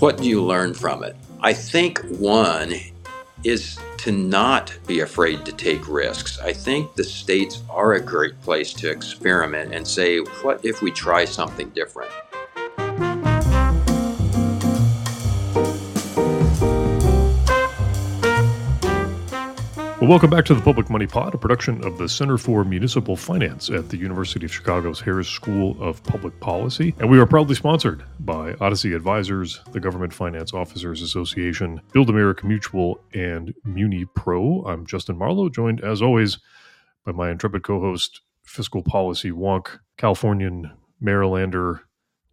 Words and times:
What 0.00 0.16
do 0.16 0.26
you 0.26 0.42
learn 0.42 0.72
from 0.72 1.04
it? 1.04 1.14
I 1.42 1.52
think 1.52 1.98
one 2.18 2.72
is 3.44 3.78
to 3.98 4.10
not 4.10 4.74
be 4.86 5.00
afraid 5.00 5.44
to 5.44 5.52
take 5.52 5.86
risks. 5.86 6.38
I 6.38 6.54
think 6.54 6.94
the 6.94 7.04
states 7.04 7.62
are 7.68 7.92
a 7.92 8.00
great 8.00 8.40
place 8.40 8.72
to 8.72 8.90
experiment 8.90 9.74
and 9.74 9.86
say, 9.86 10.20
what 10.40 10.64
if 10.64 10.80
we 10.80 10.90
try 10.90 11.26
something 11.26 11.68
different? 11.70 12.10
Welcome 20.10 20.28
back 20.28 20.44
to 20.44 20.56
the 20.56 20.60
Public 20.60 20.90
Money 20.90 21.06
Pod, 21.06 21.36
a 21.36 21.38
production 21.38 21.84
of 21.84 21.96
the 21.96 22.08
Center 22.08 22.36
for 22.36 22.64
Municipal 22.64 23.14
Finance 23.14 23.70
at 23.70 23.90
the 23.90 23.96
University 23.96 24.44
of 24.44 24.52
Chicago's 24.52 25.00
Harris 25.00 25.28
School 25.28 25.80
of 25.80 26.02
Public 26.02 26.40
Policy. 26.40 26.96
And 26.98 27.08
we 27.08 27.20
are 27.20 27.26
proudly 27.26 27.54
sponsored 27.54 28.02
by 28.18 28.54
Odyssey 28.54 28.92
Advisors, 28.92 29.60
the 29.70 29.78
Government 29.78 30.12
Finance 30.12 30.52
Officers 30.52 31.00
Association, 31.00 31.80
Build 31.92 32.10
America 32.10 32.44
Mutual, 32.44 33.00
and 33.14 33.54
Muni 33.62 34.04
Pro. 34.16 34.64
I'm 34.64 34.84
Justin 34.84 35.16
Marlowe, 35.16 35.48
joined 35.48 35.80
as 35.80 36.02
always 36.02 36.40
by 37.06 37.12
my 37.12 37.30
intrepid 37.30 37.62
co 37.62 37.78
host, 37.78 38.20
fiscal 38.42 38.82
policy 38.82 39.30
wonk, 39.30 39.78
Californian 39.96 40.72
Marylander, 41.00 41.82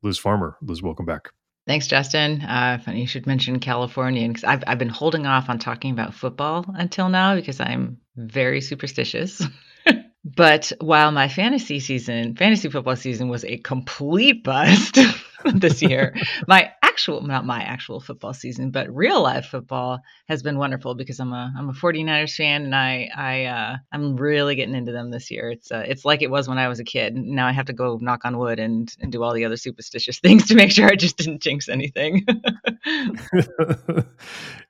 Liz 0.01 0.17
Farmer. 0.17 0.57
Liz, 0.63 0.81
welcome 0.81 1.05
back. 1.05 1.29
Thanks, 1.67 1.87
Justin. 1.87 2.41
Uh, 2.41 2.79
funny 2.83 3.01
you 3.01 3.07
should 3.07 3.27
mention 3.27 3.59
California 3.59 4.25
because 4.25 4.45
I've 4.45 4.63
I've 4.65 4.79
been 4.79 4.87
holding 4.87 5.27
off 5.27 5.49
on 5.49 5.59
talking 5.59 5.91
about 5.91 6.13
football 6.13 6.65
until 6.73 7.09
now 7.09 7.35
because 7.35 7.59
I'm 7.59 7.97
very 8.15 8.61
superstitious. 8.61 9.43
but 10.23 10.71
while 10.79 11.11
my 11.11 11.27
fantasy 11.27 11.81
season, 11.81 12.37
fantasy 12.37 12.69
football 12.69 12.95
season, 12.95 13.27
was 13.27 13.43
a 13.43 13.57
complete 13.57 14.45
bust 14.45 14.97
this 15.53 15.81
year, 15.81 16.15
my 16.47 16.71
actual 16.97 17.21
not 17.21 17.45
my 17.45 17.61
actual 17.61 17.99
football 17.99 18.33
season, 18.33 18.71
but 18.71 18.89
real 18.93 19.21
life 19.21 19.45
football 19.45 19.99
has 20.27 20.41
been 20.41 20.57
wonderful 20.57 20.95
because 20.95 21.19
I'm 21.19 21.31
a 21.31 21.53
I'm 21.55 21.69
a 21.69 21.73
49ers 21.73 22.33
fan 22.33 22.63
and 22.63 22.75
I 22.75 23.07
I 23.15 23.45
uh, 23.45 23.77
I'm 23.91 24.15
really 24.15 24.55
getting 24.55 24.73
into 24.73 24.91
them 24.91 25.11
this 25.11 25.29
year. 25.29 25.51
It's 25.51 25.71
uh, 25.71 25.83
it's 25.87 26.05
like 26.05 26.23
it 26.23 26.31
was 26.31 26.47
when 26.49 26.57
I 26.57 26.67
was 26.67 26.79
a 26.79 26.83
kid. 26.83 27.15
Now 27.15 27.45
I 27.45 27.51
have 27.51 27.67
to 27.67 27.73
go 27.73 27.99
knock 28.01 28.25
on 28.25 28.39
wood 28.39 28.57
and 28.57 28.91
and 28.99 29.11
do 29.11 29.21
all 29.21 29.35
the 29.35 29.45
other 29.45 29.57
superstitious 29.57 30.17
things 30.23 30.47
to 30.47 30.55
make 30.55 30.71
sure 30.71 30.87
I 30.87 30.95
just 30.95 31.17
didn't 31.17 31.43
jinx 31.43 31.69
anything. 31.69 32.25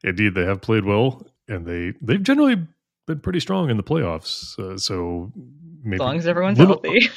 Indeed, 0.03 0.35
they 0.35 0.43
have 0.43 0.59
played 0.59 0.83
well 0.83 1.25
and 1.47 1.65
they 1.65 1.93
they've 2.01 2.21
generally 2.21 2.67
been 3.05 3.21
pretty 3.21 3.39
strong 3.39 3.69
in 3.69 3.77
the 3.77 3.83
playoffs. 3.83 4.59
Uh, 4.59 4.77
so 4.77 5.31
maybe 5.81 5.95
as 5.95 5.99
long 6.01 6.17
as 6.17 6.27
everyone's 6.27 6.59
little, 6.59 6.81
healthy. 6.83 7.09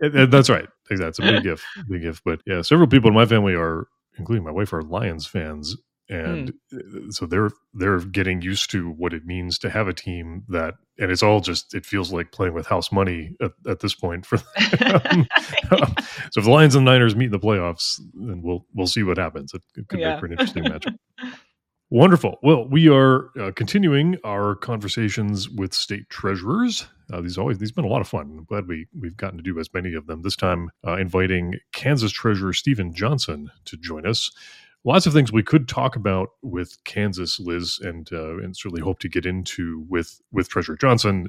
That's 0.00 0.50
right. 0.50 0.68
Exactly. 0.90 1.08
It's 1.08 1.18
a 1.18 1.22
big 1.22 1.42
gift. 1.44 1.64
Big 1.88 2.02
gift. 2.02 2.22
But 2.24 2.40
yeah, 2.44 2.62
several 2.62 2.88
people 2.88 3.08
in 3.08 3.14
my 3.14 3.26
family 3.26 3.54
are 3.54 3.86
including 4.18 4.44
my 4.44 4.50
wife, 4.50 4.72
are 4.72 4.82
Lions 4.82 5.26
fans, 5.26 5.76
and 6.10 6.54
mm. 6.72 7.12
so 7.12 7.26
they're 7.26 7.50
they're 7.74 8.00
getting 8.00 8.40
used 8.40 8.70
to 8.70 8.90
what 8.90 9.12
it 9.12 9.26
means 9.26 9.58
to 9.58 9.70
have 9.70 9.88
a 9.88 9.92
team 9.92 10.44
that, 10.48 10.74
and 10.98 11.10
it's 11.10 11.22
all 11.22 11.40
just 11.40 11.74
it 11.74 11.84
feels 11.84 12.12
like 12.12 12.32
playing 12.32 12.54
with 12.54 12.66
house 12.66 12.90
money 12.90 13.34
at, 13.42 13.52
at 13.66 13.80
this 13.80 13.94
point 13.94 14.24
for 14.24 14.38
them. 14.78 15.26
so 15.70 16.38
if 16.38 16.44
the 16.44 16.50
Lions 16.50 16.74
and 16.74 16.84
Niners 16.84 17.14
meet 17.14 17.26
in 17.26 17.32
the 17.32 17.38
playoffs, 17.38 18.00
then 18.14 18.40
we'll 18.42 18.64
we'll 18.74 18.86
see 18.86 19.02
what 19.02 19.18
happens. 19.18 19.52
It, 19.52 19.62
it 19.76 19.88
could 19.88 20.00
yeah. 20.00 20.12
make 20.12 20.20
for 20.20 20.26
an 20.26 20.32
interesting 20.32 20.64
matchup. 20.64 20.96
Wonderful. 21.90 22.38
Well, 22.42 22.68
we 22.68 22.90
are 22.90 23.30
uh, 23.40 23.50
continuing 23.52 24.18
our 24.22 24.54
conversations 24.54 25.48
with 25.48 25.72
state 25.72 26.10
treasurers. 26.10 26.86
Uh, 27.10 27.22
these 27.22 27.38
always 27.38 27.56
these 27.56 27.72
been 27.72 27.86
a 27.86 27.88
lot 27.88 28.02
of 28.02 28.08
fun. 28.08 28.36
I'm 28.38 28.44
glad 28.44 28.68
we 28.68 28.86
we've 28.98 29.16
gotten 29.16 29.38
to 29.38 29.42
do 29.42 29.58
as 29.58 29.72
many 29.72 29.94
of 29.94 30.06
them. 30.06 30.20
This 30.20 30.36
time, 30.36 30.70
uh, 30.86 30.96
inviting 30.96 31.54
Kansas 31.72 32.12
Treasurer 32.12 32.52
Steven 32.52 32.92
Johnson 32.92 33.50
to 33.64 33.78
join 33.78 34.06
us. 34.06 34.30
Lots 34.84 35.06
of 35.06 35.14
things 35.14 35.32
we 35.32 35.42
could 35.42 35.66
talk 35.66 35.96
about 35.96 36.28
with 36.42 36.76
Kansas, 36.84 37.40
Liz, 37.40 37.80
and 37.82 38.06
uh, 38.12 38.36
and 38.36 38.54
certainly 38.54 38.82
hope 38.82 38.98
to 38.98 39.08
get 39.08 39.24
into 39.24 39.86
with 39.88 40.20
with 40.30 40.50
Treasurer 40.50 40.76
Johnson. 40.76 41.28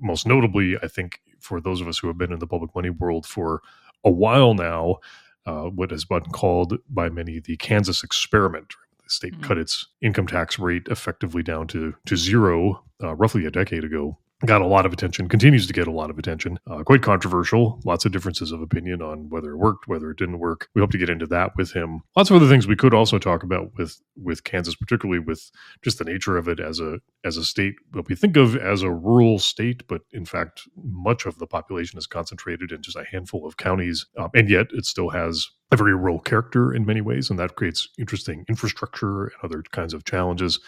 Most 0.00 0.26
notably, 0.26 0.78
I 0.82 0.88
think 0.88 1.20
for 1.40 1.60
those 1.60 1.82
of 1.82 1.88
us 1.88 1.98
who 1.98 2.06
have 2.06 2.16
been 2.16 2.32
in 2.32 2.38
the 2.38 2.46
public 2.46 2.74
money 2.74 2.88
world 2.88 3.26
for 3.26 3.60
a 4.02 4.10
while 4.10 4.54
now, 4.54 4.96
uh, 5.44 5.64
what 5.64 5.90
has 5.90 6.06
been 6.06 6.24
called 6.24 6.78
by 6.88 7.10
many 7.10 7.38
the 7.38 7.58
Kansas 7.58 8.02
experiment, 8.02 8.74
state 9.10 9.32
mm-hmm. 9.32 9.42
cut 9.42 9.58
its 9.58 9.86
income 10.02 10.26
tax 10.26 10.58
rate 10.58 10.86
effectively 10.90 11.42
down 11.42 11.66
to 11.68 11.94
to 12.06 12.16
zero 12.16 12.84
uh, 13.02 13.14
roughly 13.14 13.46
a 13.46 13.50
decade 13.50 13.84
ago 13.84 14.18
got 14.46 14.62
a 14.62 14.66
lot 14.66 14.86
of 14.86 14.92
attention, 14.92 15.28
continues 15.28 15.66
to 15.66 15.72
get 15.72 15.86
a 15.86 15.92
lot 15.92 16.10
of 16.10 16.18
attention. 16.18 16.58
Uh, 16.66 16.82
quite 16.82 17.02
controversial. 17.02 17.80
Lots 17.84 18.04
of 18.04 18.12
differences 18.12 18.52
of 18.52 18.62
opinion 18.62 19.02
on 19.02 19.28
whether 19.28 19.50
it 19.50 19.56
worked, 19.56 19.86
whether 19.86 20.10
it 20.10 20.18
didn't 20.18 20.38
work. 20.38 20.68
We 20.74 20.80
hope 20.80 20.90
to 20.92 20.98
get 20.98 21.10
into 21.10 21.26
that 21.26 21.56
with 21.56 21.72
him. 21.72 22.02
Lots 22.16 22.30
of 22.30 22.36
other 22.36 22.48
things 22.48 22.66
we 22.66 22.76
could 22.76 22.94
also 22.94 23.18
talk 23.18 23.42
about 23.42 23.72
with 23.76 24.00
with 24.16 24.44
Kansas, 24.44 24.74
particularly 24.74 25.18
with 25.18 25.50
just 25.82 25.98
the 25.98 26.04
nature 26.04 26.36
of 26.36 26.48
it 26.48 26.60
as 26.60 26.80
a 26.80 27.00
as 27.24 27.36
a 27.36 27.44
state 27.44 27.74
that 27.92 28.08
we 28.08 28.14
think 28.14 28.36
of 28.36 28.56
as 28.56 28.82
a 28.82 28.90
rural 28.90 29.38
state, 29.38 29.86
but 29.88 30.02
in 30.12 30.24
fact, 30.24 30.62
much 30.76 31.26
of 31.26 31.38
the 31.38 31.46
population 31.46 31.98
is 31.98 32.06
concentrated 32.06 32.72
in 32.72 32.82
just 32.82 32.96
a 32.96 33.04
handful 33.04 33.46
of 33.46 33.56
counties, 33.56 34.06
um, 34.16 34.30
and 34.34 34.48
yet 34.48 34.68
it 34.72 34.86
still 34.86 35.10
has 35.10 35.50
a 35.70 35.76
very 35.76 35.94
rural 35.94 36.18
character 36.20 36.74
in 36.74 36.84
many 36.84 37.00
ways, 37.00 37.30
and 37.30 37.38
that 37.38 37.56
creates 37.56 37.88
interesting 37.98 38.44
infrastructure 38.48 39.24
and 39.24 39.32
other 39.42 39.62
kinds 39.70 39.94
of 39.94 40.04
challenges. 40.04 40.60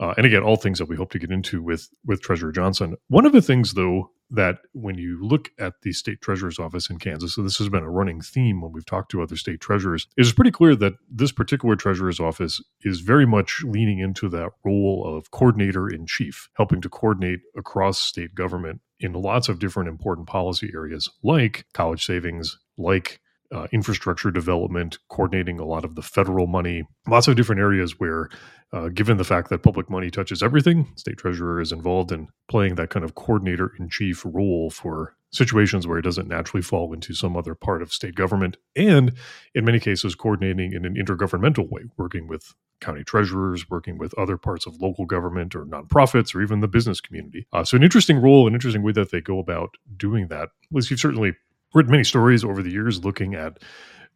Uh, 0.00 0.14
and 0.16 0.24
again, 0.24 0.42
all 0.42 0.56
things 0.56 0.78
that 0.78 0.88
we 0.88 0.96
hope 0.96 1.10
to 1.10 1.18
get 1.18 1.30
into 1.30 1.62
with 1.62 1.90
with 2.06 2.22
Treasurer 2.22 2.52
Johnson. 2.52 2.96
One 3.08 3.26
of 3.26 3.32
the 3.32 3.42
things, 3.42 3.74
though, 3.74 4.10
that 4.30 4.58
when 4.72 4.96
you 4.96 5.22
look 5.22 5.50
at 5.58 5.74
the 5.82 5.92
state 5.92 6.22
treasurer's 6.22 6.58
office 6.58 6.88
in 6.88 6.98
Kansas, 6.98 7.34
so 7.34 7.42
this 7.42 7.58
has 7.58 7.68
been 7.68 7.82
a 7.82 7.90
running 7.90 8.22
theme 8.22 8.62
when 8.62 8.72
we've 8.72 8.86
talked 8.86 9.10
to 9.10 9.22
other 9.22 9.36
state 9.36 9.60
treasurers, 9.60 10.06
it's 10.16 10.32
pretty 10.32 10.52
clear 10.52 10.74
that 10.76 10.94
this 11.10 11.32
particular 11.32 11.76
treasurer's 11.76 12.20
office 12.20 12.62
is 12.82 13.00
very 13.00 13.26
much 13.26 13.62
leaning 13.64 13.98
into 13.98 14.28
that 14.30 14.50
role 14.64 15.04
of 15.04 15.30
coordinator 15.32 15.88
in 15.88 16.06
chief, 16.06 16.48
helping 16.54 16.80
to 16.80 16.88
coordinate 16.88 17.40
across 17.56 17.98
state 17.98 18.34
government 18.34 18.80
in 19.00 19.12
lots 19.12 19.48
of 19.48 19.58
different 19.58 19.88
important 19.88 20.26
policy 20.26 20.70
areas 20.74 21.10
like 21.22 21.66
college 21.74 22.06
savings, 22.06 22.58
like 22.78 23.20
uh, 23.52 23.66
infrastructure 23.72 24.30
development, 24.30 24.98
coordinating 25.08 25.58
a 25.58 25.64
lot 25.64 25.84
of 25.84 25.94
the 25.94 26.02
federal 26.02 26.46
money, 26.46 26.84
lots 27.08 27.28
of 27.28 27.36
different 27.36 27.60
areas 27.60 27.98
where, 27.98 28.28
uh, 28.72 28.88
given 28.88 29.16
the 29.16 29.24
fact 29.24 29.50
that 29.50 29.62
public 29.62 29.90
money 29.90 30.10
touches 30.10 30.42
everything, 30.42 30.86
state 30.96 31.18
treasurer 31.18 31.60
is 31.60 31.72
involved 31.72 32.12
in 32.12 32.28
playing 32.48 32.76
that 32.76 32.90
kind 32.90 33.04
of 33.04 33.14
coordinator 33.14 33.72
in 33.78 33.88
chief 33.88 34.22
role 34.24 34.70
for 34.70 35.16
situations 35.32 35.86
where 35.86 35.98
it 35.98 36.02
doesn't 36.02 36.28
naturally 36.28 36.62
fall 36.62 36.92
into 36.92 37.14
some 37.14 37.36
other 37.36 37.54
part 37.54 37.82
of 37.82 37.92
state 37.92 38.14
government, 38.14 38.56
and 38.76 39.12
in 39.54 39.64
many 39.64 39.80
cases, 39.80 40.14
coordinating 40.14 40.72
in 40.72 40.84
an 40.84 40.94
intergovernmental 40.94 41.68
way, 41.70 41.82
working 41.96 42.26
with 42.26 42.54
county 42.80 43.04
treasurers, 43.04 43.68
working 43.68 43.98
with 43.98 44.16
other 44.18 44.36
parts 44.36 44.66
of 44.66 44.80
local 44.80 45.04
government 45.04 45.54
or 45.54 45.64
nonprofits 45.64 46.34
or 46.34 46.42
even 46.42 46.60
the 46.60 46.68
business 46.68 47.00
community. 47.00 47.46
Uh, 47.52 47.62
so, 47.62 47.76
an 47.76 47.82
interesting 47.82 48.18
role, 48.20 48.46
an 48.46 48.54
interesting 48.54 48.82
way 48.82 48.92
that 48.92 49.10
they 49.10 49.20
go 49.20 49.38
about 49.38 49.76
doing 49.96 50.28
that. 50.28 50.48
Liz, 50.70 50.90
you've 50.90 51.00
certainly 51.00 51.34
read 51.74 51.88
many 51.88 52.04
stories 52.04 52.44
over 52.44 52.62
the 52.62 52.70
years 52.70 53.04
looking 53.04 53.34
at 53.34 53.58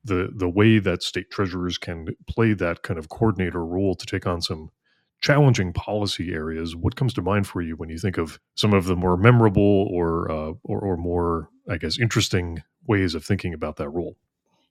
the 0.04 0.30
the 0.34 0.48
way 0.48 0.78
that 0.78 1.02
state 1.02 1.30
treasurers 1.30 1.78
can 1.78 2.08
play 2.28 2.52
that 2.52 2.82
kind 2.82 2.98
of 2.98 3.08
coordinator 3.08 3.64
role 3.64 3.94
to 3.94 4.06
take 4.06 4.26
on 4.26 4.40
some 4.42 4.70
challenging 5.20 5.72
policy 5.72 6.34
areas. 6.34 6.76
What 6.76 6.96
comes 6.96 7.14
to 7.14 7.22
mind 7.22 7.46
for 7.46 7.62
you 7.62 7.76
when 7.76 7.88
you 7.88 7.98
think 7.98 8.18
of 8.18 8.38
some 8.54 8.74
of 8.74 8.84
the 8.84 8.96
more 8.96 9.16
memorable 9.16 9.88
or 9.90 10.30
uh, 10.30 10.52
or, 10.62 10.80
or 10.80 10.96
more, 10.96 11.48
I 11.68 11.78
guess, 11.78 11.98
interesting 11.98 12.62
ways 12.86 13.14
of 13.14 13.24
thinking 13.24 13.54
about 13.54 13.76
that 13.76 13.88
role? 13.88 14.16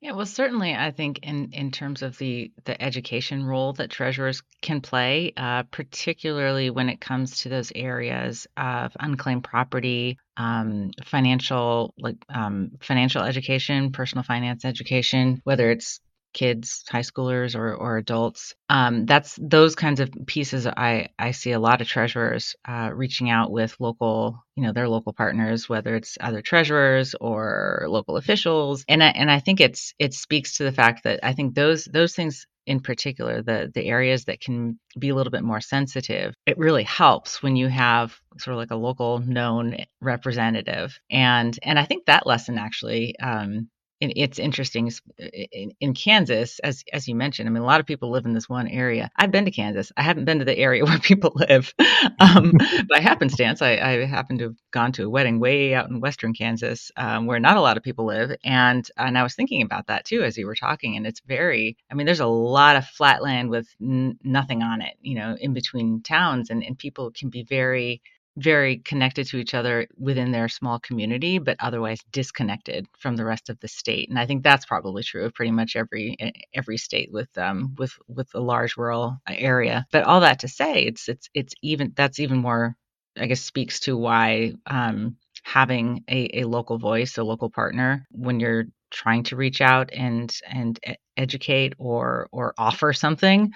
Yeah, 0.03 0.11
well, 0.11 0.25
certainly, 0.25 0.75
I 0.75 0.91
think 0.91 1.19
in 1.23 1.53
in 1.53 1.71
terms 1.71 2.01
of 2.01 2.17
the 2.17 2.51
the 2.65 2.79
education 2.81 3.45
role 3.45 3.71
that 3.73 3.89
treasurers 3.89 4.43
can 4.61 4.81
play, 4.81 5.31
uh, 5.37 5.63
particularly 5.63 6.69
when 6.69 6.89
it 6.89 6.99
comes 6.99 7.37
to 7.43 7.49
those 7.49 7.71
areas 7.73 8.45
of 8.57 8.91
unclaimed 8.99 9.45
property, 9.45 10.17
um, 10.35 10.91
financial 11.05 11.93
like 11.97 12.17
um, 12.27 12.71
financial 12.81 13.23
education, 13.23 13.93
personal 13.93 14.23
finance 14.23 14.65
education, 14.65 15.39
whether 15.45 15.71
it's 15.71 16.01
kids, 16.33 16.83
high 16.89 17.01
schoolers, 17.01 17.55
or 17.55 17.73
or 17.75 17.97
adults. 17.97 18.55
Um, 18.69 19.05
that's 19.05 19.37
those 19.41 19.75
kinds 19.75 19.99
of 19.99 20.11
pieces. 20.25 20.67
I 20.67 21.09
I 21.19 21.31
see 21.31 21.51
a 21.51 21.59
lot 21.59 21.81
of 21.81 21.87
treasurers 21.87 22.55
uh, 22.67 22.91
reaching 22.93 23.29
out 23.29 23.51
with 23.51 23.75
local, 23.79 24.43
you 24.55 24.63
know, 24.63 24.73
their 24.73 24.89
local 24.89 25.13
partners, 25.13 25.69
whether 25.69 25.95
it's 25.95 26.17
other 26.19 26.41
treasurers 26.41 27.15
or 27.19 27.85
local 27.87 28.17
officials, 28.17 28.83
and 28.87 29.03
I 29.03 29.09
and 29.09 29.31
I 29.31 29.39
think 29.39 29.61
it's 29.61 29.93
it 29.99 30.13
speaks 30.13 30.57
to 30.57 30.63
the 30.63 30.71
fact 30.71 31.03
that 31.03 31.19
I 31.23 31.33
think 31.33 31.55
those 31.55 31.85
those 31.85 32.15
things 32.15 32.45
in 32.65 32.79
particular 32.79 33.41
the 33.41 33.71
the 33.73 33.85
areas 33.85 34.25
that 34.25 34.39
can 34.39 34.79
be 34.97 35.09
a 35.09 35.15
little 35.15 35.31
bit 35.31 35.43
more 35.43 35.59
sensitive 35.59 36.33
it 36.45 36.57
really 36.57 36.83
helps 36.83 37.43
when 37.43 37.55
you 37.55 37.67
have 37.67 38.15
sort 38.37 38.53
of 38.53 38.57
like 38.57 38.71
a 38.71 38.75
local 38.75 39.19
known 39.19 39.75
representative 40.01 40.97
and 41.09 41.59
and 41.63 41.77
i 41.77 41.83
think 41.83 42.05
that 42.05 42.25
lesson 42.25 42.57
actually 42.57 43.17
um, 43.19 43.69
it's 44.11 44.39
interesting 44.39 44.91
in, 45.17 45.71
in, 45.79 45.93
Kansas, 45.93 46.59
as 46.59 46.83
as 46.91 47.07
you 47.07 47.15
mentioned. 47.15 47.47
I 47.47 47.51
mean, 47.51 47.63
a 47.63 47.65
lot 47.65 47.79
of 47.79 47.85
people 47.85 48.11
live 48.11 48.25
in 48.25 48.33
this 48.33 48.49
one 48.49 48.67
area. 48.67 49.09
I've 49.15 49.31
been 49.31 49.45
to 49.45 49.51
Kansas. 49.51 49.91
I 49.95 50.01
haven't 50.01 50.25
been 50.25 50.39
to 50.39 50.45
the 50.45 50.57
area 50.57 50.83
where 50.85 50.99
people 50.99 51.33
live. 51.35 51.73
Um, 52.19 52.53
by 52.89 52.99
happenstance, 52.99 53.61
I, 53.61 53.71
I 53.77 54.05
happen 54.05 54.37
to 54.39 54.45
have 54.45 54.55
gone 54.71 54.91
to 54.93 55.05
a 55.05 55.09
wedding 55.09 55.39
way 55.39 55.73
out 55.73 55.89
in 55.89 56.01
western 56.01 56.33
Kansas, 56.33 56.91
um, 56.97 57.25
where 57.25 57.39
not 57.39 57.57
a 57.57 57.61
lot 57.61 57.77
of 57.77 57.83
people 57.83 58.05
live, 58.05 58.35
and 58.43 58.87
and 58.97 59.17
I 59.17 59.23
was 59.23 59.35
thinking 59.35 59.61
about 59.61 59.87
that 59.87 60.05
too 60.05 60.23
as 60.23 60.37
you 60.37 60.45
were 60.45 60.55
talking. 60.55 60.97
And 60.97 61.07
it's 61.07 61.21
very, 61.21 61.77
I 61.89 61.95
mean, 61.95 62.05
there's 62.05 62.19
a 62.19 62.25
lot 62.25 62.75
of 62.75 62.85
flat 62.85 63.23
land 63.23 63.49
with 63.49 63.67
n- 63.81 64.19
nothing 64.23 64.61
on 64.61 64.81
it, 64.81 64.95
you 65.01 65.15
know, 65.15 65.37
in 65.39 65.53
between 65.53 66.01
towns, 66.01 66.49
and 66.49 66.63
and 66.63 66.77
people 66.77 67.11
can 67.11 67.29
be 67.29 67.43
very 67.43 68.01
very 68.37 68.77
connected 68.79 69.27
to 69.27 69.37
each 69.37 69.53
other 69.53 69.87
within 69.97 70.31
their 70.31 70.49
small 70.49 70.79
community, 70.79 71.37
but 71.39 71.57
otherwise 71.59 71.99
disconnected 72.11 72.87
from 72.99 73.15
the 73.15 73.25
rest 73.25 73.49
of 73.49 73.59
the 73.59 73.67
state. 73.67 74.09
And 74.09 74.17
I 74.19 74.25
think 74.25 74.43
that's 74.43 74.65
probably 74.65 75.03
true 75.03 75.25
of 75.25 75.33
pretty 75.33 75.51
much 75.51 75.75
every 75.75 76.17
every 76.53 76.77
state 76.77 77.11
with 77.11 77.29
um 77.37 77.75
with 77.77 77.93
with 78.07 78.29
a 78.33 78.39
large 78.39 78.77
rural 78.77 79.17
area. 79.27 79.85
But 79.91 80.03
all 80.05 80.21
that 80.21 80.39
to 80.39 80.47
say, 80.47 80.83
it's 80.85 81.07
it's 81.09 81.29
it's 81.33 81.53
even 81.61 81.93
that's 81.95 82.19
even 82.19 82.37
more 82.39 82.75
I 83.17 83.27
guess 83.27 83.41
speaks 83.41 83.79
to 83.81 83.95
why 83.97 84.53
um, 84.67 85.17
having 85.43 86.03
a, 86.09 86.41
a 86.41 86.45
local 86.45 86.77
voice, 86.79 87.17
a 87.17 87.23
local 87.23 87.49
partner, 87.49 88.07
when 88.11 88.39
you're 88.39 88.65
trying 88.91 89.23
to 89.23 89.35
reach 89.35 89.61
out 89.61 89.91
and 89.93 90.33
and 90.47 90.79
educate 91.17 91.73
or 91.77 92.27
or 92.31 92.53
offer 92.57 92.93
something 92.93 93.51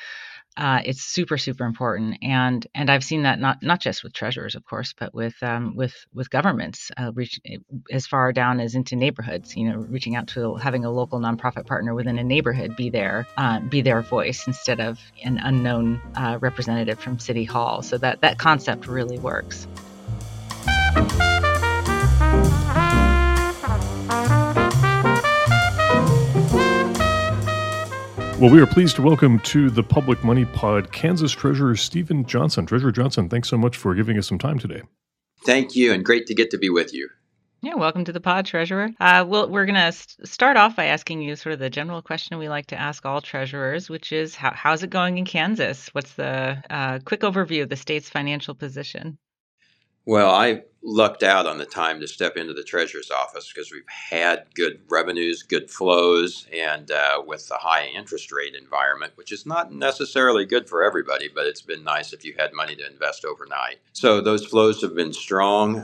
uh, 0.57 0.81
it's 0.83 1.03
super 1.03 1.37
super 1.37 1.65
important. 1.65 2.17
And 2.21 2.65
and 2.73 2.89
i've 2.89 3.03
seen 3.03 3.23
that 3.23 3.39
not 3.39 3.61
not 3.61 3.79
just 3.79 4.03
with 4.03 4.13
treasurers 4.13 4.55
of 4.55 4.65
course 4.65 4.93
but 4.97 5.13
with 5.13 5.35
um, 5.41 5.75
with 5.75 5.93
with 6.13 6.29
governments 6.29 6.91
uh, 6.97 7.11
reach 7.13 7.39
as 7.91 8.07
far 8.07 8.31
down 8.33 8.59
as 8.59 8.75
into 8.75 8.95
neighborhoods 8.95 9.55
you 9.55 9.69
know 9.69 9.77
reaching 9.77 10.15
out 10.15 10.27
to 10.27 10.55
having 10.55 10.85
a 10.85 10.91
local 10.91 11.19
nonprofit 11.19 11.65
partner 11.65 11.93
within 11.93 12.17
a 12.19 12.23
neighborhood 12.23 12.75
be 12.75 12.89
their 12.89 13.27
uh, 13.37 13.59
be 13.59 13.81
their 13.81 14.01
voice 14.01 14.47
instead 14.47 14.79
of 14.79 14.99
an 15.23 15.37
unknown 15.37 16.01
uh, 16.15 16.37
representative 16.41 16.99
from 16.99 17.19
city 17.19 17.43
hall. 17.43 17.81
So 17.81 17.97
that 17.99 18.21
that 18.21 18.39
concept 18.39 18.87
really 18.87 19.19
works 19.19 19.67
Well, 28.39 28.51
we 28.51 28.61
are 28.61 28.67
pleased 28.67 28.97
to 28.97 29.01
welcome 29.01 29.39
to 29.39 29.71
the 29.71 29.81
Public 29.81 30.23
Money 30.23 30.45
Pod 30.45 30.91
Kansas 30.91 31.31
Treasurer 31.31 31.75
Steven 31.75 32.23
Johnson. 32.23 32.67
Treasurer 32.67 32.91
Johnson, 32.91 33.29
thanks 33.29 33.49
so 33.49 33.57
much 33.57 33.75
for 33.75 33.95
giving 33.95 34.15
us 34.15 34.27
some 34.27 34.37
time 34.37 34.59
today. 34.59 34.83
Thank 35.43 35.75
you, 35.75 35.91
and 35.91 36.05
great 36.05 36.27
to 36.27 36.35
get 36.35 36.51
to 36.51 36.59
be 36.59 36.69
with 36.69 36.93
you. 36.93 37.09
Yeah, 37.63 37.73
welcome 37.73 38.05
to 38.05 38.13
the 38.13 38.21
pod, 38.21 38.45
Treasurer. 38.45 38.91
Uh, 38.99 39.25
well, 39.27 39.49
we're 39.49 39.65
going 39.65 39.73
to 39.73 39.91
st- 39.91 40.27
start 40.27 40.55
off 40.55 40.75
by 40.75 40.85
asking 40.85 41.23
you 41.23 41.35
sort 41.35 41.53
of 41.53 41.59
the 41.59 41.71
general 41.71 42.03
question 42.03 42.37
we 42.37 42.47
like 42.47 42.67
to 42.67 42.79
ask 42.79 43.07
all 43.07 43.21
treasurers, 43.21 43.89
which 43.89 44.11
is 44.11 44.35
how, 44.35 44.51
how's 44.53 44.83
it 44.83 44.91
going 44.91 45.17
in 45.17 45.25
Kansas? 45.25 45.89
What's 45.93 46.13
the 46.13 46.63
uh, 46.69 46.99
quick 47.05 47.21
overview 47.21 47.63
of 47.63 47.69
the 47.69 47.75
state's 47.75 48.07
financial 48.07 48.53
position? 48.53 49.17
Well, 50.07 50.31
I 50.31 50.63
lucked 50.81 51.21
out 51.21 51.45
on 51.47 51.57
the 51.57 51.65
time 51.65 51.99
to 51.99 52.07
step 52.07 52.37
into 52.37 52.53
the 52.53 52.63
treasurer's 52.63 53.11
office 53.11 53.51
because 53.51 53.73
we've 53.73 53.83
had 53.89 54.45
good 54.55 54.79
revenues, 54.89 55.43
good 55.43 55.69
flows, 55.69 56.47
and 56.53 56.89
uh, 56.89 57.21
with 57.27 57.45
the 57.49 57.57
high 57.57 57.87
interest 57.87 58.31
rate 58.31 58.55
environment, 58.55 59.11
which 59.15 59.33
is 59.33 59.45
not 59.45 59.73
necessarily 59.73 60.45
good 60.45 60.69
for 60.69 60.81
everybody, 60.81 61.27
but 61.27 61.45
it's 61.45 61.61
been 61.61 61.83
nice 61.83 62.13
if 62.13 62.23
you 62.23 62.33
had 62.39 62.53
money 62.53 62.73
to 62.77 62.89
invest 62.89 63.25
overnight. 63.25 63.79
So 63.91 64.21
those 64.21 64.45
flows 64.45 64.81
have 64.81 64.95
been 64.95 65.11
strong 65.11 65.83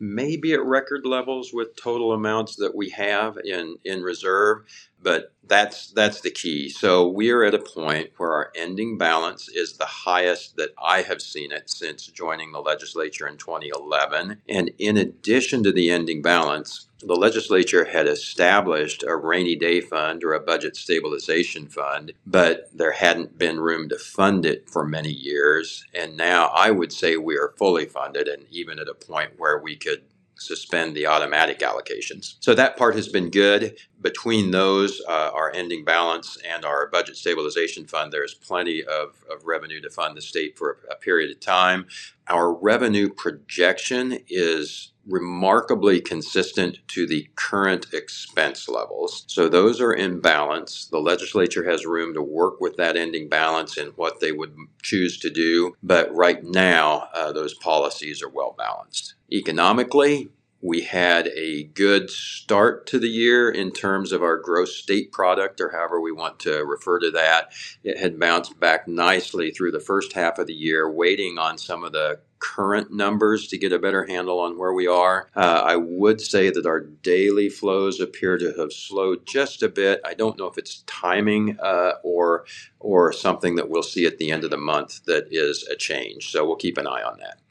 maybe 0.00 0.52
at 0.52 0.64
record 0.64 1.06
levels 1.06 1.52
with 1.52 1.76
total 1.76 2.12
amounts 2.12 2.56
that 2.56 2.74
we 2.74 2.90
have 2.90 3.38
in, 3.44 3.76
in 3.84 4.02
reserve, 4.02 4.64
but 5.04 5.34
that's 5.46 5.88
that's 5.92 6.22
the 6.22 6.30
key. 6.30 6.70
So 6.70 7.06
we 7.06 7.30
are 7.30 7.44
at 7.44 7.54
a 7.54 7.58
point 7.58 8.10
where 8.16 8.32
our 8.32 8.50
ending 8.56 8.96
balance 8.98 9.48
is 9.48 9.74
the 9.74 9.84
highest 9.84 10.56
that 10.56 10.70
I 10.82 11.02
have 11.02 11.20
seen 11.20 11.52
it 11.52 11.68
since 11.70 12.06
joining 12.06 12.52
the 12.52 12.60
legislature 12.60 13.28
in 13.28 13.36
2011. 13.36 14.40
And 14.48 14.70
in 14.78 14.96
addition 14.96 15.62
to 15.64 15.72
the 15.72 15.90
ending 15.90 16.22
balance, 16.22 16.88
the 17.00 17.14
legislature 17.14 17.84
had 17.84 18.06
established 18.08 19.04
a 19.06 19.14
rainy 19.14 19.56
day 19.56 19.82
fund 19.82 20.24
or 20.24 20.32
a 20.32 20.40
budget 20.40 20.76
stabilization 20.76 21.66
fund, 21.66 22.14
but 22.26 22.70
there 22.72 22.92
hadn't 22.92 23.36
been 23.36 23.60
room 23.60 23.90
to 23.90 23.98
fund 23.98 24.46
it 24.46 24.70
for 24.70 24.86
many 24.86 25.10
years. 25.10 25.84
And 25.94 26.16
now 26.16 26.46
I 26.46 26.70
would 26.70 26.92
say 26.92 27.18
we 27.18 27.36
are 27.36 27.52
fully 27.58 27.84
funded 27.84 28.26
and 28.28 28.46
even 28.50 28.78
at 28.78 28.88
a 28.88 28.94
point 28.94 29.32
where 29.36 29.58
we 29.58 29.76
could 29.76 30.02
suspend 30.36 30.96
the 30.96 31.06
automatic 31.06 31.60
allocations. 31.60 32.34
So 32.40 32.54
that 32.54 32.76
part 32.76 32.94
has 32.96 33.08
been 33.08 33.30
good. 33.30 33.76
Between 34.00 34.50
those, 34.50 35.00
uh, 35.08 35.30
our 35.32 35.52
ending 35.54 35.84
balance 35.84 36.38
and 36.48 36.64
our 36.64 36.88
budget 36.88 37.16
stabilization 37.16 37.86
fund, 37.86 38.12
there's 38.12 38.34
plenty 38.34 38.82
of, 38.82 39.24
of 39.30 39.44
revenue 39.44 39.80
to 39.80 39.90
fund 39.90 40.16
the 40.16 40.22
state 40.22 40.58
for 40.58 40.78
a, 40.88 40.94
a 40.94 40.96
period 40.96 41.30
of 41.30 41.40
time. 41.40 41.86
Our 42.28 42.52
revenue 42.52 43.10
projection 43.10 44.18
is 44.28 44.93
remarkably 45.06 46.00
consistent 46.00 46.78
to 46.88 47.06
the 47.06 47.28
current 47.36 47.86
expense 47.92 48.68
levels. 48.68 49.24
So 49.28 49.48
those 49.48 49.80
are 49.80 49.92
in 49.92 50.20
balance. 50.20 50.86
The 50.86 50.98
legislature 50.98 51.68
has 51.68 51.86
room 51.86 52.14
to 52.14 52.22
work 52.22 52.60
with 52.60 52.76
that 52.76 52.96
ending 52.96 53.28
balance 53.28 53.76
in 53.76 53.88
what 53.96 54.20
they 54.20 54.32
would 54.32 54.56
choose 54.82 55.18
to 55.20 55.30
do. 55.30 55.74
But 55.82 56.14
right 56.14 56.42
now, 56.42 57.08
uh, 57.14 57.32
those 57.32 57.54
policies 57.54 58.22
are 58.22 58.28
well 58.28 58.54
balanced. 58.56 59.14
Economically, 59.32 60.30
we 60.64 60.80
had 60.80 61.28
a 61.36 61.64
good 61.64 62.08
start 62.08 62.86
to 62.86 62.98
the 62.98 63.06
year 63.08 63.50
in 63.50 63.70
terms 63.70 64.12
of 64.12 64.22
our 64.22 64.38
gross 64.38 64.74
state 64.74 65.12
product, 65.12 65.60
or 65.60 65.70
however 65.70 66.00
we 66.00 66.10
want 66.10 66.40
to 66.40 66.64
refer 66.64 66.98
to 66.98 67.10
that. 67.10 67.52
It 67.82 67.98
had 67.98 68.18
bounced 68.18 68.58
back 68.58 68.88
nicely 68.88 69.50
through 69.50 69.72
the 69.72 69.80
first 69.80 70.14
half 70.14 70.38
of 70.38 70.46
the 70.46 70.54
year, 70.54 70.90
waiting 70.90 71.36
on 71.36 71.58
some 71.58 71.84
of 71.84 71.92
the 71.92 72.20
current 72.38 72.90
numbers 72.90 73.46
to 73.48 73.58
get 73.58 73.72
a 73.72 73.78
better 73.78 74.06
handle 74.06 74.40
on 74.40 74.56
where 74.56 74.72
we 74.72 74.86
are. 74.86 75.28
Uh, 75.36 75.62
I 75.66 75.76
would 75.76 76.22
say 76.22 76.48
that 76.48 76.66
our 76.66 76.80
daily 76.80 77.50
flows 77.50 78.00
appear 78.00 78.38
to 78.38 78.54
have 78.58 78.72
slowed 78.72 79.26
just 79.26 79.62
a 79.62 79.68
bit. 79.68 80.00
I 80.02 80.14
don't 80.14 80.38
know 80.38 80.46
if 80.46 80.56
it's 80.56 80.82
timing 80.86 81.58
uh, 81.60 81.92
or 82.02 82.46
or 82.80 83.12
something 83.12 83.56
that 83.56 83.68
we'll 83.68 83.82
see 83.82 84.06
at 84.06 84.16
the 84.16 84.30
end 84.30 84.44
of 84.44 84.50
the 84.50 84.56
month 84.56 85.04
that 85.04 85.28
is 85.30 85.62
a 85.68 85.76
change. 85.76 86.30
So 86.32 86.46
we'll 86.46 86.56
keep 86.56 86.78
an 86.78 86.86
eye 86.86 87.02
on 87.02 87.18
that. 87.18 87.43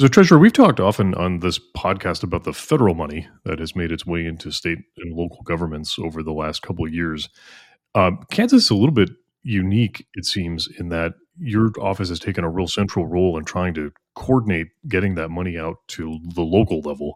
So, 0.00 0.08
Treasurer, 0.08 0.40
we've 0.40 0.52
talked 0.52 0.80
often 0.80 1.14
on 1.14 1.38
this 1.38 1.60
podcast 1.76 2.24
about 2.24 2.42
the 2.42 2.52
federal 2.52 2.96
money 2.96 3.28
that 3.44 3.60
has 3.60 3.76
made 3.76 3.92
its 3.92 4.04
way 4.04 4.26
into 4.26 4.50
state 4.50 4.78
and 4.96 5.14
local 5.14 5.42
governments 5.44 6.00
over 6.00 6.24
the 6.24 6.32
last 6.32 6.62
couple 6.62 6.84
of 6.84 6.92
years. 6.92 7.28
Um, 7.94 8.18
Kansas 8.32 8.64
is 8.64 8.70
a 8.70 8.74
little 8.74 8.90
bit 8.90 9.10
unique, 9.44 10.04
it 10.14 10.24
seems, 10.24 10.66
in 10.80 10.88
that 10.88 11.12
your 11.38 11.70
office 11.80 12.08
has 12.08 12.18
taken 12.18 12.42
a 12.42 12.50
real 12.50 12.66
central 12.66 13.06
role 13.06 13.38
in 13.38 13.44
trying 13.44 13.72
to 13.74 13.92
coordinate 14.16 14.66
getting 14.88 15.14
that 15.14 15.28
money 15.28 15.56
out 15.56 15.76
to 15.88 16.18
the 16.34 16.42
local 16.42 16.80
level 16.80 17.14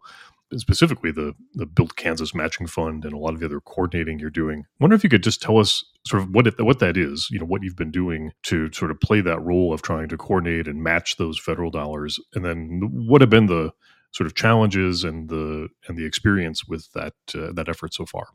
specifically 0.56 1.12
the 1.12 1.34
the 1.54 1.66
Build 1.66 1.96
Kansas 1.96 2.34
Matching 2.34 2.66
Fund 2.66 3.04
and 3.04 3.12
a 3.12 3.18
lot 3.18 3.34
of 3.34 3.40
the 3.40 3.46
other 3.46 3.60
coordinating 3.60 4.18
you're 4.18 4.30
doing. 4.30 4.60
I 4.60 4.84
wonder 4.84 4.96
if 4.96 5.04
you 5.04 5.10
could 5.10 5.22
just 5.22 5.42
tell 5.42 5.58
us 5.58 5.84
sort 6.06 6.22
of 6.22 6.30
what 6.30 6.46
it, 6.46 6.60
what 6.60 6.78
that 6.78 6.96
is, 6.96 7.28
you 7.30 7.38
know, 7.38 7.44
what 7.44 7.62
you've 7.62 7.76
been 7.76 7.90
doing 7.90 8.32
to 8.44 8.72
sort 8.72 8.90
of 8.90 9.00
play 9.00 9.20
that 9.20 9.42
role 9.42 9.72
of 9.72 9.82
trying 9.82 10.08
to 10.08 10.16
coordinate 10.16 10.66
and 10.66 10.82
match 10.82 11.16
those 11.16 11.38
federal 11.38 11.70
dollars, 11.70 12.18
and 12.34 12.44
then 12.44 12.80
what 12.82 13.20
have 13.20 13.30
been 13.30 13.46
the 13.46 13.72
sort 14.12 14.26
of 14.26 14.34
challenges 14.34 15.04
and 15.04 15.28
the 15.28 15.68
and 15.86 15.98
the 15.98 16.04
experience 16.04 16.66
with 16.66 16.88
that 16.94 17.14
uh, 17.34 17.52
that 17.52 17.68
effort 17.68 17.94
so 17.94 18.06
far. 18.06 18.28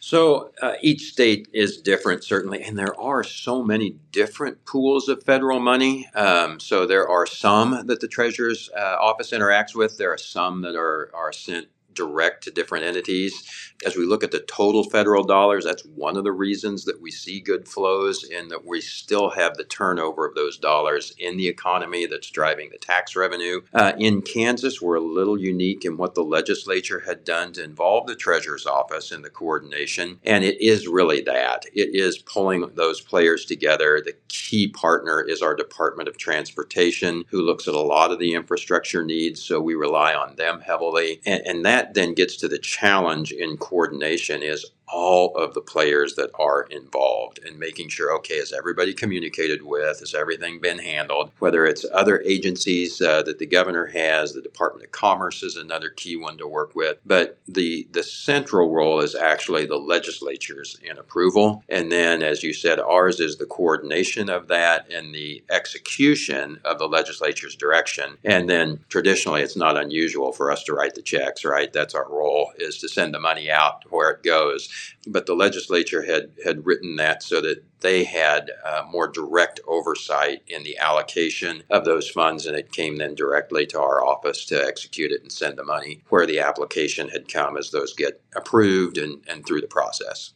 So 0.00 0.52
uh, 0.62 0.74
each 0.80 1.10
state 1.12 1.48
is 1.52 1.78
different, 1.78 2.22
certainly, 2.22 2.62
and 2.62 2.78
there 2.78 2.98
are 3.00 3.24
so 3.24 3.64
many 3.64 3.96
different 4.12 4.64
pools 4.64 5.08
of 5.08 5.24
federal 5.24 5.58
money. 5.58 6.08
Um, 6.14 6.60
so 6.60 6.86
there 6.86 7.08
are 7.08 7.26
some 7.26 7.86
that 7.86 8.00
the 8.00 8.08
Treasurer's 8.08 8.70
uh, 8.76 8.96
office 9.00 9.32
interacts 9.32 9.74
with. 9.74 9.98
There 9.98 10.12
are 10.12 10.18
some 10.18 10.62
that 10.62 10.76
are 10.76 11.10
are 11.14 11.32
sent 11.32 11.68
direct 11.92 12.44
to 12.44 12.50
different 12.50 12.84
entities. 12.84 13.48
As 13.86 13.96
we 13.96 14.04
look 14.06 14.24
at 14.24 14.30
the 14.30 14.40
total 14.40 14.84
federal 14.84 15.24
dollars, 15.24 15.64
that's 15.64 15.84
one 15.84 16.16
of 16.16 16.24
the 16.24 16.32
reasons 16.32 16.84
that 16.84 17.00
we 17.00 17.10
see 17.10 17.40
good 17.40 17.68
flows 17.68 18.24
and 18.24 18.50
that 18.50 18.64
we 18.64 18.80
still 18.80 19.30
have 19.30 19.56
the 19.56 19.64
turnover 19.64 20.26
of 20.26 20.34
those 20.34 20.58
dollars 20.58 21.14
in 21.18 21.36
the 21.36 21.48
economy 21.48 22.06
that's 22.06 22.30
driving 22.30 22.70
the 22.70 22.78
tax 22.78 23.14
revenue. 23.14 23.60
Uh, 23.72 23.92
in 23.98 24.22
Kansas, 24.22 24.82
we're 24.82 24.96
a 24.96 25.00
little 25.00 25.38
unique 25.38 25.84
in 25.84 25.96
what 25.96 26.14
the 26.14 26.22
legislature 26.22 27.00
had 27.00 27.24
done 27.24 27.52
to 27.52 27.62
involve 27.62 28.06
the 28.06 28.16
treasurer's 28.16 28.66
office 28.66 29.12
in 29.12 29.22
the 29.22 29.30
coordination. 29.30 30.18
And 30.24 30.44
it 30.44 30.60
is 30.60 30.88
really 30.88 31.20
that 31.22 31.64
it 31.72 31.94
is 31.94 32.18
pulling 32.18 32.68
those 32.74 33.00
players 33.00 33.44
together. 33.44 34.02
The 34.04 34.16
key 34.28 34.68
partner 34.68 35.20
is 35.20 35.40
our 35.42 35.54
Department 35.54 36.08
of 36.08 36.18
Transportation, 36.18 37.24
who 37.28 37.42
looks 37.42 37.68
at 37.68 37.74
a 37.74 37.80
lot 37.80 38.10
of 38.10 38.18
the 38.18 38.34
infrastructure 38.34 39.04
needs. 39.04 39.42
So 39.42 39.60
we 39.60 39.74
rely 39.74 40.14
on 40.14 40.36
them 40.36 40.60
heavily. 40.60 41.20
And, 41.24 41.42
and 41.46 41.64
that 41.64 41.77
then 41.94 42.14
gets 42.14 42.36
to 42.36 42.48
the 42.48 42.58
challenge 42.58 43.32
in 43.32 43.56
coordination 43.56 44.42
is 44.42 44.66
all 44.92 45.34
of 45.36 45.54
the 45.54 45.60
players 45.60 46.14
that 46.14 46.30
are 46.38 46.62
involved 46.70 47.40
and 47.44 47.58
making 47.58 47.88
sure 47.88 48.12
okay, 48.16 48.34
is 48.34 48.52
everybody 48.52 48.94
communicated 48.94 49.62
with? 49.62 50.00
Has 50.00 50.14
everything 50.14 50.60
been 50.60 50.78
handled? 50.78 51.30
Whether 51.38 51.66
it's 51.66 51.84
other 51.92 52.20
agencies 52.22 53.00
uh, 53.00 53.22
that 53.22 53.38
the 53.38 53.46
governor 53.46 53.86
has, 53.86 54.32
the 54.32 54.42
Department 54.42 54.86
of 54.86 54.92
Commerce 54.92 55.42
is 55.42 55.56
another 55.56 55.90
key 55.90 56.16
one 56.16 56.38
to 56.38 56.46
work 56.46 56.74
with. 56.74 56.98
But 57.04 57.38
the, 57.46 57.86
the 57.92 58.02
central 58.02 58.70
role 58.72 59.00
is 59.00 59.14
actually 59.14 59.66
the 59.66 59.76
legislatures 59.76 60.78
in 60.82 60.98
approval. 60.98 61.62
And 61.68 61.90
then, 61.90 62.22
as 62.22 62.42
you 62.42 62.52
said, 62.52 62.80
ours 62.80 63.20
is 63.20 63.36
the 63.36 63.46
coordination 63.46 64.28
of 64.28 64.48
that 64.48 64.90
and 64.90 65.14
the 65.14 65.42
execution 65.50 66.60
of 66.64 66.78
the 66.78 66.88
legislature's 66.88 67.56
direction. 67.56 68.16
And 68.24 68.48
then 68.48 68.80
traditionally, 68.88 69.42
it's 69.42 69.56
not 69.56 69.76
unusual 69.76 70.32
for 70.32 70.50
us 70.50 70.64
to 70.64 70.72
write 70.72 70.94
the 70.94 71.02
checks, 71.02 71.44
right? 71.44 71.72
That's 71.72 71.94
our 71.94 72.08
role 72.08 72.52
is 72.58 72.78
to 72.78 72.88
send 72.88 73.14
the 73.14 73.20
money 73.20 73.50
out 73.50 73.84
where 73.90 74.10
it 74.10 74.22
goes. 74.22 74.68
But 75.06 75.26
the 75.26 75.34
legislature 75.34 76.02
had, 76.02 76.32
had 76.44 76.66
written 76.66 76.96
that 76.96 77.22
so 77.22 77.40
that 77.40 77.64
they 77.80 78.04
had 78.04 78.50
uh, 78.64 78.84
more 78.90 79.08
direct 79.08 79.60
oversight 79.66 80.42
in 80.48 80.62
the 80.62 80.78
allocation 80.78 81.62
of 81.70 81.84
those 81.84 82.08
funds, 82.08 82.46
and 82.46 82.56
it 82.56 82.72
came 82.72 82.96
then 82.96 83.14
directly 83.14 83.66
to 83.66 83.80
our 83.80 84.04
office 84.04 84.44
to 84.46 84.64
execute 84.64 85.12
it 85.12 85.22
and 85.22 85.32
send 85.32 85.56
the 85.56 85.64
money 85.64 86.02
where 86.08 86.26
the 86.26 86.40
application 86.40 87.08
had 87.08 87.32
come 87.32 87.56
as 87.56 87.70
those 87.70 87.94
get 87.94 88.20
approved 88.34 88.98
and, 88.98 89.24
and 89.28 89.46
through 89.46 89.60
the 89.60 89.66
process. 89.66 90.32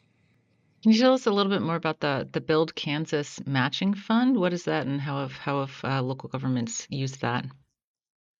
Can 0.82 0.90
you 0.90 0.98
tell 0.98 1.14
us 1.14 1.26
a 1.26 1.30
little 1.30 1.50
bit 1.50 1.62
more 1.62 1.76
about 1.76 2.00
the 2.00 2.28
the 2.32 2.40
Build 2.40 2.74
Kansas 2.74 3.40
Matching 3.46 3.94
Fund? 3.94 4.36
What 4.36 4.52
is 4.52 4.64
that, 4.64 4.84
and 4.84 5.00
how 5.00 5.20
have 5.20 5.32
how 5.32 5.60
have 5.60 5.80
uh, 5.84 6.02
local 6.02 6.28
governments 6.28 6.88
used 6.90 7.20
that? 7.20 7.46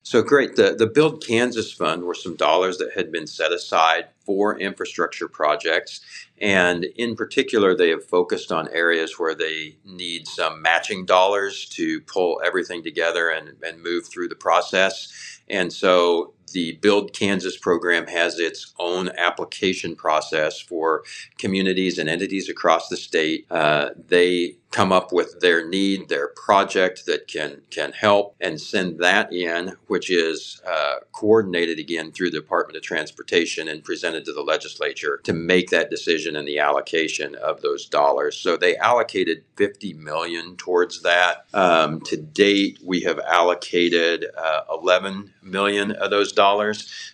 So 0.04 0.20
great. 0.22 0.56
The, 0.56 0.74
the 0.74 0.88
Build 0.88 1.24
Kansas 1.24 1.72
Fund 1.72 2.02
were 2.02 2.14
some 2.14 2.34
dollars 2.34 2.78
that 2.78 2.92
had 2.94 3.12
been 3.12 3.26
set 3.26 3.52
aside 3.52 4.08
for 4.26 4.58
infrastructure 4.58 5.28
projects. 5.28 6.00
And 6.40 6.84
in 6.96 7.14
particular, 7.14 7.76
they 7.76 7.90
have 7.90 8.04
focused 8.04 8.50
on 8.50 8.68
areas 8.70 9.18
where 9.18 9.34
they 9.34 9.76
need 9.84 10.26
some 10.26 10.60
matching 10.60 11.06
dollars 11.06 11.66
to 11.70 12.00
pull 12.02 12.40
everything 12.44 12.82
together 12.82 13.28
and, 13.30 13.52
and 13.62 13.80
move 13.80 14.06
through 14.06 14.28
the 14.28 14.34
process. 14.34 15.40
And 15.48 15.72
so 15.72 16.34
the 16.52 16.72
Build 16.82 17.12
Kansas 17.12 17.56
program 17.56 18.06
has 18.06 18.38
its 18.38 18.72
own 18.78 19.10
application 19.18 19.96
process 19.96 20.60
for 20.60 21.04
communities 21.38 21.98
and 21.98 22.08
entities 22.08 22.48
across 22.48 22.88
the 22.88 22.96
state. 22.96 23.46
Uh, 23.50 23.90
they 24.08 24.56
come 24.72 24.90
up 24.90 25.12
with 25.12 25.38
their 25.40 25.68
need, 25.68 26.08
their 26.08 26.28
project 26.28 27.06
that 27.06 27.28
can 27.28 27.60
can 27.70 27.92
help, 27.92 28.34
and 28.40 28.60
send 28.60 28.98
that 28.98 29.32
in, 29.32 29.76
which 29.86 30.10
is 30.10 30.60
uh, 30.66 30.96
coordinated 31.12 31.78
again 31.78 32.10
through 32.10 32.30
the 32.30 32.40
Department 32.40 32.76
of 32.76 32.82
Transportation 32.82 33.68
and 33.68 33.84
presented 33.84 34.24
to 34.24 34.32
the 34.32 34.42
legislature 34.42 35.20
to 35.24 35.32
make 35.32 35.70
that 35.70 35.90
decision 35.90 36.34
and 36.34 36.48
the 36.48 36.58
allocation 36.58 37.34
of 37.36 37.60
those 37.60 37.86
dollars. 37.86 38.36
So 38.36 38.56
they 38.56 38.76
allocated 38.76 39.44
50 39.56 39.92
million 39.94 40.56
towards 40.56 41.02
that. 41.02 41.44
Um, 41.54 42.00
to 42.02 42.16
date, 42.16 42.78
we 42.84 43.02
have 43.02 43.20
allocated 43.20 44.26
uh, 44.36 44.62
11 44.72 45.32
million 45.42 45.92
of 45.92 46.10
those 46.10 46.32
dollars. 46.32 46.41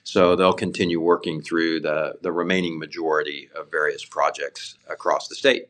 So 0.04 0.36
they'll 0.36 0.52
continue 0.52 1.00
working 1.00 1.42
through 1.42 1.80
the 1.80 2.14
the 2.22 2.32
remaining 2.32 2.78
majority 2.78 3.48
of 3.54 3.70
various 3.70 4.04
projects 4.04 4.76
across 4.88 5.28
the 5.28 5.34
state. 5.34 5.68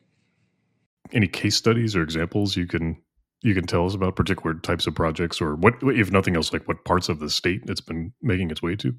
Any 1.11 1.27
case 1.27 1.55
studies 1.55 1.95
or 1.95 2.03
examples 2.03 2.55
you 2.55 2.67
can 2.67 3.01
you 3.41 3.53
can 3.53 3.65
tell 3.65 3.85
us 3.85 3.95
about 3.95 4.15
particular 4.15 4.53
types 4.55 4.87
of 4.87 4.95
projects 4.95 5.41
or 5.41 5.55
what 5.55 5.75
if 5.81 6.11
nothing 6.11 6.35
else 6.35 6.51
like 6.51 6.67
what 6.67 6.83
parts 6.85 7.09
of 7.09 7.19
the 7.19 7.29
state 7.29 7.61
it's 7.67 7.81
been 7.81 8.13
making 8.21 8.51
its 8.51 8.61
way 8.61 8.75
to 8.75 8.93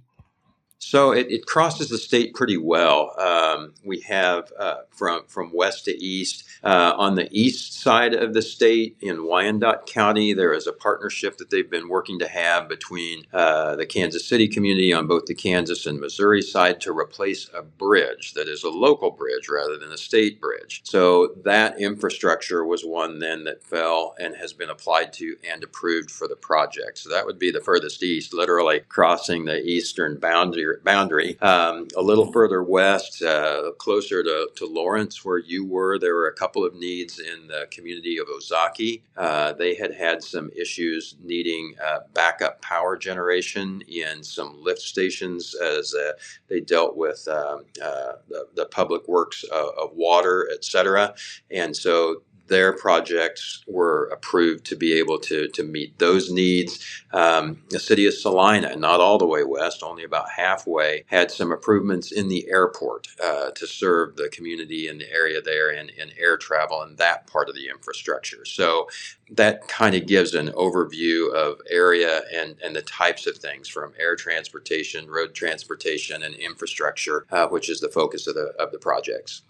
so 0.83 1.13
it, 1.13 1.31
it 1.31 1.47
crosses 1.47 1.91
the 1.91 1.99
state 1.99 2.35
pretty 2.35 2.57
well. 2.57 3.15
Um, 3.21 3.75
we 3.85 4.01
have 4.01 4.51
uh, 4.59 4.77
from 4.91 5.25
from 5.27 5.53
west 5.53 5.85
to 5.85 5.93
east. 5.93 6.45
Uh, 6.65 6.95
on 6.97 7.15
the 7.15 7.29
east 7.31 7.75
side 7.75 8.15
of 8.15 8.35
the 8.35 8.43
state, 8.43 8.97
in 9.01 9.25
Wyandotte 9.25 9.87
County, 9.87 10.33
there 10.33 10.53
is 10.53 10.67
a 10.67 10.73
partnership 10.73 11.37
that 11.39 11.51
they've 11.51 11.71
been 11.71 11.89
working 11.89 12.19
to 12.19 12.29
have 12.29 12.69
between 12.69 13.25
uh, 13.33 13.77
the 13.77 13.87
Kansas 13.87 14.27
City 14.27 14.49
community 14.49 14.93
on 14.93 15.07
both 15.07 15.27
the 15.27 15.35
Kansas 15.35 15.87
and 15.87 16.01
Missouri 16.01 16.43
side 16.43 16.81
to 16.83 16.97
replace 16.97 17.49
a 17.55 17.63
bridge 17.63 18.33
that 18.35 18.49
is 18.49 18.65
a 18.65 18.71
local 18.71 19.11
bridge 19.11 19.49
rather 19.51 19.79
than 19.79 19.93
a 19.93 19.99
state 19.99 20.41
bridge. 20.41 20.81
So 20.85 21.35
that 21.45 21.79
infrastructure 21.79 22.65
was 22.65 22.85
one 22.85 23.19
then 23.19 23.45
that 23.45 23.63
fell 23.63 24.15
and 24.19 24.35
has 24.37 24.53
been 24.55 24.71
applied 24.71 25.13
to 25.15 25.37
and 25.49 25.63
approved 25.63 26.11
for 26.11 26.27
the 26.27 26.37
project. 26.37 26.99
So 26.99 27.11
that 27.11 27.27
would 27.27 27.39
be 27.39 27.51
the 27.51 27.61
furthest 27.61 28.03
east, 28.03 28.33
literally 28.33 28.81
crossing 28.89 29.45
the 29.45 29.63
eastern 29.63 30.19
boundary 30.19 30.70
boundary. 30.85 31.39
Um, 31.41 31.89
a 31.97 32.03
little 32.03 32.31
further 32.33 32.63
west, 32.63 33.23
uh, 33.23 33.73
closer 33.79 34.23
to, 34.23 34.49
to 34.57 34.67
Lawrence, 34.67 35.25
where 35.25 35.39
you 35.39 35.65
were, 35.65 35.99
there 35.99 36.15
were 36.15 36.29
a 36.29 36.35
couple 36.35 36.65
of 36.65 36.75
needs 36.75 37.19
in 37.19 37.47
the 37.47 37.67
community 37.71 38.19
of 38.19 38.29
Ozawkie. 38.29 39.03
Uh, 39.17 39.53
they 39.53 39.75
had 39.75 39.95
had 39.95 40.23
some 40.23 40.51
issues 40.57 41.17
needing 41.23 41.75
uh, 41.85 42.01
backup 42.15 42.61
power 42.63 42.97
generation 42.97 43.83
in 43.89 44.23
some 44.23 44.63
lift 44.63 44.81
stations 44.81 45.55
as 45.55 45.95
uh, 45.95 46.13
they 46.49 46.61
dealt 46.61 46.97
with 46.97 47.27
um, 47.29 47.65
uh, 47.83 48.13
the, 48.29 48.47
the, 48.55 48.67
public 48.67 49.07
works 49.09 49.43
of, 49.45 49.69
of 49.77 49.91
water, 49.95 50.49
etc. 50.55 51.13
And 51.51 51.77
so 51.77 52.23
their 52.51 52.75
projects 52.75 53.65
were 53.67 54.11
approved 54.13 54.67
to 54.67 54.77
be 54.77 54.93
able 54.93 55.19
to, 55.21 55.49
to 55.49 55.63
meet 55.63 55.99
those 55.99 56.31
needs. 56.31 56.85
Um, 57.13 57.63
the 57.71 57.79
city 57.79 58.07
of 58.07 58.13
Salina, 58.13 58.77
not 58.77 59.01
all 59.01 59.17
the 59.17 59.27
way 59.27 59.45
west, 59.45 59.83
only 59.83 60.05
about 60.05 60.29
halfway, 60.29 61.05
had 61.07 61.31
some 61.31 61.53
improvements 61.53 62.13
in 62.13 62.29
the 62.29 62.49
airport 62.51 63.07
uh, 63.23 63.53
to 63.53 63.67
serve 63.67 64.17
the 64.17 64.29
community 64.29 64.89
in 64.89 64.99
the 64.99 65.11
area 65.11 65.41
there 65.41 65.71
and 65.71 65.91
in 65.91 66.11
air 66.19 66.37
travel 66.37 66.83
and 66.83 66.99
that 66.99 67.27
part 67.27 67.49
of 67.49 67.55
the 67.55 67.69
infrastructure. 67.69 68.45
So 68.45 68.89
that 69.31 69.69
kind 69.69 69.95
of 69.95 70.07
gives 70.07 70.35
an 70.35 70.49
overview 70.49 71.33
of 71.33 71.61
area 71.71 72.23
and, 72.35 72.57
and 72.63 72.75
the 72.75 72.83
types 72.83 73.27
of 73.27 73.39
things 73.39 73.69
from 73.69 73.93
air 73.99 74.17
transportation, 74.17 75.09
road 75.09 75.35
transportation, 75.35 76.23
and 76.23 76.35
infrastructure, 76.35 77.27
uh, 77.31 77.47
which 77.47 77.71
is 77.71 77.81
the 77.81 77.89
focus 77.89 78.27
of 78.27 78.35
the, 78.35 78.53
of 78.59 78.73
the 78.73 78.79
projects. 78.79 79.43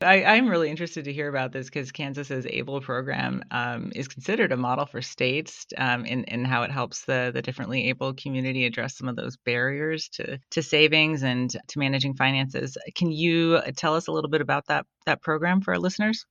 I, 0.00 0.24
I'm 0.24 0.48
really 0.48 0.70
interested 0.70 1.04
to 1.04 1.12
hear 1.12 1.28
about 1.28 1.52
this 1.52 1.66
because 1.66 1.90
Kansas's 1.90 2.46
ABLE 2.46 2.80
program 2.80 3.42
um, 3.50 3.90
is 3.94 4.06
considered 4.06 4.52
a 4.52 4.56
model 4.56 4.86
for 4.86 5.02
states 5.02 5.66
um, 5.76 6.04
in, 6.04 6.24
in 6.24 6.44
how 6.44 6.62
it 6.62 6.70
helps 6.70 7.04
the, 7.04 7.30
the 7.34 7.42
differently 7.42 7.88
able 7.88 8.14
community 8.14 8.64
address 8.64 8.96
some 8.96 9.08
of 9.08 9.16
those 9.16 9.36
barriers 9.38 10.08
to, 10.10 10.38
to 10.50 10.62
savings 10.62 11.22
and 11.22 11.50
to 11.50 11.78
managing 11.78 12.14
finances. 12.14 12.76
Can 12.94 13.10
you 13.10 13.60
tell 13.76 13.94
us 13.94 14.06
a 14.06 14.12
little 14.12 14.30
bit 14.30 14.40
about 14.40 14.66
that, 14.66 14.86
that 15.06 15.22
program 15.22 15.60
for 15.60 15.74
our 15.74 15.80
listeners? 15.80 16.24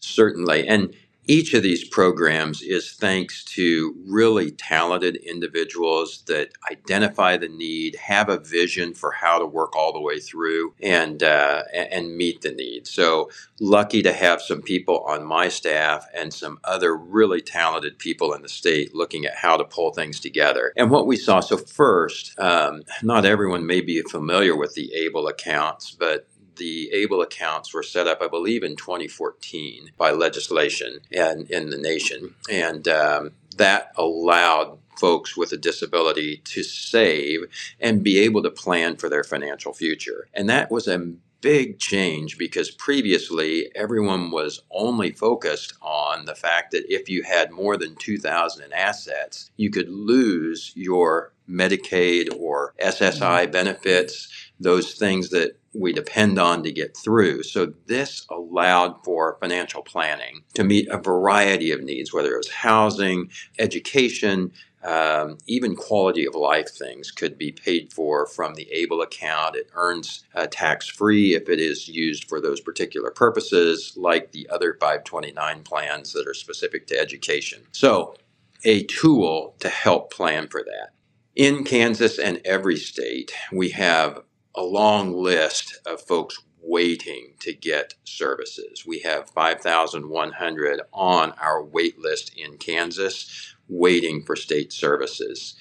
Certainly. 0.00 0.66
And 0.66 0.94
each 1.26 1.54
of 1.54 1.62
these 1.62 1.84
programs 1.84 2.62
is 2.62 2.92
thanks 2.92 3.44
to 3.44 3.94
really 4.06 4.50
talented 4.50 5.16
individuals 5.16 6.22
that 6.26 6.50
identify 6.70 7.36
the 7.36 7.48
need, 7.48 7.96
have 7.96 8.28
a 8.28 8.38
vision 8.38 8.94
for 8.94 9.12
how 9.12 9.38
to 9.38 9.46
work 9.46 9.76
all 9.76 9.92
the 9.92 10.00
way 10.00 10.18
through, 10.18 10.74
and 10.82 11.22
uh, 11.22 11.62
and 11.72 12.16
meet 12.16 12.42
the 12.42 12.52
need. 12.52 12.86
So 12.86 13.30
lucky 13.60 14.02
to 14.02 14.12
have 14.12 14.42
some 14.42 14.62
people 14.62 15.00
on 15.00 15.24
my 15.24 15.48
staff 15.48 16.06
and 16.14 16.34
some 16.34 16.58
other 16.64 16.96
really 16.96 17.40
talented 17.40 17.98
people 17.98 18.32
in 18.34 18.42
the 18.42 18.48
state 18.48 18.94
looking 18.94 19.24
at 19.24 19.36
how 19.36 19.56
to 19.56 19.64
pull 19.64 19.92
things 19.92 20.18
together. 20.18 20.72
And 20.76 20.90
what 20.90 21.06
we 21.06 21.16
saw 21.16 21.40
so 21.40 21.56
first, 21.56 22.38
um, 22.38 22.82
not 23.02 23.24
everyone 23.24 23.66
may 23.66 23.80
be 23.80 24.02
familiar 24.02 24.56
with 24.56 24.74
the 24.74 24.92
ABLE 24.94 25.28
accounts, 25.28 25.92
but 25.92 26.26
the 26.56 26.90
ABLE 26.92 27.22
accounts 27.22 27.72
were 27.72 27.82
set 27.82 28.06
up, 28.06 28.20
I 28.20 28.28
believe, 28.28 28.62
in 28.62 28.76
2014 28.76 29.90
by 29.96 30.10
legislation 30.10 31.00
and 31.10 31.50
in 31.50 31.70
the 31.70 31.78
nation, 31.78 32.34
and 32.50 32.86
um, 32.88 33.32
that 33.56 33.92
allowed 33.96 34.78
folks 34.98 35.36
with 35.36 35.52
a 35.52 35.56
disability 35.56 36.38
to 36.44 36.62
save 36.62 37.40
and 37.80 38.04
be 38.04 38.18
able 38.18 38.42
to 38.42 38.50
plan 38.50 38.96
for 38.96 39.08
their 39.08 39.24
financial 39.24 39.72
future. 39.72 40.28
And 40.34 40.48
that 40.48 40.70
was 40.70 40.86
a 40.86 41.14
big 41.42 41.78
change 41.80 42.38
because 42.38 42.70
previously 42.70 43.70
everyone 43.74 44.30
was 44.30 44.62
only 44.70 45.10
focused 45.10 45.74
on 45.82 46.24
the 46.24 46.34
fact 46.34 46.70
that 46.70 46.84
if 46.88 47.08
you 47.08 47.24
had 47.24 47.50
more 47.50 47.76
than 47.76 47.96
2000 47.96 48.64
in 48.64 48.72
assets 48.72 49.50
you 49.56 49.68
could 49.68 49.88
lose 49.88 50.72
your 50.76 51.32
medicaid 51.50 52.28
or 52.38 52.72
ssi 52.80 53.18
mm-hmm. 53.18 53.50
benefits 53.50 54.28
those 54.62 54.94
things 54.94 55.30
that 55.30 55.58
we 55.74 55.92
depend 55.92 56.38
on 56.38 56.62
to 56.62 56.72
get 56.72 56.96
through. 56.96 57.42
So 57.42 57.72
this 57.86 58.26
allowed 58.30 59.02
for 59.04 59.38
financial 59.40 59.82
planning 59.82 60.42
to 60.54 60.64
meet 60.64 60.88
a 60.88 60.98
variety 60.98 61.72
of 61.72 61.82
needs, 61.82 62.12
whether 62.12 62.34
it 62.34 62.38
was 62.38 62.50
housing, 62.50 63.30
education, 63.58 64.52
um, 64.84 65.38
even 65.46 65.76
quality 65.76 66.26
of 66.26 66.34
life 66.34 66.68
things 66.68 67.10
could 67.10 67.38
be 67.38 67.52
paid 67.52 67.92
for 67.92 68.26
from 68.26 68.54
the 68.54 68.68
ABLE 68.72 69.02
account. 69.02 69.54
It 69.54 69.70
earns 69.74 70.24
uh, 70.34 70.48
tax 70.50 70.88
free 70.88 71.34
if 71.34 71.48
it 71.48 71.60
is 71.60 71.88
used 71.88 72.28
for 72.28 72.40
those 72.40 72.60
particular 72.60 73.10
purposes, 73.10 73.94
like 73.96 74.32
the 74.32 74.48
other 74.50 74.76
529 74.80 75.62
plans 75.62 76.12
that 76.12 76.26
are 76.26 76.34
specific 76.34 76.86
to 76.88 76.98
education. 76.98 77.62
So, 77.72 78.16
a 78.64 78.84
tool 78.84 79.56
to 79.60 79.68
help 79.68 80.12
plan 80.12 80.48
for 80.48 80.62
that. 80.64 80.90
In 81.34 81.64
Kansas 81.64 82.18
and 82.18 82.40
every 82.44 82.76
state, 82.76 83.32
we 83.52 83.70
have 83.70 84.20
a 84.54 84.62
long 84.62 85.14
list 85.14 85.78
of 85.86 86.02
folks 86.02 86.38
waiting 86.60 87.34
to 87.40 87.52
get 87.52 87.94
services. 88.04 88.86
We 88.86 89.00
have 89.00 89.30
5,100 89.30 90.80
on 90.92 91.32
our 91.32 91.64
wait 91.64 91.98
list 91.98 92.32
in 92.36 92.56
Kansas 92.58 93.54
waiting 93.68 94.22
for 94.22 94.36
state 94.36 94.72
services. 94.72 95.54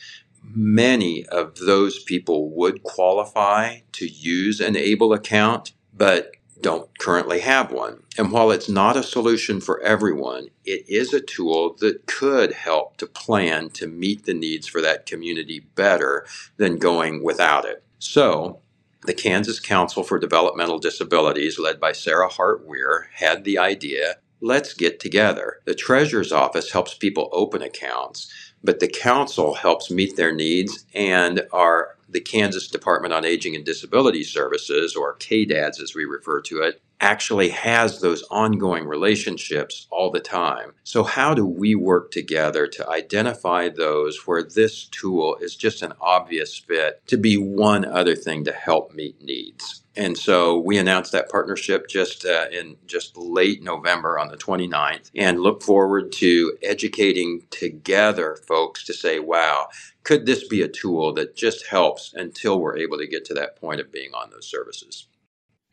Many 0.44 1.26
of 1.28 1.58
those 1.58 2.04
people 2.04 2.50
would 2.52 2.84
qualify 2.84 3.80
to 3.94 4.08
use 4.08 4.60
an 4.60 4.76
ABLE 4.76 5.14
account, 5.14 5.74
but 5.94 6.32
don't 6.62 6.98
currently 7.00 7.40
have 7.40 7.72
one. 7.72 8.04
And 8.18 8.32
while 8.32 8.52
it's 8.52 8.70
not 8.70 8.96
a 8.96 9.04
solution 9.04 9.60
for 9.62 9.82
everyone, 9.82 10.50
it 10.64 10.88
is 10.88 11.14
a 11.14 11.22
tool 11.22 11.76
that 11.80 12.06
could 12.06 12.54
help 12.54 12.98
to 12.98 13.08
plan 13.08 13.70
to 13.72 13.88
meet 13.88 14.26
the 14.26 14.34
needs 14.34 14.68
for 14.68 14.82
that 14.82 15.06
community 15.06 15.60
better 15.60 16.26
than 16.58 16.78
going 16.78 17.24
without 17.24 17.66
it. 17.66 17.84
So, 17.98 18.61
the 19.06 19.14
Kansas 19.14 19.60
Council 19.60 20.04
for 20.04 20.20
Developmental 20.20 20.80
Disabilities, 20.80 21.58
led 21.60 21.80
by 21.80 21.92
Sara 21.92 22.28
Hart 22.28 22.66
Weir, 22.66 23.10
had 23.16 23.44
the 23.44 23.58
idea 23.58 24.18
let's 24.42 24.74
get 24.74 25.00
together. 25.00 25.60
The 25.66 25.76
Treasurer's 25.76 26.32
Office 26.32 26.72
helps 26.72 26.96
people 26.96 27.30
open 27.32 27.62
accounts, 27.62 28.51
but 28.64 28.80
the 28.80 28.88
Council 28.88 29.56
helps 29.56 29.90
meet 29.92 30.16
their 30.16 30.34
needs 30.34 30.86
and 30.94 31.42
our 31.52 31.96
the 32.12 32.20
Kansas 32.20 32.68
Department 32.68 33.14
on 33.14 33.26
Aging 33.26 33.56
and 33.56 33.66
Disability 33.66 34.24
Services, 34.24 34.96
or 34.96 35.16
KDADS 35.18 35.82
as 35.82 35.96
we 35.96 36.06
refer 36.06 36.42
to 36.42 36.62
it, 36.62 36.82
actually 37.00 37.50
has 37.50 38.00
those 38.00 38.24
ongoing 38.30 38.86
relationships 38.86 39.88
all 39.90 40.12
the 40.12 40.20
time. 40.20 40.74
So, 40.84 41.04
how 41.04 41.34
do 41.34 41.46
we 41.46 41.74
work 41.74 42.12
together 42.12 42.68
to 42.68 42.90
identify 42.90 43.70
those 43.70 44.28
where 44.28 44.44
this 44.44 44.86
tool 44.86 45.38
is 45.42 45.56
just 45.56 45.82
an 45.82 45.94
obvious 46.00 46.58
fit 46.58 47.02
to 47.08 47.18
be 47.18 47.38
one 47.38 47.86
other 47.86 48.16
thing 48.16 48.44
to 48.46 48.52
help 48.52 48.94
meet 48.94 49.22
needs? 49.22 49.84
And 50.02 50.18
so 50.18 50.58
we 50.58 50.80
announced 50.80 51.12
that 51.12 51.30
partnership 51.30 51.88
just 51.88 52.26
uh, 52.26 52.48
in 52.52 52.76
just 52.88 53.16
late 53.16 53.62
November 53.62 54.18
on 54.18 54.30
the 54.30 54.36
29th 54.36 55.12
and 55.14 55.40
look 55.40 55.62
forward 55.62 56.12
to 56.14 56.58
educating 56.64 57.44
together 57.52 58.36
folks 58.48 58.84
to 58.86 58.96
say, 58.96 59.20
wow, 59.20 59.68
could 60.04 60.26
this 60.26 60.48
be 60.48 60.64
a 60.64 60.68
tool 60.68 61.14
that 61.14 61.36
just 61.36 61.68
helps 61.68 62.16
until 62.16 62.60
we're 62.60 62.80
able 62.80 62.98
to 62.98 63.06
get 63.06 63.26
to 63.26 63.36
that 63.36 63.56
point 63.58 63.80
of 63.80 63.92
being 63.92 64.10
on 64.16 64.32
those 64.32 64.50
services? 64.50 65.06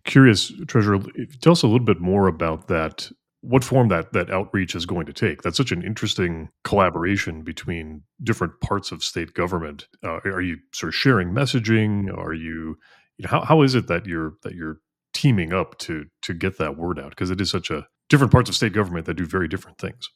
Curious, 0.05 0.53
Treasurer, 0.67 1.01
tell 1.41 1.53
us 1.53 1.63
a 1.63 1.67
little 1.67 1.87
bit 1.87 1.99
more 1.99 2.29
about 2.29 2.69
that. 2.69 3.11
What 3.41 3.65
form 3.65 3.89
that 3.89 4.13
that 4.13 4.31
outreach 4.31 4.75
is 4.75 4.85
going 4.85 5.07
to 5.07 5.13
take? 5.15 5.41
That's 5.41 5.57
such 5.57 5.73
an 5.73 5.83
interesting 5.83 6.51
collaboration 6.65 7.45
between 7.45 8.03
different 8.23 8.61
parts 8.61 8.93
of 8.93 9.03
state 9.03 9.33
government. 9.33 9.89
Uh, 10.05 10.19
are 10.27 10.43
you 10.43 10.59
sort 10.75 10.89
of 10.89 10.95
sharing 10.95 11.31
messaging? 11.31 12.15
Are 12.15 12.35
you, 12.35 12.77
you 13.19 13.25
know, 13.25 13.29
how 13.31 13.45
how 13.45 13.63
is 13.63 13.75
it 13.75 13.89
that 13.89 14.07
you're 14.07 14.35
that 14.43 14.55
you're 14.55 14.81
teaming 15.13 15.53
up 15.53 15.79
to 15.79 16.07
to 16.23 16.35
get 16.35 16.59
that 16.59 16.77
word 16.77 16.99
out? 16.99 17.11
Because 17.11 17.31
it 17.31 17.41
is 17.41 17.51
such 17.51 17.71
a 17.71 17.87
different 18.09 18.33
parts 18.33 18.49
of 18.49 18.57
state 18.57 18.73
government 18.73 19.07
that 19.07 19.15
do 19.15 19.27
very 19.27 19.49
different 19.49 19.79
things. 19.79 20.09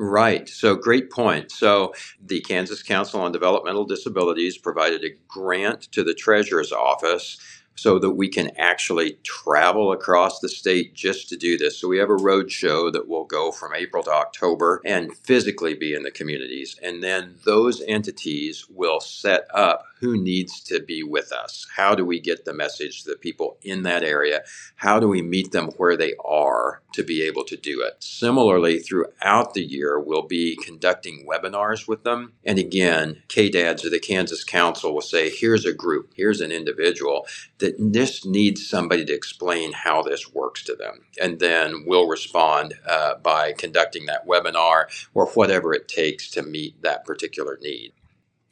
Right. 0.00 0.48
So, 0.48 0.76
great 0.76 1.10
point. 1.10 1.50
So, 1.50 1.92
the 2.24 2.40
Kansas 2.42 2.84
Council 2.84 3.20
on 3.20 3.32
Developmental 3.32 3.84
Disabilities 3.84 4.56
provided 4.56 5.02
a 5.02 5.10
grant 5.26 5.82
to 5.92 6.04
the 6.04 6.14
Treasurer's 6.14 6.70
Office 6.70 7.36
so 7.78 7.98
that 8.00 8.10
we 8.10 8.28
can 8.28 8.50
actually 8.58 9.18
travel 9.22 9.92
across 9.92 10.40
the 10.40 10.48
state 10.48 10.94
just 10.94 11.28
to 11.28 11.36
do 11.36 11.56
this. 11.56 11.80
So 11.80 11.86
we 11.86 11.98
have 11.98 12.10
a 12.10 12.16
road 12.16 12.50
show 12.50 12.90
that 12.90 13.06
will 13.06 13.24
go 13.24 13.52
from 13.52 13.72
April 13.72 14.02
to 14.02 14.10
October 14.10 14.82
and 14.84 15.16
physically 15.18 15.74
be 15.74 15.94
in 15.94 16.02
the 16.02 16.10
communities. 16.10 16.76
And 16.82 17.04
then 17.04 17.36
those 17.44 17.80
entities 17.86 18.66
will 18.68 18.98
set 18.98 19.46
up 19.54 19.84
who 20.00 20.20
needs 20.20 20.60
to 20.64 20.80
be 20.80 21.02
with 21.02 21.32
us. 21.32 21.66
How 21.76 21.94
do 21.94 22.04
we 22.04 22.20
get 22.20 22.44
the 22.44 22.54
message 22.54 23.02
to 23.02 23.10
the 23.10 23.16
people 23.16 23.58
in 23.62 23.82
that 23.82 24.02
area? 24.02 24.42
How 24.76 25.00
do 25.00 25.08
we 25.08 25.22
meet 25.22 25.52
them 25.52 25.68
where 25.76 25.96
they 25.96 26.14
are 26.24 26.82
to 26.92 27.02
be 27.02 27.22
able 27.22 27.44
to 27.44 27.56
do 27.56 27.82
it? 27.82 28.02
Similarly, 28.02 28.78
throughout 28.78 29.54
the 29.54 29.64
year, 29.64 29.98
we'll 29.98 30.26
be 30.26 30.56
conducting 30.56 31.26
webinars 31.28 31.88
with 31.88 32.04
them. 32.04 32.32
And 32.44 32.58
again, 32.58 33.22
KDADS 33.28 33.84
or 33.84 33.90
the 33.90 33.98
Kansas 33.98 34.44
Council 34.44 34.94
will 34.94 35.00
say, 35.00 35.30
here's 35.30 35.64
a 35.64 35.72
group, 35.72 36.12
here's 36.16 36.40
an 36.40 36.52
individual 36.52 37.26
that 37.58 37.74
this 37.78 38.24
needs 38.24 38.68
somebody 38.68 39.04
to 39.04 39.12
explain 39.12 39.72
how 39.72 40.02
this 40.02 40.32
works 40.32 40.62
to 40.64 40.74
them. 40.74 41.04
And 41.20 41.40
then 41.40 41.84
we'll 41.86 42.08
respond 42.08 42.74
uh, 42.86 43.16
by 43.16 43.52
conducting 43.52 44.06
that 44.06 44.26
webinar 44.26 44.84
or 45.14 45.26
whatever 45.30 45.72
it 45.72 45.88
takes 45.88 46.30
to 46.30 46.42
meet 46.42 46.80
that 46.82 47.04
particular 47.04 47.58
need. 47.60 47.92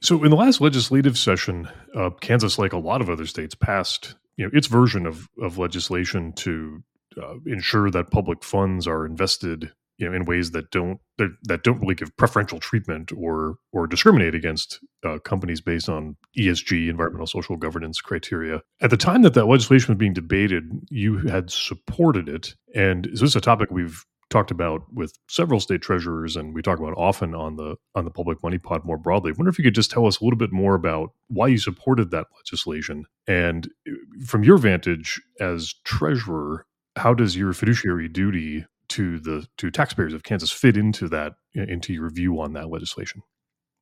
So, 0.00 0.22
in 0.24 0.30
the 0.30 0.36
last 0.36 0.60
legislative 0.60 1.16
session, 1.16 1.68
uh, 1.94 2.10
Kansas, 2.20 2.58
like 2.58 2.72
a 2.72 2.78
lot 2.78 3.00
of 3.00 3.10
other 3.10 3.26
states, 3.26 3.54
passed 3.54 4.14
you 4.36 4.44
know 4.44 4.50
its 4.52 4.66
version 4.66 5.06
of 5.06 5.28
of 5.40 5.58
legislation 5.58 6.32
to 6.34 6.82
uh, 7.20 7.34
ensure 7.46 7.90
that 7.90 8.10
public 8.10 8.44
funds 8.44 8.86
are 8.86 9.06
invested 9.06 9.72
you 9.98 10.08
know 10.08 10.14
in 10.14 10.24
ways 10.24 10.50
that 10.50 10.70
don't 10.70 11.00
that, 11.18 11.30
that 11.44 11.62
don't 11.62 11.80
really 11.80 11.94
give 11.94 12.16
preferential 12.16 12.60
treatment 12.60 13.12
or 13.16 13.56
or 13.72 13.86
discriminate 13.86 14.34
against 14.34 14.80
uh, 15.04 15.18
companies 15.18 15.60
based 15.60 15.88
on 15.88 16.16
ESG 16.38 16.88
environmental 16.88 17.26
social 17.26 17.56
governance 17.56 18.00
criteria. 18.00 18.60
At 18.80 18.90
the 18.90 18.96
time 18.96 19.22
that 19.22 19.34
that 19.34 19.46
legislation 19.46 19.94
was 19.94 19.98
being 19.98 20.12
debated, 20.12 20.64
you 20.90 21.18
had 21.18 21.50
supported 21.50 22.28
it, 22.28 22.54
and 22.74 23.06
so 23.14 23.24
this 23.24 23.30
is 23.30 23.36
a 23.36 23.40
topic 23.40 23.70
we've 23.70 24.04
talked 24.28 24.50
about 24.50 24.82
with 24.92 25.16
several 25.28 25.60
state 25.60 25.82
treasurers 25.82 26.36
and 26.36 26.54
we 26.54 26.62
talk 26.62 26.78
about 26.78 26.94
often 26.96 27.34
on 27.34 27.56
the 27.56 27.76
on 27.94 28.04
the 28.04 28.10
public 28.10 28.42
money 28.42 28.58
pod 28.58 28.84
more 28.84 28.98
broadly. 28.98 29.30
I 29.30 29.34
wonder 29.36 29.50
if 29.50 29.58
you 29.58 29.64
could 29.64 29.74
just 29.74 29.90
tell 29.90 30.06
us 30.06 30.20
a 30.20 30.24
little 30.24 30.38
bit 30.38 30.52
more 30.52 30.74
about 30.74 31.10
why 31.28 31.48
you 31.48 31.58
supported 31.58 32.10
that 32.10 32.26
legislation 32.36 33.06
and 33.26 33.68
uh, 33.88 33.92
from 34.24 34.42
your 34.42 34.58
vantage 34.58 35.20
as 35.40 35.74
treasurer, 35.84 36.66
how 36.96 37.14
does 37.14 37.36
your 37.36 37.52
fiduciary 37.52 38.08
duty 38.08 38.66
to 38.88 39.18
the 39.18 39.46
to 39.58 39.70
taxpayers 39.70 40.12
of 40.12 40.22
Kansas 40.22 40.50
fit 40.50 40.76
into 40.76 41.08
that 41.08 41.34
into 41.54 41.92
your 41.92 42.10
view 42.10 42.40
on 42.40 42.52
that 42.54 42.70
legislation? 42.70 43.22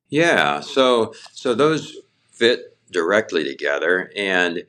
Yeah, 0.09 0.59
so 0.59 1.13
so 1.31 1.55
those 1.55 1.95
fit 2.31 2.77
directly 2.91 3.43
together 3.43 4.11
and 4.15 4.63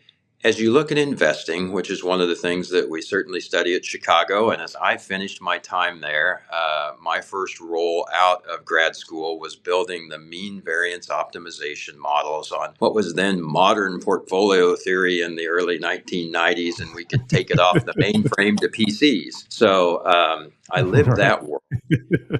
as 0.46 0.61
you 0.61 0.72
look 0.72 0.92
at 0.92 0.98
investing, 0.98 1.72
which 1.72 1.90
is 1.90 2.04
one 2.04 2.20
of 2.20 2.28
the 2.28 2.37
things 2.37 2.68
that 2.68 2.88
we 2.88 3.02
certainly 3.02 3.40
study 3.40 3.74
at 3.74 3.85
Chicago, 3.85 4.50
and 4.50 4.62
as 4.62 4.76
I 4.76 4.96
finished 4.96 5.42
my 5.42 5.59
time 5.59 6.00
there, 6.00 6.42
uh, 6.52 6.92
my 7.02 7.20
first 7.20 7.59
role 7.59 8.09
out 8.14 8.46
of 8.46 8.64
grad 8.64 8.94
school 8.94 9.40
was 9.40 9.56
building 9.56 10.09
the 10.09 10.20
mean 10.20 10.62
variance 10.62 11.09
optimization 11.09 11.96
models 11.96 12.52
on 12.52 12.74
what 12.78 12.94
was 12.94 13.14
then 13.14 13.42
modern 13.42 13.98
portfolio 13.98 14.76
theory 14.76 15.20
in 15.20 15.35
the 15.35 15.48
early 15.48 15.80
1990s, 15.80 16.78
and 16.78 16.94
we 16.94 17.04
could 17.04 17.28
take 17.28 17.50
it 17.50 17.59
off 17.59 17.85
the 17.85 17.92
mainframe 18.00 18.56
to 18.61 18.68
PCs. 18.68 19.46
So 19.48 20.06
um, 20.06 20.52
I 20.70 20.82
lived 20.82 21.16
that 21.16 21.44
world, 21.44 21.64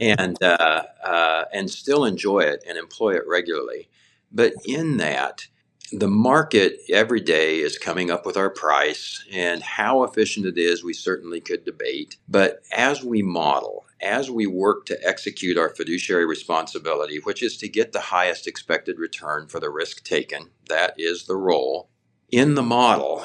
and 0.01 0.41
uh, 0.41 0.85
uh, 1.05 1.45
and 1.53 1.69
still 1.69 2.05
enjoy 2.05 2.43
it 2.43 2.63
and 2.69 2.79
employ 2.79 3.17
it 3.17 3.25
regularly. 3.27 3.89
But 4.31 4.53
in 4.65 4.99
that, 4.99 5.49
the 5.93 6.09
market 6.09 6.81
every 6.91 7.21
day 7.21 7.61
is 7.61 7.79
coming 7.79 8.11
up 8.11 8.27
with 8.27 8.37
our 8.37 8.51
price 8.51 9.25
and 9.33 9.63
how 9.63 10.03
efficient 10.03 10.45
it 10.45 10.59
is 10.59 10.83
we 10.83 10.93
certainly 10.93 11.41
could 11.41 11.65
debate 11.65 12.17
but 12.29 12.63
as 12.73 13.05
we 13.05 13.23
model 13.23 13.87
as 14.03 14.31
we 14.31 14.47
work 14.47 14.85
to 14.85 14.99
execute 15.07 15.57
our 15.57 15.69
fiduciary 15.69 16.27
responsibility 16.27 17.19
which 17.19 17.43
is 17.43 17.57
to 17.57 17.69
get 17.69 17.93
the 17.93 18.01
highest 18.01 18.47
expected 18.47 18.99
return 18.99 19.47
for 19.47 19.61
the 19.61 19.71
risk 19.71 20.03
taken 20.03 20.51
that 20.69 20.95
is 20.99 21.27
the 21.27 21.37
role 21.37 21.89
in 22.31 22.55
the 22.55 22.63
model 22.63 23.25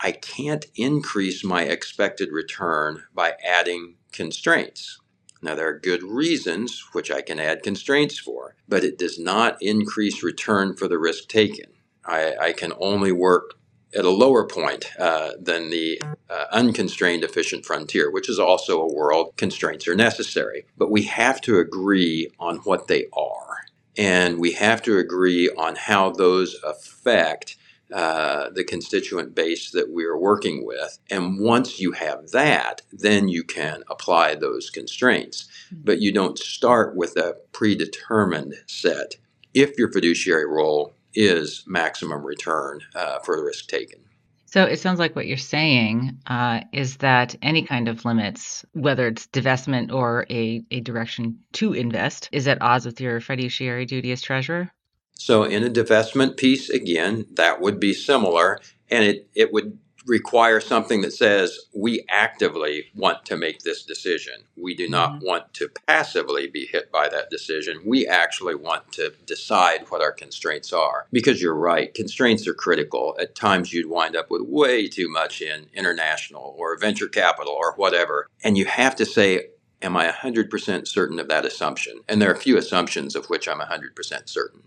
i 0.00 0.12
can't 0.12 0.66
increase 0.76 1.42
my 1.42 1.62
expected 1.62 2.30
return 2.30 3.02
by 3.14 3.32
adding 3.44 3.94
constraints 4.12 5.00
now, 5.42 5.54
there 5.54 5.68
are 5.68 5.78
good 5.78 6.02
reasons 6.02 6.82
which 6.92 7.10
I 7.10 7.20
can 7.20 7.38
add 7.38 7.62
constraints 7.62 8.18
for, 8.18 8.56
but 8.66 8.82
it 8.82 8.96
does 8.96 9.18
not 9.18 9.58
increase 9.60 10.22
return 10.22 10.74
for 10.74 10.88
the 10.88 10.98
risk 10.98 11.28
taken. 11.28 11.66
I, 12.06 12.34
I 12.40 12.52
can 12.52 12.72
only 12.78 13.12
work 13.12 13.54
at 13.96 14.04
a 14.04 14.10
lower 14.10 14.46
point 14.46 14.86
uh, 14.98 15.32
than 15.40 15.70
the 15.70 16.02
uh, 16.28 16.44
unconstrained 16.50 17.22
efficient 17.22 17.64
frontier, 17.64 18.10
which 18.10 18.28
is 18.28 18.38
also 18.38 18.80
a 18.80 18.92
world 18.92 19.32
constraints 19.36 19.86
are 19.86 19.94
necessary. 19.94 20.66
But 20.76 20.90
we 20.90 21.02
have 21.04 21.40
to 21.42 21.58
agree 21.58 22.30
on 22.38 22.56
what 22.58 22.88
they 22.88 23.06
are. 23.12 23.66
And 23.96 24.40
we 24.40 24.52
have 24.52 24.82
to 24.82 24.98
agree 24.98 25.48
on 25.56 25.76
how 25.76 26.10
those 26.10 26.56
affect 26.64 27.56
uh, 27.92 28.50
the 28.50 28.64
constituent 28.64 29.34
base 29.34 29.70
that 29.70 29.92
we 29.92 30.04
are 30.04 30.18
working 30.18 30.66
with. 30.66 30.98
And 31.10 31.38
once 31.38 31.78
you 31.78 31.92
have 31.92 32.30
that, 32.30 32.82
then 32.92 33.28
you 33.28 33.44
can 33.44 33.84
apply 33.88 34.34
those 34.34 34.70
constraints. 34.70 35.46
But 35.70 36.00
you 36.00 36.10
don't 36.10 36.38
start 36.38 36.96
with 36.96 37.16
a 37.16 37.36
predetermined 37.52 38.54
set 38.66 39.16
if 39.52 39.78
your 39.78 39.92
fiduciary 39.92 40.46
role 40.46 40.93
is 41.14 41.64
maximum 41.66 42.24
return 42.24 42.80
uh, 42.94 43.18
for 43.20 43.36
the 43.36 43.42
risk 43.42 43.68
taken. 43.68 44.00
So 44.46 44.62
it 44.62 44.78
sounds 44.78 45.00
like 45.00 45.16
what 45.16 45.26
you're 45.26 45.36
saying 45.36 46.20
uh, 46.28 46.60
is 46.72 46.98
that 46.98 47.34
any 47.42 47.64
kind 47.64 47.88
of 47.88 48.04
limits, 48.04 48.64
whether 48.72 49.08
it's 49.08 49.26
divestment 49.26 49.92
or 49.92 50.26
a, 50.30 50.64
a 50.70 50.80
direction 50.80 51.40
to 51.54 51.72
invest, 51.72 52.28
is 52.30 52.46
at 52.46 52.62
odds 52.62 52.86
with 52.86 53.00
your 53.00 53.20
fiduciary 53.20 53.84
duty 53.84 54.12
as 54.12 54.22
treasurer? 54.22 54.70
So, 55.14 55.42
in 55.42 55.64
a 55.64 55.70
divestment 55.70 56.36
piece, 56.36 56.70
again, 56.70 57.26
that 57.32 57.60
would 57.60 57.80
be 57.80 57.94
similar, 57.94 58.60
and 58.90 59.04
it, 59.04 59.28
it 59.34 59.52
would 59.52 59.78
require 60.06 60.60
something 60.60 61.00
that 61.02 61.12
says 61.12 61.58
we 61.74 62.04
actively 62.08 62.86
want 62.94 63.24
to 63.26 63.36
make 63.36 63.60
this 63.60 63.84
decision. 63.84 64.34
We 64.56 64.74
do 64.74 64.88
not 64.88 65.12
mm-hmm. 65.12 65.26
want 65.26 65.54
to 65.54 65.68
passively 65.86 66.46
be 66.46 66.66
hit 66.66 66.92
by 66.92 67.08
that 67.08 67.30
decision. 67.30 67.80
We 67.84 68.06
actually 68.06 68.54
want 68.54 68.92
to 68.92 69.14
decide 69.26 69.86
what 69.88 70.02
our 70.02 70.12
constraints 70.12 70.72
are. 70.72 71.06
Because 71.12 71.40
you're 71.40 71.54
right, 71.54 71.92
constraints 71.94 72.46
are 72.46 72.54
critical. 72.54 73.16
At 73.20 73.34
times 73.34 73.72
you'd 73.72 73.88
wind 73.88 74.16
up 74.16 74.30
with 74.30 74.42
way 74.42 74.88
too 74.88 75.10
much 75.10 75.40
in 75.40 75.66
international 75.74 76.54
or 76.58 76.76
venture 76.78 77.08
capital 77.08 77.52
or 77.52 77.74
whatever. 77.76 78.28
And 78.42 78.58
you 78.58 78.66
have 78.66 78.96
to 78.96 79.06
say, 79.06 79.48
am 79.84 79.96
I 79.96 80.10
100% 80.10 80.88
certain 80.88 81.18
of 81.20 81.28
that 81.28 81.44
assumption? 81.44 82.00
And 82.08 82.20
there 82.20 82.30
are 82.30 82.34
a 82.34 82.38
few 82.38 82.56
assumptions 82.56 83.14
of 83.14 83.26
which 83.26 83.46
I'm 83.46 83.60
100% 83.60 84.28
certain. 84.28 84.62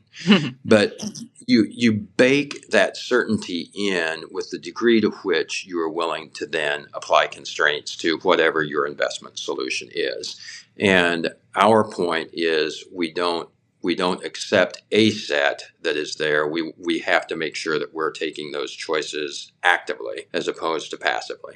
but 0.65 0.97
you 1.45 1.67
you 1.69 1.93
bake 1.93 2.69
that 2.69 2.97
certainty 2.97 3.69
in 3.75 4.23
with 4.31 4.49
the 4.49 4.57
degree 4.57 5.01
to 5.01 5.09
which 5.09 5.65
you 5.65 5.79
are 5.79 5.89
willing 5.89 6.31
to 6.31 6.45
then 6.45 6.87
apply 6.93 7.27
constraints 7.27 7.95
to 7.97 8.17
whatever 8.19 8.63
your 8.63 8.85
investment 8.85 9.37
solution 9.37 9.89
is. 9.91 10.39
And 10.79 11.29
our 11.55 11.89
point 11.89 12.29
is 12.33 12.85
we 12.93 13.13
don't 13.13 13.49
we 13.83 13.95
don't 13.95 14.25
accept 14.25 14.81
a 14.91 15.11
set 15.11 15.63
that 15.81 15.95
is 15.95 16.15
there. 16.15 16.47
We 16.47 16.73
we 16.77 16.99
have 16.99 17.27
to 17.27 17.35
make 17.35 17.55
sure 17.55 17.79
that 17.79 17.93
we're 17.93 18.11
taking 18.11 18.51
those 18.51 18.71
choices 18.73 19.51
actively 19.63 20.25
as 20.33 20.47
opposed 20.47 20.89
to 20.91 20.97
passively. 20.97 21.55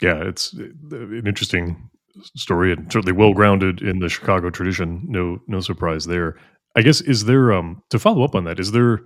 Yeah, 0.00 0.22
it's 0.24 0.54
uh, 0.54 0.64
an 0.96 1.26
interesting 1.26 1.90
story 2.36 2.72
and 2.72 2.90
certainly 2.92 3.12
well 3.12 3.34
grounded 3.34 3.82
in 3.82 3.98
the 3.98 4.08
Chicago 4.08 4.50
tradition. 4.50 5.04
No, 5.06 5.38
no 5.46 5.60
surprise 5.60 6.06
there. 6.06 6.36
I 6.76 6.82
guess 6.82 7.00
is 7.00 7.24
there 7.24 7.52
um 7.52 7.82
to 7.90 7.98
follow 7.98 8.24
up 8.24 8.34
on 8.34 8.44
that? 8.44 8.60
Is 8.60 8.72
there 8.72 9.00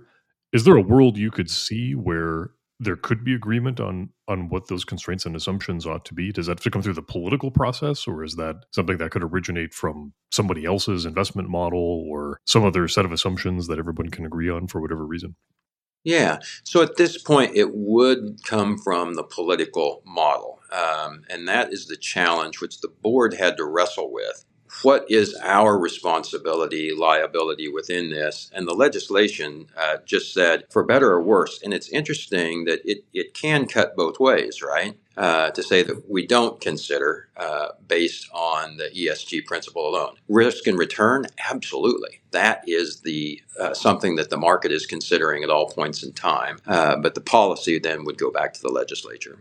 is 0.53 0.63
there 0.65 0.75
a 0.75 0.81
world 0.81 1.17
you 1.17 1.31
could 1.31 1.49
see 1.49 1.93
where 1.93 2.51
there 2.79 2.95
could 2.95 3.23
be 3.23 3.33
agreement 3.33 3.79
on 3.79 4.09
on 4.27 4.49
what 4.49 4.67
those 4.67 4.83
constraints 4.83 5.25
and 5.25 5.35
assumptions 5.35 5.85
ought 5.85 6.03
to 6.05 6.13
be? 6.13 6.31
Does 6.31 6.47
that 6.47 6.57
have 6.57 6.63
to 6.63 6.71
come 6.71 6.81
through 6.81 6.93
the 6.93 7.01
political 7.01 7.51
process, 7.51 8.07
or 8.07 8.23
is 8.23 8.35
that 8.35 8.55
something 8.71 8.97
that 8.97 9.11
could 9.11 9.23
originate 9.23 9.73
from 9.73 10.13
somebody 10.31 10.65
else's 10.65 11.05
investment 11.05 11.47
model 11.47 12.05
or 12.09 12.39
some 12.45 12.65
other 12.65 12.87
set 12.87 13.05
of 13.05 13.11
assumptions 13.11 13.67
that 13.67 13.79
everyone 13.79 14.09
can 14.09 14.25
agree 14.25 14.49
on 14.49 14.67
for 14.67 14.81
whatever 14.81 15.05
reason? 15.05 15.35
Yeah. 16.03 16.39
So 16.63 16.81
at 16.81 16.97
this 16.97 17.21
point, 17.21 17.55
it 17.55 17.69
would 17.73 18.43
come 18.43 18.77
from 18.77 19.13
the 19.13 19.23
political 19.23 20.01
model. 20.05 20.59
Um, 20.71 21.23
and 21.29 21.47
that 21.47 21.73
is 21.73 21.87
the 21.87 21.97
challenge 21.97 22.61
which 22.61 22.81
the 22.81 22.87
board 22.87 23.33
had 23.33 23.57
to 23.57 23.65
wrestle 23.65 24.11
with. 24.11 24.45
What 24.83 25.05
is 25.11 25.35
our 25.43 25.77
responsibility, 25.77 26.91
liability 26.95 27.67
within 27.67 28.09
this? 28.09 28.49
And 28.53 28.67
the 28.67 28.73
legislation 28.73 29.67
uh, 29.77 29.97
just 30.05 30.33
said, 30.33 30.63
for 30.71 30.83
better 30.83 31.11
or 31.11 31.21
worse. 31.21 31.61
And 31.61 31.73
it's 31.73 31.89
interesting 31.89 32.65
that 32.65 32.79
it, 32.83 33.03
it 33.13 33.33
can 33.33 33.67
cut 33.67 33.95
both 33.95 34.19
ways, 34.19 34.61
right? 34.63 34.97
Uh, 35.17 35.51
to 35.51 35.61
say 35.61 35.83
that 35.83 36.09
we 36.09 36.25
don't 36.25 36.59
consider 36.61 37.27
uh, 37.37 37.67
based 37.85 38.27
on 38.33 38.77
the 38.77 38.85
ESG 38.85 39.45
principle 39.45 39.87
alone. 39.87 40.15
Risk 40.29 40.65
and 40.65 40.79
return, 40.79 41.25
absolutely. 41.49 42.21
That 42.31 42.63
is 42.65 43.01
the 43.01 43.41
uh, 43.59 43.73
something 43.73 44.15
that 44.15 44.29
the 44.29 44.37
market 44.37 44.71
is 44.71 44.85
considering 44.85 45.43
at 45.43 45.49
all 45.49 45.69
points 45.69 46.01
in 46.01 46.13
time. 46.13 46.59
Uh, 46.65 46.95
but 46.95 47.13
the 47.13 47.21
policy 47.21 47.77
then 47.77 48.05
would 48.05 48.17
go 48.17 48.31
back 48.31 48.53
to 48.53 48.61
the 48.61 48.69
legislature. 48.69 49.37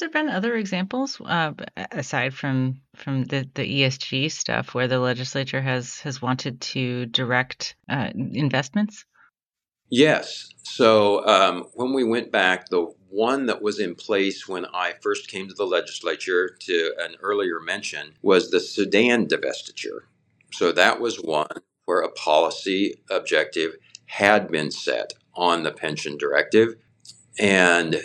There 0.00 0.08
been 0.08 0.28
other 0.28 0.56
examples 0.56 1.20
uh, 1.20 1.52
aside 1.92 2.34
from 2.34 2.80
from 2.96 3.24
the, 3.24 3.48
the 3.54 3.82
ESG 3.82 4.32
stuff 4.32 4.74
where 4.74 4.88
the 4.88 4.98
legislature 4.98 5.60
has 5.60 6.00
has 6.00 6.20
wanted 6.20 6.60
to 6.62 7.06
direct 7.06 7.76
uh, 7.88 8.10
investments? 8.14 9.04
Yes. 9.90 10.48
So 10.62 11.26
um, 11.26 11.64
when 11.74 11.92
we 11.92 12.04
went 12.04 12.30
back, 12.30 12.68
the 12.68 12.92
one 13.08 13.46
that 13.46 13.60
was 13.60 13.80
in 13.80 13.94
place 13.94 14.48
when 14.48 14.64
I 14.66 14.94
first 15.02 15.28
came 15.28 15.48
to 15.48 15.54
the 15.54 15.64
legislature 15.64 16.56
to 16.60 16.94
an 17.00 17.16
earlier 17.20 17.60
mention 17.60 18.14
was 18.22 18.50
the 18.50 18.60
Sudan 18.60 19.26
divestiture. 19.26 20.02
So 20.52 20.72
that 20.72 21.00
was 21.00 21.16
one 21.16 21.48
where 21.86 22.00
a 22.00 22.12
policy 22.12 23.02
objective 23.10 23.76
had 24.06 24.48
been 24.48 24.70
set 24.70 25.12
on 25.34 25.64
the 25.64 25.72
pension 25.72 26.16
directive. 26.16 26.76
And 27.38 28.00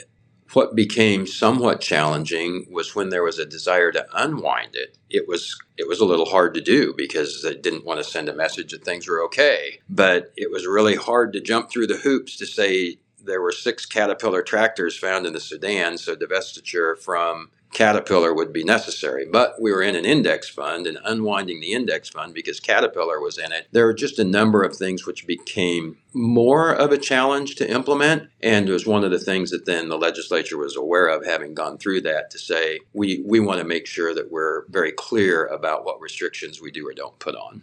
what 0.55 0.73
became 0.73 1.27
somewhat 1.27 1.81
challenging 1.81 2.65
was 2.71 2.95
when 2.95 3.09
there 3.09 3.23
was 3.23 3.37
a 3.37 3.45
desire 3.45 3.91
to 3.91 4.05
unwind 4.13 4.73
it. 4.73 4.97
It 5.09 5.27
was 5.27 5.55
it 5.77 5.87
was 5.87 5.99
a 5.99 6.05
little 6.05 6.25
hard 6.25 6.53
to 6.53 6.61
do 6.61 6.93
because 6.95 7.43
they 7.43 7.55
didn't 7.55 7.85
want 7.85 7.99
to 7.99 8.09
send 8.09 8.29
a 8.29 8.35
message 8.35 8.71
that 8.71 8.85
things 8.85 9.07
were 9.07 9.21
okay. 9.25 9.79
But 9.89 10.31
it 10.37 10.49
was 10.51 10.65
really 10.65 10.95
hard 10.95 11.33
to 11.33 11.41
jump 11.41 11.69
through 11.69 11.87
the 11.87 11.97
hoops 11.97 12.37
to 12.37 12.45
say 12.45 12.97
there 13.21 13.41
were 13.41 13.51
six 13.51 13.85
Caterpillar 13.85 14.43
tractors 14.43 14.97
found 14.97 15.25
in 15.25 15.33
the 15.33 15.39
Sudan, 15.39 15.97
so 15.97 16.15
divestiture 16.15 16.97
from 16.97 17.49
Caterpillar 17.73 18.33
would 18.33 18.53
be 18.53 18.63
necessary. 18.63 19.25
But 19.25 19.61
we 19.61 19.71
were 19.71 19.81
in 19.81 19.95
an 19.95 20.05
index 20.05 20.49
fund 20.49 20.87
and 20.87 20.97
unwinding 21.03 21.59
the 21.59 21.73
index 21.73 22.09
fund 22.09 22.33
because 22.33 22.59
Caterpillar 22.59 23.19
was 23.19 23.37
in 23.37 23.51
it. 23.51 23.67
There 23.71 23.85
were 23.85 23.93
just 23.93 24.19
a 24.19 24.23
number 24.23 24.63
of 24.63 24.75
things 24.75 25.05
which 25.05 25.27
became 25.27 25.97
more 26.13 26.73
of 26.73 26.91
a 26.91 26.97
challenge 26.97 27.55
to 27.55 27.69
implement. 27.69 28.29
And 28.41 28.69
it 28.69 28.71
was 28.71 28.87
one 28.87 29.03
of 29.03 29.11
the 29.11 29.19
things 29.19 29.51
that 29.51 29.65
then 29.65 29.89
the 29.89 29.97
legislature 29.97 30.57
was 30.57 30.75
aware 30.75 31.07
of 31.07 31.25
having 31.25 31.53
gone 31.53 31.77
through 31.77 32.01
that 32.01 32.31
to 32.31 32.39
say, 32.39 32.79
we, 32.93 33.23
we 33.25 33.39
want 33.39 33.59
to 33.59 33.65
make 33.65 33.87
sure 33.87 34.13
that 34.13 34.31
we're 34.31 34.65
very 34.69 34.91
clear 34.91 35.45
about 35.45 35.85
what 35.85 35.99
restrictions 35.99 36.61
we 36.61 36.71
do 36.71 36.87
or 36.87 36.93
don't 36.93 37.19
put 37.19 37.35
on. 37.35 37.61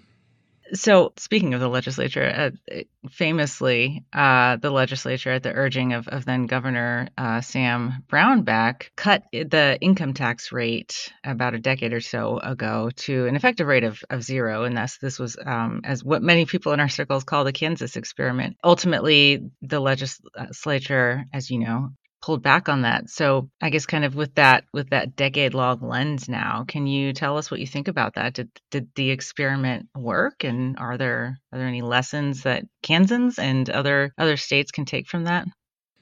So, 0.75 1.13
speaking 1.19 1.53
of 1.53 1.61
the 1.61 1.69
legislature, 1.69 2.53
uh, 2.71 2.83
famously, 3.11 4.05
uh, 4.13 4.57
the 4.57 4.71
legislature, 4.71 5.31
at 5.31 5.43
the 5.43 5.53
urging 5.53 5.93
of, 5.93 6.09
of 6.09 6.25
then 6.25 6.47
Governor 6.47 7.09
uh, 7.19 7.43
Sam 7.43 8.05
Brownback, 8.09 8.89
cut 8.97 9.25
the 9.33 9.77
income 9.83 10.15
tax 10.15 10.51
rate 10.51 11.13
about 11.25 11.55
a 11.55 11.59
decade 11.59 11.93
or 11.93 12.01
so 12.01 12.39
ago 12.39 12.91
to 12.97 13.27
an 13.27 13.37
effective 13.37 13.67
rate 13.67 13.85
of, 13.85 14.03
of 14.09 14.23
zero. 14.23 14.65
And 14.65 14.75
thus, 14.75 14.97
this 14.97 15.19
was, 15.19 15.37
um, 15.45 15.83
as 15.85 16.03
what 16.03 16.23
many 16.23 16.47
people 16.47 16.73
in 16.73 16.81
our 16.81 16.89
circles 16.89 17.25
call 17.25 17.45
the 17.45 17.53
Kansas 17.53 17.97
experiment. 17.97 18.57
Ultimately, 18.65 19.51
the 19.61 19.81
legislature, 19.81 21.27
as 21.35 21.51
you 21.51 21.59
know, 21.59 21.91
pulled 22.23 22.43
back 22.43 22.69
on 22.69 22.83
that. 22.83 23.11
So 23.11 23.51
I 23.61 23.71
guess 23.71 23.85
kind 23.85 24.05
of 24.05 24.15
with 24.15 24.35
that 24.37 24.65
with 24.73 24.91
that 24.91 25.17
decade 25.17 25.55
long 25.55 25.81
lens 25.81 26.29
now, 26.29 26.65
can 26.67 26.87
you 26.87 27.13
tell 27.13 27.37
us 27.37 27.51
what 27.51 27.61
you 27.61 27.67
think 27.67 27.89
about 27.89 28.15
that? 28.15 28.35
Did 28.35 28.49
did 28.71 28.89
the 28.95 29.11
experiment 29.11 29.89
work 29.97 30.45
and 30.45 30.79
are 30.79 30.97
there 30.97 31.39
are 31.53 31.59
there 31.59 31.69
any 31.69 31.83
lessons 31.83 32.45
that 32.45 32.65
Kansans 32.83 33.39
and 33.39 33.69
other 33.69 34.15
other 34.17 34.37
states 34.37 34.71
can 34.71 34.85
take 34.85 35.09
from 35.09 35.25
that? 35.25 35.47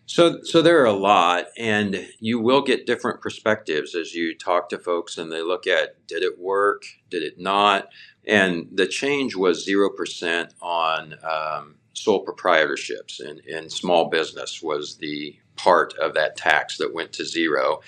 So, 0.06 0.42
so 0.42 0.60
there 0.60 0.82
are 0.82 0.86
a 0.86 0.92
lot, 0.92 1.44
and 1.56 2.04
you 2.18 2.40
will 2.40 2.62
get 2.62 2.84
different 2.84 3.20
perspectives 3.20 3.94
as 3.94 4.12
you 4.12 4.36
talk 4.36 4.68
to 4.70 4.78
folks 4.80 5.16
and 5.16 5.30
they 5.30 5.40
look 5.40 5.68
at 5.68 6.04
did 6.08 6.24
it 6.24 6.36
work, 6.36 6.82
did 7.08 7.22
it 7.22 7.38
not, 7.38 7.86
and 8.26 8.66
the 8.72 8.88
change 8.88 9.36
was 9.36 9.64
zero 9.64 9.88
percent 9.88 10.52
on 10.60 11.14
um, 11.22 11.76
sole 11.94 12.24
proprietorships 12.24 13.20
and, 13.20 13.40
and 13.46 13.70
small 13.70 14.10
business 14.10 14.60
was 14.60 14.96
the 14.96 15.36
part 15.62 15.94
of 15.98 16.14
that 16.14 16.36
tax 16.36 16.78
that 16.78 16.94
went 16.94 17.12
to 17.14 17.24
zero. 17.24 17.80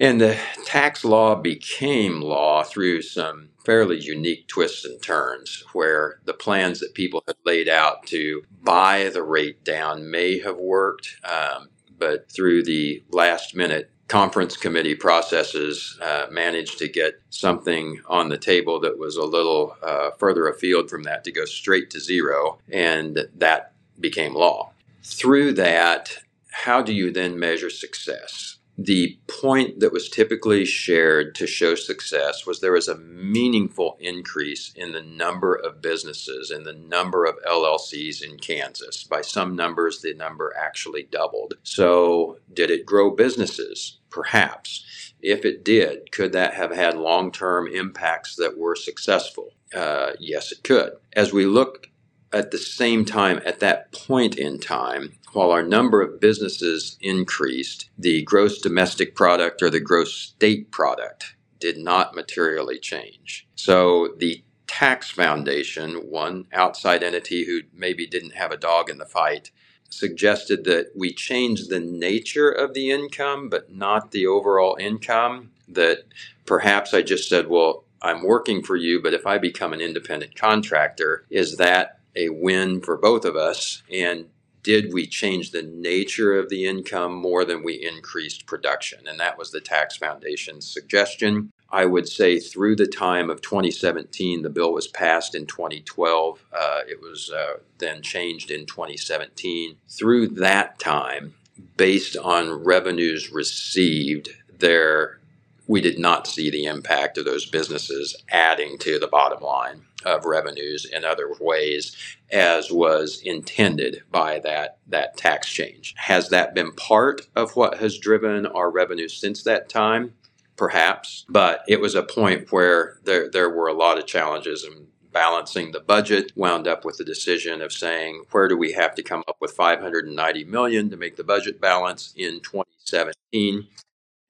And 0.00 0.20
the 0.20 0.36
tax 0.64 1.04
law 1.04 1.34
became 1.34 2.20
law 2.20 2.62
through 2.64 3.02
some 3.02 3.50
fairly 3.64 4.00
unique 4.00 4.48
twists 4.48 4.84
and 4.84 5.00
turns 5.00 5.62
where 5.72 6.20
the 6.24 6.34
plans 6.34 6.80
that 6.80 6.94
people 6.94 7.22
had 7.26 7.36
laid 7.44 7.68
out 7.68 8.04
to 8.06 8.42
buy 8.62 9.08
the 9.10 9.22
rate 9.22 9.62
down 9.64 10.10
may 10.10 10.40
have 10.40 10.56
worked, 10.56 11.16
um, 11.24 11.68
but 11.98 12.30
through 12.30 12.64
the 12.64 13.02
last 13.10 13.54
minute 13.54 13.90
conference 14.08 14.56
committee 14.56 14.96
processes 14.96 15.98
uh, 16.02 16.26
managed 16.30 16.78
to 16.78 16.88
get 16.88 17.14
something 17.30 17.98
on 18.08 18.28
the 18.28 18.36
table 18.36 18.80
that 18.80 18.98
was 18.98 19.16
a 19.16 19.24
little 19.24 19.76
uh, 19.82 20.10
further 20.18 20.48
afield 20.48 20.90
from 20.90 21.04
that 21.04 21.24
to 21.24 21.32
go 21.32 21.44
straight 21.44 21.88
to 21.90 22.00
zero, 22.00 22.58
and 22.70 23.20
that 23.36 23.72
became 24.00 24.34
law. 24.34 24.70
Through 25.04 25.54
that, 25.54 26.18
how 26.52 26.82
do 26.82 26.92
you 26.92 27.10
then 27.10 27.38
measure 27.38 27.70
success? 27.70 28.58
The 28.78 29.18
point 29.26 29.80
that 29.80 29.92
was 29.92 30.08
typically 30.08 30.64
shared 30.64 31.34
to 31.34 31.46
show 31.46 31.74
success 31.74 32.46
was 32.46 32.60
there 32.60 32.72
was 32.72 32.88
a 32.88 32.96
meaningful 32.96 33.98
increase 34.00 34.72
in 34.74 34.92
the 34.92 35.02
number 35.02 35.54
of 35.54 35.82
businesses 35.82 36.50
and 36.50 36.64
the 36.64 36.72
number 36.72 37.26
of 37.26 37.36
LLCs 37.46 38.22
in 38.22 38.38
Kansas. 38.38 39.04
By 39.04 39.20
some 39.20 39.54
numbers, 39.54 40.00
the 40.00 40.14
number 40.14 40.54
actually 40.58 41.02
doubled. 41.02 41.54
So, 41.62 42.38
did 42.52 42.70
it 42.70 42.86
grow 42.86 43.10
businesses? 43.10 43.98
Perhaps. 44.08 45.12
If 45.20 45.44
it 45.44 45.64
did, 45.64 46.10
could 46.10 46.32
that 46.32 46.54
have 46.54 46.74
had 46.74 46.96
long 46.96 47.30
term 47.30 47.68
impacts 47.68 48.36
that 48.36 48.58
were 48.58 48.74
successful? 48.74 49.50
Uh, 49.74 50.12
yes, 50.18 50.50
it 50.50 50.64
could. 50.64 50.92
As 51.12 51.32
we 51.32 51.44
look 51.44 51.88
at 52.32 52.50
the 52.50 52.58
same 52.58 53.04
time, 53.04 53.40
at 53.44 53.60
that 53.60 53.92
point 53.92 54.36
in 54.36 54.58
time, 54.58 55.12
while 55.32 55.50
our 55.50 55.62
number 55.62 56.02
of 56.02 56.20
businesses 56.20 56.96
increased, 57.00 57.90
the 57.98 58.22
gross 58.22 58.60
domestic 58.60 59.14
product 59.14 59.62
or 59.62 59.70
the 59.70 59.80
gross 59.80 60.14
state 60.14 60.70
product 60.70 61.36
did 61.58 61.78
not 61.78 62.14
materially 62.14 62.78
change. 62.78 63.46
So 63.54 64.14
the 64.18 64.42
tax 64.66 65.10
foundation, 65.10 65.94
one 66.10 66.46
outside 66.52 67.02
entity 67.02 67.44
who 67.44 67.60
maybe 67.72 68.06
didn't 68.06 68.34
have 68.34 68.50
a 68.50 68.56
dog 68.56 68.90
in 68.90 68.98
the 68.98 69.06
fight, 69.06 69.50
suggested 69.88 70.64
that 70.64 70.90
we 70.96 71.12
change 71.12 71.68
the 71.68 71.80
nature 71.80 72.50
of 72.50 72.74
the 72.74 72.90
income, 72.90 73.48
but 73.48 73.72
not 73.72 74.10
the 74.10 74.26
overall 74.26 74.76
income. 74.80 75.50
That 75.68 76.04
perhaps 76.46 76.94
I 76.94 77.02
just 77.02 77.28
said, 77.28 77.48
well, 77.48 77.84
I'm 78.00 78.24
working 78.24 78.62
for 78.62 78.74
you, 78.74 79.00
but 79.00 79.14
if 79.14 79.26
I 79.26 79.38
become 79.38 79.72
an 79.72 79.80
independent 79.80 80.34
contractor, 80.34 81.24
is 81.30 81.58
that 81.58 82.00
a 82.16 82.30
win 82.30 82.80
for 82.80 82.96
both 82.96 83.24
of 83.24 83.36
us? 83.36 83.82
And 83.92 84.26
did 84.62 84.92
we 84.92 85.06
change 85.06 85.50
the 85.50 85.62
nature 85.62 86.38
of 86.38 86.48
the 86.48 86.66
income 86.66 87.14
more 87.14 87.44
than 87.44 87.64
we 87.64 87.74
increased 87.74 88.46
production? 88.46 89.06
And 89.08 89.18
that 89.18 89.36
was 89.36 89.50
the 89.50 89.60
Tax 89.60 89.96
Foundation's 89.96 90.70
suggestion. 90.70 91.52
I 91.70 91.86
would 91.86 92.08
say 92.08 92.38
through 92.38 92.76
the 92.76 92.86
time 92.86 93.30
of 93.30 93.40
2017, 93.40 94.42
the 94.42 94.50
bill 94.50 94.72
was 94.72 94.86
passed 94.86 95.34
in 95.34 95.46
2012. 95.46 96.44
Uh, 96.52 96.80
it 96.86 97.00
was 97.00 97.30
uh, 97.30 97.54
then 97.78 98.02
changed 98.02 98.50
in 98.50 98.66
2017. 98.66 99.76
Through 99.88 100.28
that 100.28 100.78
time, 100.78 101.34
based 101.76 102.16
on 102.16 102.64
revenues 102.64 103.32
received, 103.32 104.30
there 104.58 105.18
we 105.66 105.80
did 105.80 105.98
not 105.98 106.26
see 106.26 106.50
the 106.50 106.66
impact 106.66 107.16
of 107.18 107.24
those 107.24 107.46
businesses 107.46 108.16
adding 108.30 108.76
to 108.78 108.98
the 108.98 109.06
bottom 109.06 109.42
line 109.42 109.82
of 110.04 110.24
revenues 110.24 110.84
in 110.84 111.04
other 111.04 111.30
ways 111.40 111.96
as 112.30 112.70
was 112.70 113.20
intended 113.24 114.02
by 114.10 114.38
that 114.40 114.78
that 114.86 115.16
tax 115.16 115.48
change. 115.48 115.94
Has 115.96 116.28
that 116.30 116.54
been 116.54 116.72
part 116.72 117.22
of 117.36 117.56
what 117.56 117.78
has 117.78 117.98
driven 117.98 118.46
our 118.46 118.70
revenues 118.70 119.14
since 119.14 119.42
that 119.44 119.68
time? 119.68 120.14
Perhaps, 120.56 121.24
but 121.28 121.64
it 121.66 121.80
was 121.80 121.94
a 121.94 122.02
point 122.02 122.52
where 122.52 122.98
there 123.04 123.30
there 123.30 123.50
were 123.50 123.68
a 123.68 123.74
lot 123.74 123.98
of 123.98 124.06
challenges 124.06 124.64
and 124.64 124.86
balancing 125.12 125.72
the 125.72 125.80
budget 125.80 126.32
wound 126.36 126.66
up 126.66 126.84
with 126.84 126.96
the 126.96 127.04
decision 127.04 127.60
of 127.60 127.72
saying 127.72 128.24
where 128.30 128.48
do 128.48 128.56
we 128.56 128.72
have 128.72 128.94
to 128.94 129.02
come 129.02 129.22
up 129.28 129.36
with 129.40 129.52
590 129.52 130.44
million 130.44 130.90
to 130.90 130.96
make 130.96 131.16
the 131.16 131.24
budget 131.24 131.60
balance 131.60 132.12
in 132.16 132.40
2017 132.40 133.68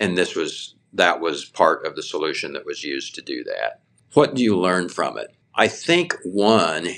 and 0.01 0.19
this 0.19 0.35
was 0.35 0.75
that 0.93 1.21
was 1.21 1.45
part 1.45 1.87
of 1.87 1.97
the 1.97 2.03
solution 2.03 2.53
that 2.53 2.67
was 2.67 2.85
used 2.85 3.15
to 3.15 3.23
do 3.23 3.45
that 3.45 3.81
what 4.15 4.35
do 4.35 4.43
you 4.43 4.59
learn 4.59 4.89
from 4.89 5.17
it 5.17 5.35
I 5.55 5.69
think 5.69 6.17
one 6.25 6.89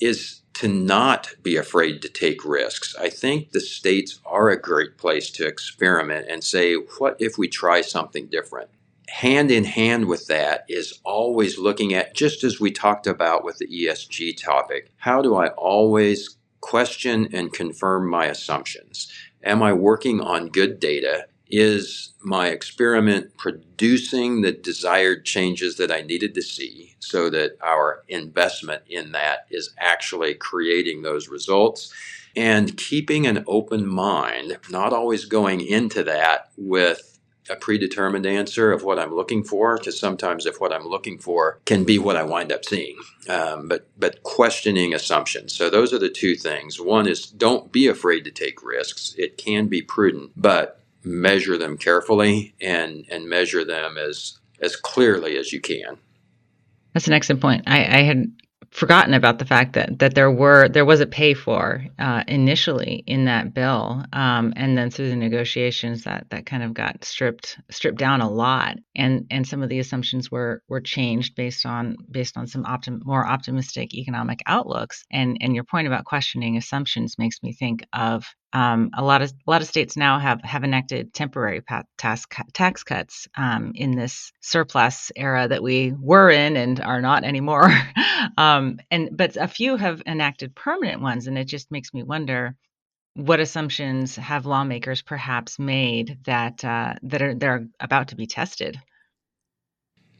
is 0.00 0.40
to 0.54 0.68
not 0.68 1.34
be 1.42 1.56
afraid 1.56 2.02
to 2.02 2.08
take 2.08 2.44
risks. 2.44 2.94
I 2.96 3.08
think 3.08 3.50
the 3.50 3.60
states 3.60 4.20
are 4.24 4.48
a 4.48 4.60
great 4.60 4.98
place 4.98 5.30
to 5.32 5.46
experiment 5.46 6.26
and 6.28 6.42
say, 6.42 6.74
what 6.74 7.16
if 7.18 7.38
we 7.38 7.48
try 7.48 7.80
something 7.80 8.26
different? 8.26 8.70
Hand 9.08 9.50
in 9.50 9.64
hand 9.64 10.06
with 10.06 10.26
that 10.28 10.64
is 10.68 10.98
always 11.04 11.58
looking 11.58 11.94
at, 11.94 12.14
just 12.14 12.42
as 12.42 12.58
we 12.58 12.70
talked 12.70 13.06
about 13.06 13.44
with 13.44 13.58
the 13.58 13.66
ESG 13.66 14.42
topic, 14.42 14.90
how 14.96 15.22
do 15.22 15.36
I 15.36 15.48
always 15.48 16.36
question 16.60 17.28
and 17.32 17.52
confirm 17.52 18.08
my 18.08 18.26
assumptions? 18.26 19.12
Am 19.42 19.62
I 19.62 19.72
working 19.72 20.20
on 20.20 20.48
good 20.48 20.80
data? 20.80 21.26
Is 21.56 22.14
my 22.20 22.48
experiment 22.48 23.36
producing 23.38 24.40
the 24.40 24.50
desired 24.50 25.24
changes 25.24 25.76
that 25.76 25.92
I 25.92 26.00
needed 26.00 26.34
to 26.34 26.42
see 26.42 26.96
so 26.98 27.30
that 27.30 27.56
our 27.62 28.02
investment 28.08 28.82
in 28.88 29.12
that 29.12 29.46
is 29.52 29.72
actually 29.78 30.34
creating 30.34 31.02
those 31.02 31.28
results? 31.28 31.92
And 32.34 32.76
keeping 32.76 33.28
an 33.28 33.44
open 33.46 33.86
mind, 33.86 34.58
not 34.68 34.92
always 34.92 35.26
going 35.26 35.60
into 35.60 36.02
that 36.02 36.50
with 36.56 37.20
a 37.48 37.54
predetermined 37.54 38.26
answer 38.26 38.72
of 38.72 38.82
what 38.82 38.98
I'm 38.98 39.14
looking 39.14 39.44
for, 39.44 39.76
because 39.76 40.00
sometimes 40.00 40.46
if 40.46 40.60
what 40.60 40.72
I'm 40.72 40.88
looking 40.88 41.18
for 41.18 41.60
can 41.66 41.84
be 41.84 42.00
what 42.00 42.16
I 42.16 42.24
wind 42.24 42.50
up 42.50 42.64
seeing, 42.64 42.96
um, 43.28 43.68
but 43.68 43.86
but 43.96 44.24
questioning 44.24 44.92
assumptions. 44.94 45.54
So 45.54 45.70
those 45.70 45.92
are 45.92 46.00
the 46.00 46.10
two 46.10 46.34
things. 46.34 46.80
One 46.80 47.06
is 47.06 47.26
don't 47.26 47.70
be 47.70 47.86
afraid 47.86 48.24
to 48.24 48.32
take 48.32 48.64
risks. 48.64 49.14
It 49.16 49.36
can 49.38 49.68
be 49.68 49.82
prudent, 49.82 50.32
but 50.36 50.80
measure 51.04 51.58
them 51.58 51.76
carefully 51.76 52.54
and 52.60 53.04
and 53.10 53.28
measure 53.28 53.64
them 53.64 53.96
as 53.96 54.38
as 54.60 54.76
clearly 54.76 55.36
as 55.36 55.52
you 55.52 55.60
can. 55.60 55.98
That's 56.92 57.08
an 57.08 57.12
excellent 57.12 57.42
point. 57.42 57.64
I, 57.66 57.78
I 57.78 58.02
had 58.02 58.30
forgotten 58.74 59.14
about 59.14 59.38
the 59.38 59.44
fact 59.44 59.74
that 59.74 60.00
that 60.00 60.16
there 60.16 60.30
were 60.30 60.68
there 60.68 60.84
was 60.84 61.00
a 61.00 61.06
pay 61.06 61.32
for 61.32 61.84
uh, 61.98 62.24
initially 62.26 63.04
in 63.06 63.26
that 63.26 63.54
bill, 63.54 64.04
um, 64.12 64.52
and 64.56 64.76
then 64.76 64.90
through 64.90 65.10
the 65.10 65.16
negotiations 65.16 66.04
that 66.04 66.26
that 66.30 66.44
kind 66.44 66.62
of 66.62 66.74
got 66.74 67.04
stripped 67.04 67.56
stripped 67.70 67.98
down 67.98 68.20
a 68.20 68.28
lot, 68.28 68.76
and 68.96 69.26
and 69.30 69.46
some 69.46 69.62
of 69.62 69.68
the 69.68 69.78
assumptions 69.78 70.30
were 70.30 70.60
were 70.68 70.80
changed 70.80 71.36
based 71.36 71.64
on 71.64 71.96
based 72.10 72.36
on 72.36 72.46
some 72.46 72.64
optim- 72.64 73.04
more 73.04 73.26
optimistic 73.26 73.94
economic 73.94 74.40
outlooks. 74.46 75.04
And 75.10 75.38
and 75.40 75.54
your 75.54 75.64
point 75.64 75.86
about 75.86 76.04
questioning 76.04 76.56
assumptions 76.56 77.16
makes 77.16 77.42
me 77.42 77.52
think 77.52 77.84
of 77.92 78.24
um, 78.54 78.90
a 78.96 79.02
lot 79.02 79.20
of 79.20 79.30
a 79.30 79.50
lot 79.50 79.62
of 79.62 79.68
states 79.68 79.96
now 79.96 80.20
have 80.20 80.40
have 80.42 80.62
enacted 80.62 81.12
temporary 81.12 81.60
tax 81.98 82.24
tax 82.52 82.84
cuts 82.84 83.26
um, 83.36 83.72
in 83.74 83.96
this 83.96 84.32
surplus 84.40 85.10
era 85.16 85.48
that 85.48 85.62
we 85.62 85.92
were 86.00 86.30
in 86.30 86.56
and 86.56 86.80
are 86.80 87.00
not 87.00 87.24
anymore. 87.24 87.68
um, 88.38 88.78
and 88.92 89.10
but 89.12 89.36
a 89.36 89.48
few 89.48 89.76
have 89.76 90.02
enacted 90.06 90.54
permanent 90.54 91.02
ones, 91.02 91.26
and 91.26 91.36
it 91.36 91.48
just 91.48 91.72
makes 91.72 91.92
me 91.92 92.04
wonder 92.04 92.54
what 93.14 93.40
assumptions 93.40 94.14
have 94.16 94.46
lawmakers 94.46 95.02
perhaps 95.02 95.58
made 95.58 96.18
that 96.24 96.64
uh, 96.64 96.94
that 97.02 97.22
are 97.22 97.34
they're 97.34 97.66
about 97.80 98.08
to 98.08 98.16
be 98.16 98.26
tested. 98.26 98.80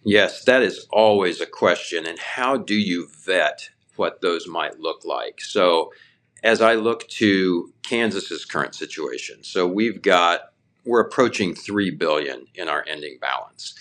Yes, 0.05 0.45
that 0.45 0.63
is 0.63 0.89
always 0.91 1.41
a 1.41 1.47
question, 1.47 2.05
and 2.05 2.19
how 2.19 2.57
do 2.57 2.75
you 2.75 3.09
vet 3.25 3.71
what 3.95 4.21
those 4.23 4.49
might 4.49 4.81
look 4.81 5.05
like? 5.05 5.41
So 5.41 5.93
as 6.45 6.61
I 6.61 6.75
look 6.75 7.09
to 7.09 7.73
Kansas's 7.83 8.45
current 8.45 8.77
situation, 8.77 9.43
so 9.43 9.67
we've 9.67 10.01
got 10.01 10.53
we're 10.85 11.01
approaching 11.01 11.55
3 11.55 11.91
billion 11.93 12.47
in 12.55 12.69
our 12.69 12.85
ending 12.87 13.19
balance. 13.21 13.75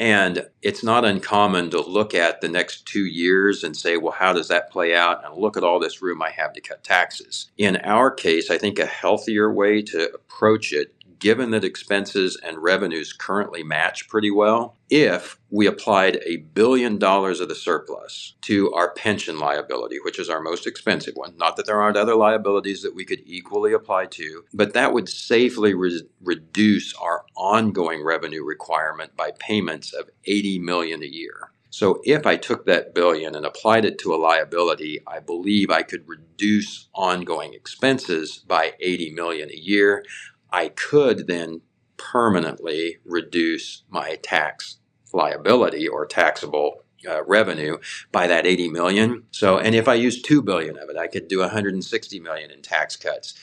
And 0.00 0.46
it's 0.62 0.84
not 0.84 1.04
uncommon 1.04 1.70
to 1.70 1.80
look 1.80 2.14
at 2.14 2.40
the 2.40 2.48
next 2.48 2.86
two 2.86 3.04
years 3.04 3.64
and 3.64 3.76
say, 3.76 3.96
well, 3.96 4.12
how 4.12 4.32
does 4.32 4.48
that 4.48 4.70
play 4.70 4.94
out? 4.94 5.24
And 5.24 5.36
look 5.36 5.56
at 5.56 5.64
all 5.64 5.80
this 5.80 6.00
room 6.00 6.22
I 6.22 6.30
have 6.30 6.52
to 6.52 6.60
cut 6.60 6.84
taxes. 6.84 7.50
In 7.58 7.76
our 7.78 8.10
case, 8.10 8.50
I 8.50 8.58
think 8.58 8.78
a 8.78 8.86
healthier 8.86 9.52
way 9.52 9.82
to 9.82 10.12
approach 10.12 10.72
it 10.72 10.94
given 11.18 11.50
that 11.50 11.64
expenses 11.64 12.38
and 12.42 12.62
revenues 12.62 13.12
currently 13.12 13.62
match 13.62 14.08
pretty 14.08 14.30
well, 14.30 14.76
if 14.90 15.38
we 15.50 15.66
applied 15.66 16.20
a 16.24 16.38
billion 16.38 16.98
dollars 16.98 17.40
of 17.40 17.48
the 17.48 17.54
surplus 17.54 18.34
to 18.42 18.72
our 18.72 18.92
pension 18.92 19.38
liability, 19.38 19.98
which 20.02 20.18
is 20.18 20.28
our 20.28 20.40
most 20.40 20.66
expensive 20.66 21.14
one. 21.14 21.36
Not 21.36 21.56
that 21.56 21.66
there 21.66 21.80
aren't 21.80 21.96
other 21.96 22.14
liabilities 22.14 22.82
that 22.82 22.94
we 22.94 23.04
could 23.04 23.20
equally 23.24 23.72
apply 23.72 24.06
to, 24.06 24.44
but 24.52 24.74
that 24.74 24.92
would 24.92 25.08
safely 25.08 25.74
re- 25.74 26.02
reduce 26.22 26.94
our 26.94 27.24
ongoing 27.36 28.04
revenue 28.04 28.44
requirement 28.44 29.16
by 29.16 29.32
payments 29.38 29.92
of 29.92 30.10
80 30.24 30.58
million 30.60 31.02
a 31.02 31.06
year. 31.06 31.50
So 31.70 32.00
if 32.04 32.26
I 32.26 32.36
took 32.36 32.66
that 32.66 32.94
billion 32.94 33.34
and 33.34 33.44
applied 33.44 33.84
it 33.84 33.98
to 33.98 34.14
a 34.14 34.16
liability, 34.16 35.00
I 35.06 35.20
believe 35.20 35.70
I 35.70 35.82
could 35.82 36.08
reduce 36.08 36.88
ongoing 36.94 37.52
expenses 37.54 38.38
by 38.38 38.72
80 38.80 39.10
million 39.10 39.50
a 39.50 39.56
year. 39.56 40.04
I 40.50 40.68
could 40.68 41.26
then 41.26 41.62
permanently 41.96 42.98
reduce 43.04 43.82
my 43.88 44.16
tax 44.22 44.78
liability 45.12 45.88
or 45.88 46.06
taxable 46.06 46.84
uh, 47.08 47.22
revenue 47.24 47.78
by 48.12 48.26
that 48.26 48.46
80 48.46 48.70
million. 48.70 49.24
So, 49.30 49.58
and 49.58 49.74
if 49.74 49.88
I 49.88 49.94
use 49.94 50.22
2 50.22 50.42
billion 50.42 50.78
of 50.78 50.88
it, 50.88 50.96
I 50.96 51.06
could 51.06 51.28
do 51.28 51.40
160 51.40 52.20
million 52.20 52.50
in 52.50 52.62
tax 52.62 52.96
cuts. 52.96 53.34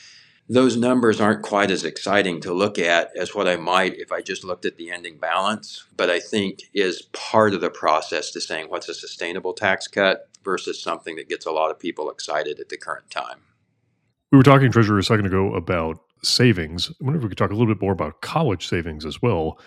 Those 0.48 0.76
numbers 0.76 1.20
aren't 1.20 1.42
quite 1.42 1.72
as 1.72 1.84
exciting 1.84 2.40
to 2.42 2.52
look 2.52 2.78
at 2.78 3.10
as 3.16 3.34
what 3.34 3.48
I 3.48 3.56
might 3.56 3.96
if 3.96 4.12
I 4.12 4.20
just 4.20 4.44
looked 4.44 4.64
at 4.64 4.76
the 4.76 4.92
ending 4.92 5.18
balance, 5.18 5.84
but 5.96 6.08
I 6.08 6.20
think 6.20 6.62
is 6.72 7.02
part 7.12 7.52
of 7.52 7.60
the 7.60 7.70
process 7.70 8.30
to 8.30 8.40
saying 8.40 8.66
what's 8.70 8.88
a 8.88 8.94
sustainable 8.94 9.54
tax 9.54 9.88
cut 9.88 10.28
versus 10.44 10.80
something 10.80 11.16
that 11.16 11.28
gets 11.28 11.46
a 11.46 11.50
lot 11.50 11.72
of 11.72 11.80
people 11.80 12.10
excited 12.10 12.60
at 12.60 12.68
the 12.68 12.76
current 12.76 13.10
time. 13.10 13.40
We 14.30 14.38
were 14.38 14.44
talking, 14.44 14.70
Treasurer, 14.70 14.98
a 14.98 15.02
second 15.02 15.26
ago 15.26 15.52
about 15.54 15.98
savings. 16.26 16.90
I 16.90 17.04
wonder 17.04 17.18
if 17.18 17.22
we 17.22 17.28
could 17.28 17.38
talk 17.38 17.50
a 17.50 17.54
little 17.54 17.72
bit 17.72 17.82
more 17.82 17.92
about 17.92 18.20
college 18.20 18.66
savings 18.66 19.04
as 19.04 19.22
well. 19.22 19.58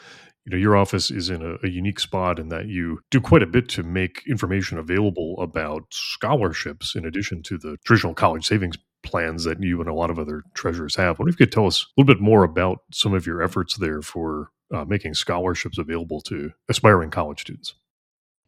You 0.46 0.52
know, 0.52 0.58
your 0.58 0.78
office 0.78 1.12
is 1.12 1.30
in 1.30 1.42
a, 1.42 1.58
a, 1.66 1.70
unique 1.70 2.00
spot 2.00 2.40
in 2.40 2.50
that 2.50 2.68
you 2.68 3.00
do 3.12 3.22
quite 3.22 3.44
a 3.44 3.48
bit 3.48 3.70
to 3.70 3.84
make 3.84 4.24
information 4.28 4.78
available 4.78 5.36
about 5.40 5.84
scholarships 5.92 6.96
in 6.96 7.06
addition 7.06 7.44
to 7.44 7.58
the 7.58 7.78
traditional 7.86 8.14
college 8.14 8.46
savings 8.46 8.78
plans 9.04 9.44
that 9.44 9.62
you 9.62 9.80
and 9.80 9.90
a 9.90 9.94
lot 9.94 10.10
of 10.10 10.20
other 10.20 10.44
treasurers 10.54 10.96
have. 10.96 11.16
I 11.16 11.20
wonder 11.20 11.30
if 11.30 11.40
you 11.40 11.46
could 11.46 11.54
tell 11.54 11.68
us 11.68 11.84
a 11.84 12.02
little 12.02 12.14
bit 12.14 12.22
more 12.22 12.44
about 12.44 12.80
some 12.92 13.14
of 13.14 13.26
your 13.26 13.42
efforts 13.42 13.78
there 13.78 14.02
for 14.02 14.50
uh, 14.74 14.86
making 14.86 15.14
scholarships 15.14 15.78
available 15.78 16.22
to 16.22 16.52
aspiring 16.68 17.10
college 17.10 17.42
students. 17.42 17.76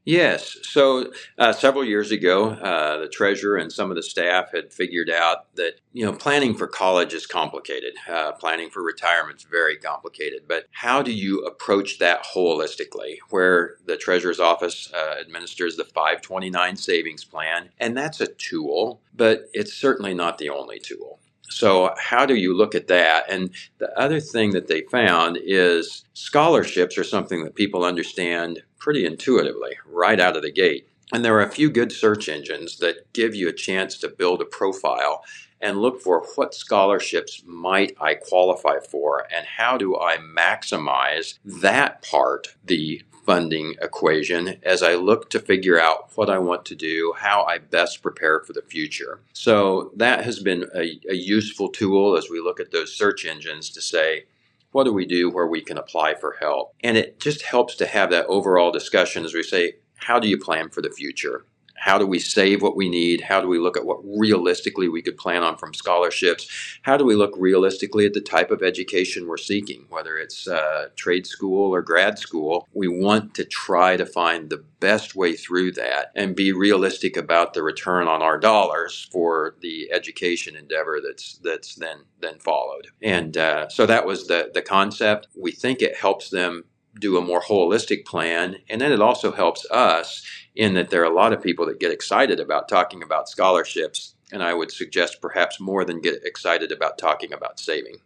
Yes. 0.04 0.58
So 0.64 1.12
uh, 1.38 1.54
several 1.54 1.86
years 1.86 2.12
ago, 2.12 2.50
uh, 2.50 2.98
the 2.98 3.08
treasurer 3.08 3.58
and 3.58 3.72
some 3.72 3.92
of 3.92 3.96
the 3.96 4.02
staff 4.02 4.52
had 4.52 4.74
figured 4.74 5.12
out 5.12 5.54
that 5.56 5.74
you 5.94 6.04
know 6.04 6.14
planning 6.14 6.56
for 6.56 6.66
college 6.66 7.14
is 7.14 7.28
complicated. 7.28 7.94
Uh, 8.10 8.32
planning 8.32 8.72
for 8.72 8.82
retirement 8.82 9.38
is 9.38 9.44
very 9.44 9.78
complicated. 9.78 10.44
But 10.48 10.66
how 10.72 11.04
do 11.04 11.14
you 11.14 11.46
approach 11.46 12.00
that 12.00 12.26
holistically? 12.26 13.18
Where 13.30 13.76
the 13.86 13.96
treasurer's 13.96 14.40
office 14.40 14.92
uh, 14.92 15.18
administers 15.22 15.76
the 15.76 15.86
529 15.86 16.78
savings 16.78 17.24
plan, 17.24 17.70
and 17.80 17.96
that's 17.96 18.20
a 18.22 18.28
tool, 18.28 19.02
but 19.16 19.50
it's 19.54 19.74
certainly 19.74 20.16
not 20.16 20.40
the 20.40 20.50
only 20.50 20.80
tool. 20.80 21.20
So, 21.52 21.94
how 21.98 22.26
do 22.26 22.36
you 22.36 22.56
look 22.56 22.76
at 22.76 22.88
that? 22.88 23.30
And 23.30 23.54
the 23.78 23.92
other 24.00 24.20
thing 24.20 24.52
that 24.52 24.68
they 24.68 24.82
found 24.84 25.38
is 25.44 26.06
scholarships 26.14 26.98
are 26.98 27.04
something 27.04 27.44
that 27.44 27.56
people 27.56 27.84
understand 27.84 28.62
pretty 28.80 29.06
intuitively 29.06 29.78
right 29.86 30.20
out 30.20 30.38
of 30.38 30.44
the 30.44 30.52
gate. 30.52 30.88
And 31.14 31.26
there 31.26 31.36
are 31.36 31.46
a 31.46 31.52
few 31.52 31.70
good 31.70 31.92
search 31.92 32.30
engines 32.30 32.78
that 32.78 33.12
give 33.14 33.36
you 33.36 33.50
a 33.50 33.54
chance 33.54 33.98
to 33.98 34.08
build 34.08 34.42
a 34.42 34.46
profile 34.46 35.24
and 35.60 35.82
look 35.82 36.02
for 36.02 36.26
what 36.36 36.56
scholarships 36.56 37.44
might 37.46 37.96
I 38.00 38.16
qualify 38.16 38.80
for 38.90 39.28
and 39.34 39.46
how 39.46 39.78
do 39.78 39.98
I 39.98 40.18
maximize 40.18 41.38
that 41.44 42.02
part, 42.02 42.56
the 42.66 43.04
funding 43.26 43.76
equation 43.82 44.58
as 44.64 44.84
I 44.84 44.96
look 44.96 45.30
to 45.32 45.40
figure 45.40 45.80
out 45.80 46.12
what 46.16 46.30
I 46.30 46.40
want 46.40 46.66
to 46.66 46.76
do, 46.76 47.14
how 47.18 47.44
I 47.44 47.58
best 47.60 48.02
prepare 48.02 48.42
for 48.42 48.54
the 48.54 48.62
future. 48.62 49.20
So 49.34 49.92
that 49.96 50.24
has 50.26 50.40
been 50.40 50.66
a, 50.76 51.00
a 51.10 51.16
useful 51.16 51.70
tool 51.70 52.18
as 52.18 52.30
we 52.30 52.40
look 52.40 52.60
at 52.60 52.72
those 52.72 52.94
search 52.94 53.26
engines 53.26 53.70
to 53.72 53.82
say, 53.82 54.26
what 54.72 54.86
do 54.86 54.94
we 54.94 55.06
do 55.06 55.30
where 55.30 55.48
we 55.48 55.62
can 55.62 55.78
apply 55.78 56.16
for 56.16 56.38
help? 56.40 56.74
And 56.84 56.98
it 56.98 57.20
just 57.20 57.42
helps 57.42 57.76
to 57.76 57.86
have 57.86 58.10
that 58.12 58.26
overall 58.28 58.72
discussion 58.72 59.26
as 59.26 59.34
we 59.34 59.44
say, 59.44 59.76
how 59.96 60.20
do 60.20 60.28
you 60.28 60.38
plan 60.38 60.70
for 60.70 60.82
the 60.82 60.90
future? 60.90 61.46
How 61.82 61.98
do 61.98 62.06
we 62.06 62.20
save 62.20 62.62
what 62.62 62.76
we 62.76 62.90
need? 62.90 63.22
How 63.22 63.42
do 63.42 63.48
we 63.48 63.58
look 63.58 63.76
at 63.76 63.86
what 63.86 63.98
realistically 64.04 64.88
we 64.88 65.02
could 65.02 65.18
plan 65.18 65.42
on 65.42 65.58
from 65.58 65.74
scholarships? 65.74 66.48
How 66.84 66.96
do 66.96 67.04
we 67.04 67.16
look 67.16 67.34
realistically 67.36 68.06
at 68.06 68.14
the 68.14 68.22
type 68.22 68.52
of 68.52 68.62
education 68.62 69.28
we're 69.28 69.38
seeking, 69.38 69.88
whether 69.90 70.16
it's 70.16 70.48
uh, 70.48 70.90
trade 70.96 71.26
school 71.26 71.74
or 71.74 71.82
grad 71.82 72.20
school? 72.20 72.68
We 72.74 72.88
want 72.88 73.34
to 73.34 73.46
try 73.46 73.98
to 73.98 74.06
find 74.06 74.52
the 74.52 74.64
best 74.80 75.16
way 75.16 75.34
through 75.34 75.72
that 75.72 76.12
and 76.16 76.36
be 76.36 76.52
realistic 76.52 77.18
about 77.18 77.56
the 77.56 77.64
return 77.64 78.08
on 78.08 78.22
our 78.22 78.38
dollars 78.38 79.08
for 79.12 79.56
the 79.62 79.92
education 79.92 80.56
endeavor 80.56 81.00
that's 81.04 81.40
that's 81.44 81.76
then 81.76 82.04
then 82.20 82.38
followed. 82.40 82.88
And 83.02 83.38
uh, 83.38 83.70
so 83.70 83.88
that 83.88 84.06
was 84.06 84.28
the 84.28 84.52
the 84.54 84.62
concept. 84.62 85.30
We 85.36 85.52
think 85.52 85.82
it 85.82 85.96
helps 85.96 86.30
them 86.30 86.66
do 87.00 87.18
a 87.18 87.22
more 87.22 87.42
holistic 87.42 88.06
plan. 88.06 88.58
And 88.70 88.82
then 88.82 88.92
it 88.92 89.02
also 89.02 89.32
helps 89.32 89.66
us 89.72 90.26
in 90.56 90.74
that 90.74 90.90
there 90.90 91.02
are 91.02 91.12
a 91.12 91.16
lot 91.16 91.34
of 91.34 91.42
people 91.42 91.66
that 91.68 91.80
get 91.80 91.92
excited 91.92 92.40
about 92.40 92.68
talking 92.68 93.04
about 93.04 93.30
scholarships. 93.30 94.16
And 94.32 94.44
I 94.44 94.54
would 94.54 94.72
suggest 94.72 95.22
perhaps 95.22 95.60
more 95.60 95.86
than 95.86 96.02
get 96.02 96.24
excited 96.24 96.72
about 96.72 96.98
talking 96.98 97.34
about 97.34 97.60
saving. 97.60 97.98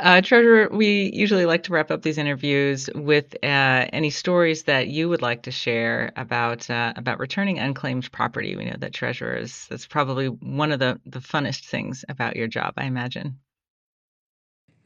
Uh, 0.00 0.20
Treasurer, 0.20 0.68
we 0.70 1.10
usually 1.14 1.46
like 1.46 1.62
to 1.62 1.72
wrap 1.72 1.90
up 1.90 2.02
these 2.02 2.18
interviews 2.18 2.90
with 2.94 3.34
uh, 3.42 3.86
any 3.92 4.10
stories 4.10 4.64
that 4.64 4.88
you 4.88 5.08
would 5.08 5.22
like 5.22 5.42
to 5.42 5.50
share 5.50 6.12
about 6.16 6.68
uh, 6.68 6.92
about 6.96 7.20
returning 7.20 7.58
unclaimed 7.58 8.10
property. 8.10 8.56
We 8.56 8.66
know 8.66 8.76
that 8.78 8.92
Treasurer 8.92 9.36
is 9.36 9.66
that's 9.68 9.86
probably 9.86 10.26
one 10.26 10.72
of 10.72 10.80
the, 10.80 11.00
the 11.06 11.20
funnest 11.20 11.66
things 11.66 12.04
about 12.08 12.36
your 12.36 12.48
job, 12.48 12.74
I 12.76 12.84
imagine 12.84 13.38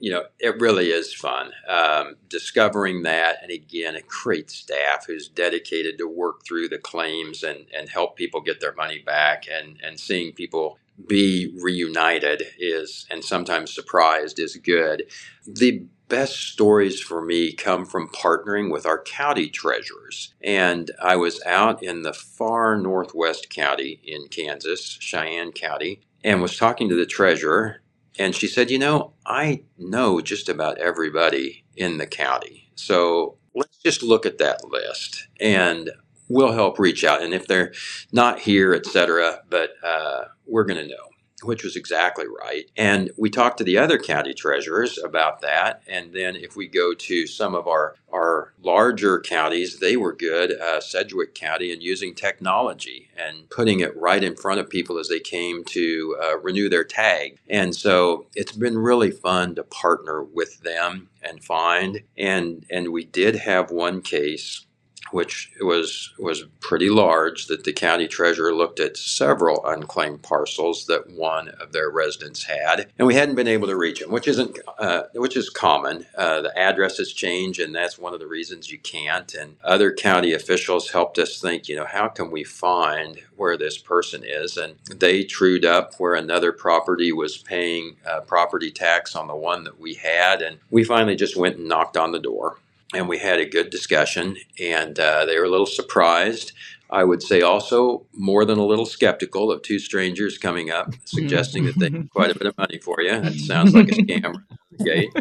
you 0.02 0.10
know, 0.10 0.24
it 0.40 0.60
really 0.60 0.88
is 0.88 1.14
fun 1.14 1.52
um, 1.68 2.16
discovering 2.28 3.04
that. 3.04 3.36
And 3.40 3.52
again, 3.52 3.94
a 3.94 4.02
great 4.02 4.50
staff 4.50 5.06
who's 5.06 5.28
dedicated 5.28 5.96
to 5.98 6.08
work 6.08 6.44
through 6.44 6.70
the 6.70 6.78
claims 6.78 7.44
and, 7.44 7.66
and 7.72 7.88
help 7.88 8.16
people 8.16 8.40
get 8.40 8.58
their 8.58 8.74
money 8.74 8.98
back 8.98 9.44
and, 9.48 9.80
and 9.80 10.00
seeing 10.00 10.32
people 10.32 10.76
be 11.06 11.56
reunited 11.62 12.42
is, 12.58 13.06
and 13.12 13.24
sometimes 13.24 13.72
surprised 13.72 14.40
is 14.40 14.56
good. 14.56 15.04
The 15.46 15.86
best 16.08 16.34
stories 16.52 17.00
for 17.00 17.22
me 17.22 17.52
come 17.52 17.86
from 17.86 18.08
partnering 18.08 18.72
with 18.72 18.84
our 18.84 19.00
county 19.04 19.48
treasurers. 19.50 20.34
And 20.42 20.90
I 21.00 21.14
was 21.14 21.40
out 21.46 21.80
in 21.80 22.02
the 22.02 22.12
far 22.12 22.76
northwest 22.76 23.50
county 23.50 24.00
in 24.02 24.26
Kansas, 24.26 24.98
Cheyenne 25.00 25.52
County, 25.52 26.00
and 26.24 26.42
was 26.42 26.56
talking 26.56 26.88
to 26.88 26.96
the 26.96 27.06
treasurer 27.06 27.81
and 28.18 28.34
she 28.34 28.46
said, 28.46 28.70
You 28.70 28.78
know, 28.78 29.12
I 29.26 29.64
know 29.78 30.20
just 30.20 30.48
about 30.48 30.78
everybody 30.78 31.64
in 31.76 31.98
the 31.98 32.06
county. 32.06 32.70
So 32.74 33.36
let's 33.54 33.78
just 33.78 34.02
look 34.02 34.26
at 34.26 34.38
that 34.38 34.64
list 34.64 35.28
and 35.40 35.90
we'll 36.28 36.52
help 36.52 36.78
reach 36.78 37.04
out. 37.04 37.22
And 37.22 37.34
if 37.34 37.46
they're 37.46 37.72
not 38.12 38.40
here, 38.40 38.74
et 38.74 38.86
cetera, 38.86 39.40
but 39.48 39.70
uh, 39.82 40.24
we're 40.46 40.64
going 40.64 40.80
to 40.80 40.88
know 40.88 41.11
which 41.44 41.64
was 41.64 41.76
exactly 41.76 42.26
right. 42.26 42.70
And 42.76 43.10
we 43.16 43.30
talked 43.30 43.58
to 43.58 43.64
the 43.64 43.78
other 43.78 43.98
county 43.98 44.34
treasurers 44.34 44.98
about 44.98 45.40
that. 45.40 45.82
And 45.86 46.12
then 46.12 46.36
if 46.36 46.56
we 46.56 46.68
go 46.68 46.94
to 46.94 47.26
some 47.26 47.54
of 47.54 47.66
our, 47.66 47.96
our 48.12 48.52
larger 48.62 49.20
counties, 49.20 49.78
they 49.78 49.96
were 49.96 50.12
good, 50.12 50.52
uh, 50.52 50.80
Sedgwick 50.80 51.34
County, 51.34 51.72
and 51.72 51.82
using 51.82 52.14
technology 52.14 53.10
and 53.16 53.48
putting 53.50 53.80
it 53.80 53.96
right 53.96 54.22
in 54.22 54.36
front 54.36 54.60
of 54.60 54.68
people 54.68 54.98
as 54.98 55.08
they 55.08 55.20
came 55.20 55.64
to 55.64 56.16
uh, 56.22 56.38
renew 56.38 56.68
their 56.68 56.84
tag. 56.84 57.38
And 57.48 57.74
so 57.74 58.26
it's 58.34 58.52
been 58.52 58.78
really 58.78 59.10
fun 59.10 59.54
to 59.56 59.62
partner 59.62 60.22
with 60.22 60.60
them 60.60 61.08
and 61.22 61.42
find. 61.42 62.02
And, 62.16 62.64
and 62.70 62.92
we 62.92 63.04
did 63.04 63.36
have 63.36 63.70
one 63.70 64.02
case 64.02 64.66
which 65.12 65.50
was 65.60 66.12
was 66.18 66.44
pretty 66.60 66.88
large, 66.88 67.46
that 67.46 67.64
the 67.64 67.72
county 67.72 68.08
treasurer 68.08 68.54
looked 68.54 68.80
at 68.80 68.96
several 68.96 69.64
unclaimed 69.66 70.22
parcels 70.22 70.86
that 70.86 71.10
one 71.10 71.48
of 71.60 71.72
their 71.72 71.90
residents 71.90 72.44
had, 72.44 72.88
and 72.98 73.06
we 73.06 73.14
hadn't 73.14 73.34
been 73.34 73.48
able 73.48 73.68
to 73.68 73.76
reach 73.76 74.00
them, 74.00 74.10
which 74.10 74.28
isn't 74.28 74.58
uh, 74.78 75.04
which 75.14 75.36
is 75.36 75.50
common. 75.50 76.06
Uh, 76.16 76.42
the 76.42 76.58
addresses 76.58 77.12
change, 77.12 77.58
and 77.58 77.74
that's 77.74 77.98
one 77.98 78.14
of 78.14 78.20
the 78.20 78.26
reasons 78.26 78.70
you 78.70 78.78
can't. 78.78 79.34
And 79.34 79.56
other 79.62 79.92
county 79.92 80.32
officials 80.32 80.90
helped 80.90 81.18
us 81.18 81.40
think, 81.40 81.68
you 81.68 81.76
know, 81.76 81.86
how 81.86 82.08
can 82.08 82.30
we 82.30 82.44
find 82.44 83.20
where 83.36 83.56
this 83.56 83.78
person 83.78 84.22
is? 84.24 84.56
And 84.56 84.76
they 84.94 85.24
trued 85.24 85.64
up 85.64 85.94
where 85.98 86.14
another 86.14 86.52
property 86.52 87.12
was 87.12 87.38
paying 87.38 87.96
uh, 88.06 88.20
property 88.20 88.70
tax 88.70 89.14
on 89.14 89.28
the 89.28 89.36
one 89.36 89.64
that 89.64 89.80
we 89.80 89.94
had, 89.94 90.42
and 90.42 90.58
we 90.70 90.84
finally 90.84 91.16
just 91.16 91.36
went 91.36 91.56
and 91.56 91.68
knocked 91.68 91.96
on 91.96 92.12
the 92.12 92.18
door 92.20 92.58
and 92.94 93.08
we 93.08 93.18
had 93.18 93.38
a 93.38 93.46
good 93.46 93.70
discussion, 93.70 94.36
and 94.60 94.98
uh, 94.98 95.24
they 95.24 95.38
were 95.38 95.44
a 95.44 95.50
little 95.50 95.66
surprised. 95.66 96.52
I 96.90 97.04
would 97.04 97.22
say 97.22 97.40
also 97.40 98.06
more 98.12 98.44
than 98.44 98.58
a 98.58 98.66
little 98.66 98.84
skeptical 98.84 99.50
of 99.50 99.62
two 99.62 99.78
strangers 99.78 100.36
coming 100.36 100.70
up 100.70 100.92
suggesting 101.04 101.64
that 101.64 101.78
they 101.78 101.90
have 101.90 102.10
quite 102.10 102.30
a 102.30 102.38
bit 102.38 102.46
of 102.46 102.56
money 102.58 102.78
for 102.78 103.00
you. 103.00 103.18
That 103.18 103.32
sounds 103.34 103.74
like 103.74 103.88
a 103.88 103.92
scam. 103.92 104.34
Okay. 104.80 105.08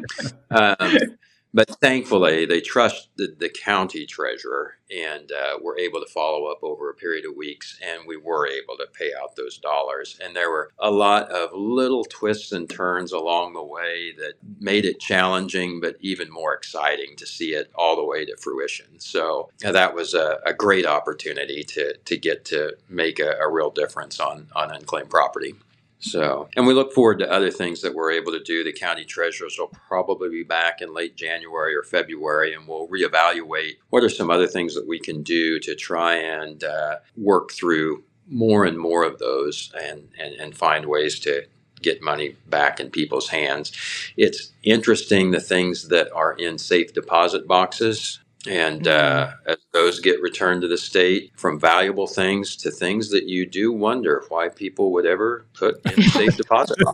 Um, 0.51 1.17
but 1.53 1.69
thankfully, 1.81 2.45
they 2.45 2.61
trusted 2.61 3.39
the 3.39 3.49
county 3.49 4.05
treasurer 4.05 4.77
and 4.89 5.31
uh, 5.31 5.57
were 5.61 5.77
able 5.77 5.99
to 5.99 6.11
follow 6.11 6.45
up 6.45 6.59
over 6.63 6.89
a 6.89 6.93
period 6.93 7.25
of 7.25 7.35
weeks, 7.35 7.79
and 7.81 8.07
we 8.07 8.17
were 8.17 8.47
able 8.47 8.77
to 8.77 8.87
pay 8.93 9.11
out 9.21 9.35
those 9.35 9.57
dollars. 9.57 10.17
And 10.23 10.35
there 10.35 10.49
were 10.49 10.71
a 10.79 10.91
lot 10.91 11.29
of 11.29 11.51
little 11.53 12.03
twists 12.05 12.51
and 12.51 12.69
turns 12.69 13.11
along 13.11 13.53
the 13.53 13.63
way 13.63 14.13
that 14.17 14.33
made 14.59 14.85
it 14.85 14.99
challenging, 14.99 15.79
but 15.81 15.97
even 15.99 16.31
more 16.31 16.53
exciting 16.53 17.15
to 17.17 17.25
see 17.25 17.53
it 17.53 17.71
all 17.75 17.95
the 17.95 18.05
way 18.05 18.25
to 18.25 18.37
fruition. 18.37 18.99
So 18.99 19.49
uh, 19.65 19.71
that 19.71 19.93
was 19.93 20.13
a, 20.13 20.39
a, 20.45 20.53
great 20.53 20.85
opportunity 20.85 21.63
to, 21.63 21.97
to 21.97 22.17
get 22.17 22.45
to 22.45 22.75
make 22.89 23.19
a, 23.19 23.37
a 23.41 23.49
real 23.49 23.71
difference 23.71 24.19
on, 24.19 24.47
on 24.55 24.71
unclaimed 24.71 25.09
property. 25.09 25.55
So, 26.01 26.49
and 26.55 26.65
we 26.65 26.73
look 26.73 26.93
forward 26.93 27.19
to 27.19 27.31
other 27.31 27.51
things 27.51 27.81
that 27.81 27.93
we're 27.93 28.11
able 28.11 28.31
to 28.31 28.43
do. 28.43 28.63
The 28.63 28.73
county 28.73 29.05
treasurers 29.05 29.57
will 29.57 29.71
probably 29.87 30.29
be 30.29 30.43
back 30.43 30.81
in 30.81 30.93
late 30.93 31.15
January 31.15 31.75
or 31.75 31.83
February, 31.83 32.53
and 32.55 32.67
we'll 32.67 32.87
reevaluate 32.87 33.77
what 33.91 34.03
are 34.03 34.09
some 34.09 34.31
other 34.31 34.47
things 34.47 34.73
that 34.73 34.87
we 34.87 34.99
can 34.99 35.21
do 35.21 35.59
to 35.59 35.75
try 35.75 36.15
and 36.15 36.63
uh, 36.63 36.97
work 37.15 37.51
through 37.51 38.03
more 38.27 38.65
and 38.65 38.79
more 38.79 39.03
of 39.03 39.19
those 39.19 39.71
and, 39.79 40.09
and, 40.19 40.33
and 40.35 40.57
find 40.57 40.85
ways 40.85 41.19
to 41.19 41.45
get 41.81 42.01
money 42.01 42.35
back 42.47 42.79
in 42.79 42.89
people's 42.89 43.29
hands. 43.29 43.71
It's 44.17 44.51
interesting 44.63 45.31
the 45.31 45.39
things 45.39 45.89
that 45.89 46.11
are 46.13 46.33
in 46.33 46.57
safe 46.57 46.93
deposit 46.93 47.47
boxes 47.47 48.19
and 48.47 48.87
uh, 48.87 49.27
mm-hmm. 49.27 49.49
as 49.49 49.57
those 49.71 49.99
get 49.99 50.21
returned 50.21 50.61
to 50.61 50.67
the 50.67 50.77
state, 50.77 51.31
from 51.35 51.59
valuable 51.59 52.07
things 52.07 52.55
to 52.57 52.71
things 52.71 53.09
that 53.11 53.27
you 53.27 53.45
do 53.45 53.71
wonder 53.71 54.23
why 54.29 54.49
people 54.49 54.91
would 54.93 55.05
ever 55.05 55.45
put 55.53 55.79
in 55.85 55.99
a 55.99 56.03
safe 56.03 56.35
deposit. 56.37 56.77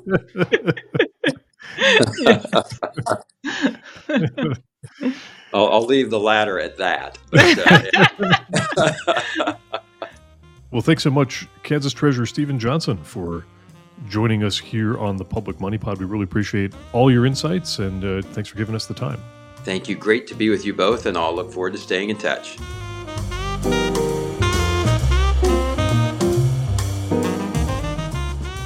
I'll, 5.54 5.70
I'll, 5.70 5.86
leave 5.86 6.10
the 6.10 6.20
latter 6.20 6.60
at 6.60 6.78
that. 6.78 7.18
But, 7.32 7.60
uh, 9.48 9.56
well, 10.72 10.82
thanks 10.82 11.04
so 11.04 11.12
much, 11.12 11.48
Kansas 11.64 11.94
Treasurer 11.94 12.26
Steven 12.26 12.60
Johnson, 12.60 12.98
for 13.04 13.46
joining 14.10 14.44
us 14.44 14.58
here 14.58 14.98
on 14.98 15.18
the 15.18 15.26
Public 15.26 15.60
Money 15.60 15.78
Pod. 15.78 16.00
We 16.00 16.06
really 16.06 16.26
appreciate 16.26 16.74
all 16.94 17.10
your 17.10 17.26
insights 17.26 17.80
and 17.80 18.04
uh, 18.04 18.22
thanks 18.22 18.50
for 18.50 18.58
giving 18.58 18.76
us 18.76 18.86
the 18.86 18.94
time. 18.94 19.20
Thank 19.68 19.90
you. 19.90 19.96
Great 19.96 20.28
to 20.28 20.34
be 20.34 20.50
with 20.50 20.64
you 20.64 20.74
both, 20.74 21.06
and 21.06 21.18
I'll 21.18 21.36
look 21.36 21.52
forward 21.52 21.74
to 21.74 21.78
staying 21.78 22.10
in 22.10 22.18
touch. 22.18 22.56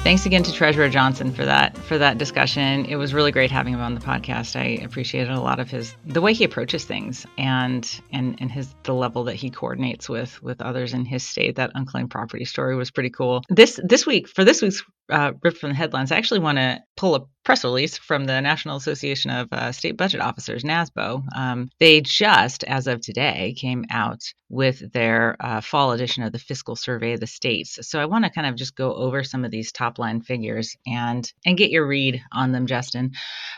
Thanks 0.04 0.26
again 0.26 0.44
to 0.44 0.52
Treasurer 0.52 0.88
Johnson 0.88 1.32
for 1.32 1.44
that 1.44 1.76
for 1.76 1.98
that 1.98 2.18
discussion. 2.18 2.84
It 2.84 2.96
was 2.96 3.14
really 3.14 3.32
great 3.32 3.50
having 3.50 3.72
him 3.72 3.80
on 3.80 3.94
the 3.96 4.00
podcast. 4.00 4.54
I 4.54 4.80
appreciated 4.84 5.32
a 5.32 5.40
lot 5.40 5.58
of 5.58 5.70
his 5.70 5.96
the 6.06 6.20
way 6.20 6.34
he 6.34 6.44
approaches 6.44 6.84
things 6.84 7.26
and 7.36 8.00
and 8.12 8.36
and 8.40 8.52
his 8.52 8.72
the 8.84 8.94
level 8.94 9.24
that 9.24 9.34
he 9.34 9.50
coordinates 9.50 10.08
with 10.08 10.40
with 10.40 10.60
others 10.60 10.92
in 10.94 11.04
his 11.04 11.24
state. 11.24 11.56
That 11.56 11.72
unclaimed 11.74 12.12
property 12.12 12.44
story 12.44 12.76
was 12.76 12.92
pretty 12.92 13.10
cool. 13.10 13.42
This 13.48 13.80
this 13.82 14.06
week 14.06 14.28
for 14.28 14.44
this 14.44 14.62
week's 14.62 14.84
uh, 15.08 15.32
ripped 15.42 15.58
from 15.58 15.70
the 15.70 15.76
headlines, 15.76 16.12
I 16.12 16.16
actually 16.16 16.40
want 16.40 16.58
to 16.58 16.80
pull 16.96 17.14
a 17.14 17.26
press 17.44 17.64
release 17.64 17.98
from 17.98 18.24
the 18.24 18.40
National 18.40 18.76
Association 18.76 19.30
of 19.30 19.48
uh, 19.52 19.72
State 19.72 19.96
Budget 19.96 20.20
Officers, 20.20 20.64
NASBO. 20.64 21.24
Um, 21.34 21.70
they 21.80 22.00
just, 22.00 22.64
as 22.64 22.86
of 22.86 23.00
today, 23.00 23.54
came 23.56 23.84
out 23.90 24.22
with 24.48 24.92
their 24.92 25.36
uh, 25.40 25.60
fall 25.60 25.92
edition 25.92 26.22
of 26.22 26.32
the 26.32 26.38
Fiscal 26.38 26.76
Survey 26.76 27.14
of 27.14 27.20
the 27.20 27.26
States. 27.26 27.78
So 27.82 27.98
I 28.00 28.04
want 28.04 28.24
to 28.24 28.30
kind 28.30 28.46
of 28.46 28.54
just 28.54 28.76
go 28.76 28.94
over 28.94 29.24
some 29.24 29.44
of 29.44 29.50
these 29.50 29.72
top 29.72 29.98
line 29.98 30.20
figures 30.20 30.76
and 30.86 31.30
and 31.44 31.56
get 31.56 31.70
your 31.70 31.86
read 31.86 32.22
on 32.32 32.52
them, 32.52 32.66
Justin. 32.66 33.12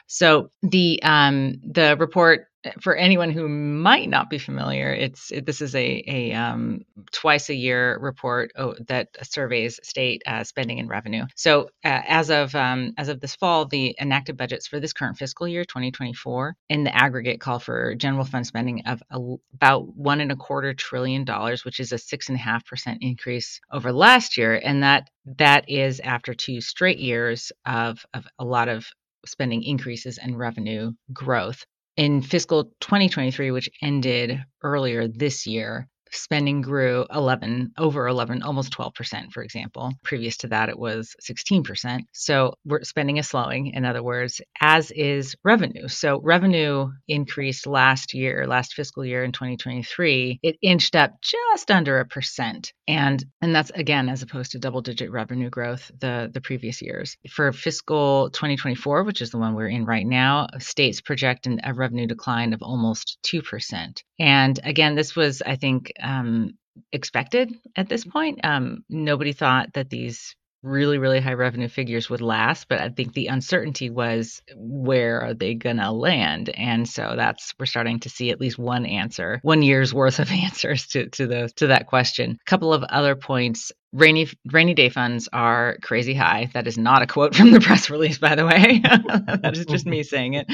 So 0.07 0.51
the 0.63 1.03
um, 1.03 1.61
the 1.63 1.97
report 1.99 2.47
for 2.81 2.97
anyone 2.97 3.31
who 3.31 3.49
might 3.49 4.09
not 4.09 4.31
be 4.31 4.39
familiar, 4.39 4.93
it's 4.93 5.31
it, 5.31 5.47
this 5.47 5.61
is 5.61 5.75
a 5.75 6.05
a 6.07 6.33
um, 6.33 6.83
twice 7.13 7.49
a 7.49 7.55
year 7.55 7.99
report 7.99 8.53
oh, 8.57 8.75
that 8.89 9.09
surveys 9.23 9.81
state 9.83 10.23
uh, 10.27 10.45
spending 10.45 10.79
and 10.79 10.89
revenue. 10.89 11.25
So 11.37 11.71
uh, 11.85 12.01
as 12.07 12.31
of 12.31 12.55
um, 12.55 12.93
as 12.97 13.09
of 13.09 13.21
this 13.21 13.37
fall, 13.37 13.67
the 13.67 13.97
enacted 14.01 14.37
budgets 14.37 14.67
for 14.67 14.81
this 14.81 14.93
current 14.93 15.19
fiscal 15.19 15.49
year, 15.49 15.65
2024, 15.65 16.57
in 16.69 16.85
the 16.85 16.95
aggregate 16.95 17.41
call 17.41 17.59
for 17.59 17.95
general 17.95 18.25
fund 18.25 18.47
spending 18.47 18.83
of 18.87 19.03
a, 19.11 19.19
about 19.55 19.95
one 19.97 20.21
and 20.21 20.33
a 20.33 20.37
quarter 20.37 20.75
trillion 20.75 21.25
dollars, 21.25 21.65
which 21.65 21.81
is 21.81 21.93
a 21.93 21.99
six 21.99 22.29
and 22.29 22.37
a 22.37 22.43
half 22.43 22.67
percent 22.67 22.99
increase 23.03 23.61
over 23.73 23.93
last 23.93 24.37
year, 24.37 24.55
and 24.63 24.83
that 24.83 25.11
that 25.39 25.69
is 25.69 26.01
after 26.01 26.35
two 26.35 26.61
straight 26.61 26.99
years 26.99 27.53
of 27.67 28.05
of 28.15 28.27
a 28.39 28.45
lot 28.45 28.69
of 28.69 28.87
spending 29.27 29.63
increases 29.63 30.19
and 30.19 30.39
revenue 30.39 30.93
growth 31.13 31.65
in 31.97 32.23
fiscal 32.23 32.65
2023, 32.81 33.51
which 33.51 33.71
ended 33.83 34.39
earlier 34.63 35.09
this 35.09 35.47
year, 35.47 35.89
spending 36.17 36.61
grew 36.61 37.07
11 37.13 37.73
over 37.79 38.07
11 38.09 38.43
almost 38.43 38.73
12% 38.77 39.33
for 39.33 39.43
example. 39.43 39.93
Previous 40.03 40.37
to 40.39 40.49
that 40.49 40.69
it 40.69 40.79
was 40.79 41.15
16% 41.23 42.01
so 42.13 42.55
we're 42.65 42.83
spending 42.83 43.17
is 43.17 43.29
slowing 43.29 43.69
in 43.69 43.85
other 43.85 44.03
words 44.03 44.41
as 44.61 44.91
is 44.91 45.37
revenue. 45.45 45.89
So 45.89 46.21
revenue 46.21 46.91
increased 47.09 47.67
last 47.67 48.15
year 48.15 48.47
last 48.47 48.75
fiscal 48.75 49.05
year 49.05 49.25
in 49.25 49.33
2023 49.33 50.41
it 50.43 50.57
inched 50.63 50.97
up 50.97 51.13
just 51.23 51.71
under 51.71 52.01
a 52.01 52.07
percent. 52.07 52.73
And 52.87 53.25
and 53.41 53.55
that's 53.55 53.71
again 53.71 54.09
as 54.09 54.23
opposed 54.23 54.53
to 54.53 54.59
double 54.59 54.83
digit 54.83 55.11
revenue 55.11 55.51
growth 55.51 55.91
the 55.99 56.31
the 56.33 56.41
previous 56.41 56.83
years. 56.83 57.17
For 57.31 57.53
fiscal 57.53 58.31
2024 58.31 59.05
which 59.05 59.23
is 59.23 59.31
the 59.31 59.39
one 59.39 59.55
we're 59.55 59.69
in 59.69 59.85
right 59.85 60.07
now 60.07 60.47
states 60.59 61.01
project 61.01 61.47
an, 61.47 61.61
a 61.65 61.75
revenue 61.75 62.07
decline 62.07 62.53
of 62.53 62.63
almost 62.63 63.19
2% 63.25 64.03
and 64.19 64.61
again 64.65 64.95
this 64.95 65.17
was 65.17 65.43
i 65.43 65.57
think 65.57 65.93
um, 66.05 66.53
expected 66.93 67.53
at 67.77 67.89
this 67.89 68.05
point. 68.05 68.41
Um, 68.45 68.85
nobody 68.89 69.33
thought 69.33 69.73
that 69.75 69.91
these 69.91 70.37
really, 70.65 70.97
really 70.99 71.21
high 71.21 71.35
revenue 71.35 71.69
figures 71.69 72.09
would 72.09 72.23
last, 72.23 72.69
but 72.69 72.81
I 72.81 72.89
think 72.89 73.13
the 73.13 73.27
uncertainty 73.27 73.91
was 73.91 74.43
where 74.57 75.21
are 75.21 75.35
they 75.35 75.55
going 75.55 75.77
to 75.77 75.93
land? 75.93 76.49
And 76.49 76.89
so 76.89 77.15
that's 77.17 77.55
we're 77.59 77.67
starting 77.67 78.01
to 78.01 78.09
see 78.09 78.31
at 78.31 78.41
least 78.41 78.59
one 78.59 78.87
answer, 78.87 79.41
one 79.43 79.63
year's 79.63 79.93
worth 79.93 80.19
of 80.19 80.31
answers 80.33 80.87
to 80.89 81.09
to 81.11 81.27
the 81.27 81.51
to 81.57 81.69
that 81.69 81.87
question. 81.87 82.39
A 82.41 82.51
couple 82.51 82.73
of 82.73 82.83
other 82.85 83.15
points 83.15 83.73
rainy 83.95 84.29
rainy 84.51 84.75
day 84.75 84.89
funds 84.89 85.29
are 85.33 85.79
crazy 85.81 86.15
high. 86.15 86.51
That 86.53 86.67
is 86.67 86.77
not 86.77 87.03
a 87.03 87.07
quote 87.07 87.35
from 87.35 87.53
the 87.53 87.61
press 87.61 87.89
release, 87.89 88.19
by 88.19 88.35
the 88.35 88.45
way. 88.45 88.81
that 88.83 89.53
is 89.55 89.65
just 89.65 89.87
me 89.87 90.03
saying 90.03 90.35
it. 90.35 90.47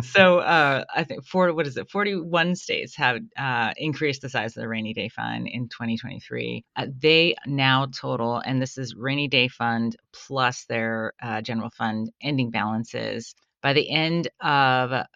so 0.04 0.38
uh, 0.38 0.84
I 0.94 1.04
think 1.04 1.26
for 1.26 1.52
what 1.52 1.66
is 1.66 1.76
it? 1.76 1.90
Forty 1.90 2.14
one 2.14 2.54
states 2.54 2.96
have 2.96 3.18
uh, 3.36 3.72
increased 3.76 4.22
the 4.22 4.28
size 4.28 4.56
of 4.56 4.62
the 4.62 4.68
rainy 4.68 4.94
day 4.94 5.08
fund 5.08 5.48
in 5.48 5.68
2023. 5.68 6.64
Uh, 6.76 6.86
they 6.98 7.34
now 7.46 7.86
total, 7.86 8.38
and 8.38 8.62
this 8.62 8.78
is 8.78 8.94
rainy 8.94 9.28
day 9.28 9.48
fund 9.48 9.96
plus 10.12 10.64
their 10.66 11.12
uh, 11.22 11.42
general 11.42 11.70
fund 11.70 12.10
ending 12.22 12.50
balances 12.50 13.34
by 13.62 13.72
the 13.72 13.90
end 13.90 14.28
of 14.40 15.06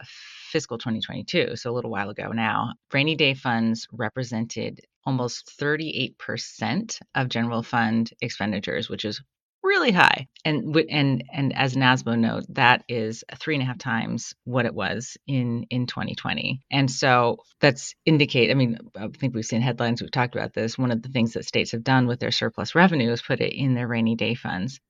fiscal 0.56 0.78
2022, 0.78 1.54
so 1.54 1.70
a 1.70 1.74
little 1.74 1.90
while 1.90 2.08
ago 2.08 2.28
now, 2.32 2.72
rainy 2.90 3.14
day 3.14 3.34
funds 3.34 3.86
represented 3.92 4.80
almost 5.04 5.52
38% 5.60 6.98
of 7.14 7.28
general 7.28 7.62
fund 7.62 8.10
expenditures, 8.22 8.88
which 8.88 9.04
is 9.04 9.20
really 9.62 9.92
high. 9.92 10.26
And 10.46 10.74
and 10.88 11.22
and 11.30 11.54
as 11.54 11.76
NASBO 11.76 12.18
note, 12.18 12.44
that 12.48 12.84
is 12.88 13.22
three 13.38 13.54
and 13.54 13.62
a 13.62 13.66
half 13.66 13.76
times 13.76 14.34
what 14.44 14.64
it 14.64 14.74
was 14.74 15.18
in 15.26 15.66
in 15.68 15.86
2020. 15.86 16.62
And 16.70 16.90
so 16.90 17.36
that's 17.60 17.94
indicate. 18.06 18.50
I 18.50 18.54
mean, 18.54 18.78
I 18.98 19.08
think 19.08 19.34
we've 19.34 19.44
seen 19.44 19.60
headlines. 19.60 20.00
We've 20.00 20.10
talked 20.10 20.36
about 20.36 20.54
this. 20.54 20.78
One 20.78 20.90
of 20.90 21.02
the 21.02 21.10
things 21.10 21.34
that 21.34 21.44
states 21.44 21.72
have 21.72 21.84
done 21.84 22.06
with 22.06 22.18
their 22.18 22.32
surplus 22.32 22.74
revenue 22.74 23.12
is 23.12 23.20
put 23.20 23.42
it 23.42 23.52
in 23.52 23.74
their 23.74 23.88
rainy 23.88 24.14
day 24.14 24.34
funds. 24.34 24.80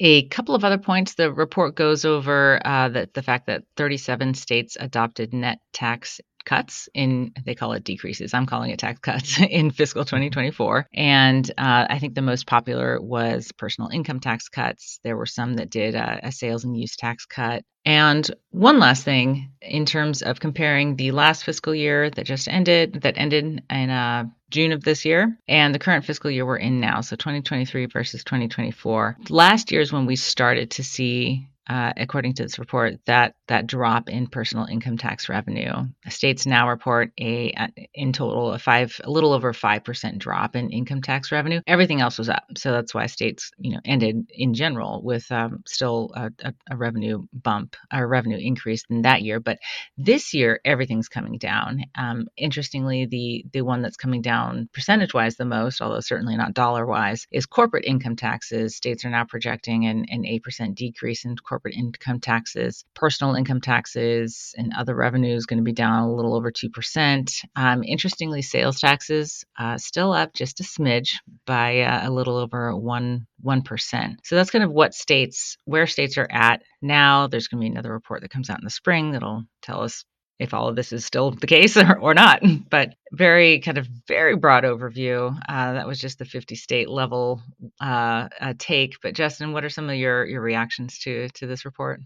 A 0.00 0.28
couple 0.28 0.54
of 0.54 0.64
other 0.64 0.78
points. 0.78 1.14
The 1.14 1.32
report 1.32 1.74
goes 1.74 2.04
over 2.04 2.60
uh, 2.64 2.88
the 2.88 3.22
fact 3.22 3.46
that 3.46 3.64
37 3.76 4.34
states 4.34 4.76
adopted 4.78 5.32
net 5.32 5.58
tax 5.72 6.20
cuts 6.46 6.88
in 6.94 7.32
they 7.44 7.54
call 7.54 7.74
it 7.74 7.84
decreases. 7.84 8.32
I'm 8.32 8.46
calling 8.46 8.70
it 8.70 8.78
tax 8.78 9.00
cuts 9.00 9.38
in 9.50 9.70
fiscal 9.70 10.04
2024 10.04 10.86
and 10.94 11.48
uh, 11.58 11.86
i 11.90 11.98
think 11.98 12.14
the 12.14 12.22
most 12.22 12.46
popular 12.46 13.00
was 13.00 13.52
personal 13.52 13.90
income 13.90 14.20
tax 14.20 14.48
cuts. 14.48 15.00
There 15.04 15.16
were 15.16 15.26
some 15.26 15.54
that 15.54 15.70
did 15.70 15.94
a, 15.94 16.28
a 16.28 16.32
sales 16.32 16.64
and 16.64 16.76
use 16.76 16.96
tax 16.96 17.26
cut. 17.26 17.62
And 17.84 18.28
one 18.50 18.80
last 18.80 19.04
thing 19.04 19.52
in 19.62 19.86
terms 19.86 20.22
of 20.22 20.40
comparing 20.40 20.96
the 20.96 21.12
last 21.12 21.44
fiscal 21.44 21.74
year 21.74 22.10
that 22.10 22.26
just 22.26 22.48
ended 22.48 23.02
that 23.02 23.18
ended 23.18 23.62
in 23.70 23.90
uh, 23.90 24.24
June 24.50 24.72
of 24.72 24.82
this 24.82 25.04
year 25.04 25.38
and 25.48 25.74
the 25.74 25.78
current 25.78 26.04
fiscal 26.04 26.30
year 26.30 26.46
we're 26.46 26.56
in 26.56 26.80
now 26.80 27.00
so 27.00 27.16
2023 27.16 27.86
versus 27.86 28.22
2024 28.22 29.16
last 29.28 29.72
year 29.72 29.80
is 29.80 29.92
when 29.92 30.06
we 30.06 30.16
started 30.16 30.70
to 30.72 30.84
see 30.84 31.48
uh, 31.68 31.92
according 31.96 32.34
to 32.34 32.44
this 32.44 32.58
report, 32.58 32.94
that 33.06 33.34
that 33.48 33.66
drop 33.66 34.08
in 34.08 34.28
personal 34.28 34.66
income 34.66 34.96
tax 34.96 35.28
revenue. 35.28 35.72
States 36.08 36.46
now 36.46 36.68
report 36.68 37.12
a 37.20 37.54
in 37.94 38.12
total 38.12 38.52
a 38.52 38.58
five 38.58 39.00
a 39.02 39.10
little 39.10 39.32
over 39.32 39.52
five 39.52 39.82
percent 39.82 40.18
drop 40.18 40.54
in 40.54 40.70
income 40.70 41.02
tax 41.02 41.32
revenue. 41.32 41.60
Everything 41.66 42.00
else 42.00 42.18
was 42.18 42.28
up, 42.28 42.44
so 42.56 42.70
that's 42.70 42.94
why 42.94 43.06
states 43.06 43.50
you 43.58 43.72
know 43.72 43.80
ended 43.84 44.30
in 44.30 44.54
general 44.54 45.02
with 45.02 45.30
um, 45.32 45.62
still 45.66 46.12
a, 46.14 46.30
a, 46.44 46.54
a, 46.70 46.76
revenue 46.76 47.26
bump, 47.32 47.76
a 47.90 48.06
revenue 48.06 48.38
increase 48.38 48.84
in 48.88 49.02
that 49.02 49.22
year. 49.22 49.40
But 49.40 49.58
this 49.96 50.34
year, 50.34 50.60
everything's 50.64 51.08
coming 51.08 51.38
down. 51.38 51.82
Um, 51.96 52.28
interestingly, 52.36 53.06
the 53.06 53.44
the 53.52 53.62
one 53.62 53.82
that's 53.82 53.96
coming 53.96 54.22
down 54.22 54.68
percentage 54.72 55.14
wise 55.14 55.36
the 55.36 55.44
most, 55.44 55.80
although 55.80 56.00
certainly 56.00 56.36
not 56.36 56.54
dollar 56.54 56.86
wise, 56.86 57.26
is 57.32 57.44
corporate 57.44 57.84
income 57.84 58.14
taxes. 58.14 58.76
States 58.76 59.04
are 59.04 59.10
now 59.10 59.24
projecting 59.24 59.86
an 59.86 60.06
an 60.10 60.24
eight 60.24 60.44
percent 60.44 60.76
decrease 60.76 61.24
in 61.24 61.36
corporate 61.36 61.55
corporate 61.56 61.74
income 61.74 62.20
taxes. 62.20 62.84
Personal 62.94 63.34
income 63.34 63.62
taxes 63.62 64.54
and 64.58 64.74
other 64.76 64.94
revenues 64.94 65.46
going 65.46 65.56
to 65.56 65.64
be 65.64 65.72
down 65.72 66.02
a 66.02 66.14
little 66.14 66.34
over 66.34 66.52
2%. 66.52 67.44
Um, 67.56 67.82
interestingly, 67.82 68.42
sales 68.42 68.78
taxes 68.78 69.42
uh, 69.58 69.78
still 69.78 70.12
up 70.12 70.34
just 70.34 70.60
a 70.60 70.64
smidge 70.64 71.14
by 71.46 71.80
uh, 71.80 72.06
a 72.06 72.10
little 72.10 72.36
over 72.36 72.76
1 72.76 73.26
1%. 73.42 74.16
So 74.22 74.36
that's 74.36 74.50
kind 74.50 74.64
of 74.64 74.70
what 74.70 74.92
states, 74.92 75.56
where 75.64 75.86
states 75.86 76.18
are 76.18 76.28
at 76.30 76.62
now. 76.82 77.26
There's 77.26 77.48
going 77.48 77.62
to 77.62 77.64
be 77.64 77.70
another 77.70 77.92
report 77.92 78.20
that 78.20 78.30
comes 78.30 78.50
out 78.50 78.58
in 78.58 78.64
the 78.64 78.70
spring 78.70 79.12
that'll 79.12 79.44
tell 79.62 79.82
us 79.82 80.04
if 80.38 80.52
all 80.52 80.68
of 80.68 80.76
this 80.76 80.92
is 80.92 81.04
still 81.04 81.30
the 81.30 81.46
case 81.46 81.76
or, 81.76 81.98
or 82.00 82.14
not. 82.14 82.42
But 82.70 82.94
very 83.12 83.60
kind 83.60 83.78
of 83.78 83.88
very 84.06 84.36
broad 84.36 84.64
overview. 84.64 85.36
Uh, 85.48 85.72
that 85.74 85.86
was 85.86 85.98
just 85.98 86.18
the 86.18 86.24
50 86.24 86.54
state 86.54 86.88
level 86.88 87.42
uh, 87.80 88.28
uh, 88.40 88.54
take. 88.58 88.96
But 89.02 89.14
Justin, 89.14 89.52
what 89.52 89.64
are 89.64 89.70
some 89.70 89.88
of 89.88 89.96
your 89.96 90.24
your 90.26 90.40
reactions 90.40 90.98
to 91.00 91.28
to 91.30 91.46
this 91.46 91.64
report? 91.64 92.00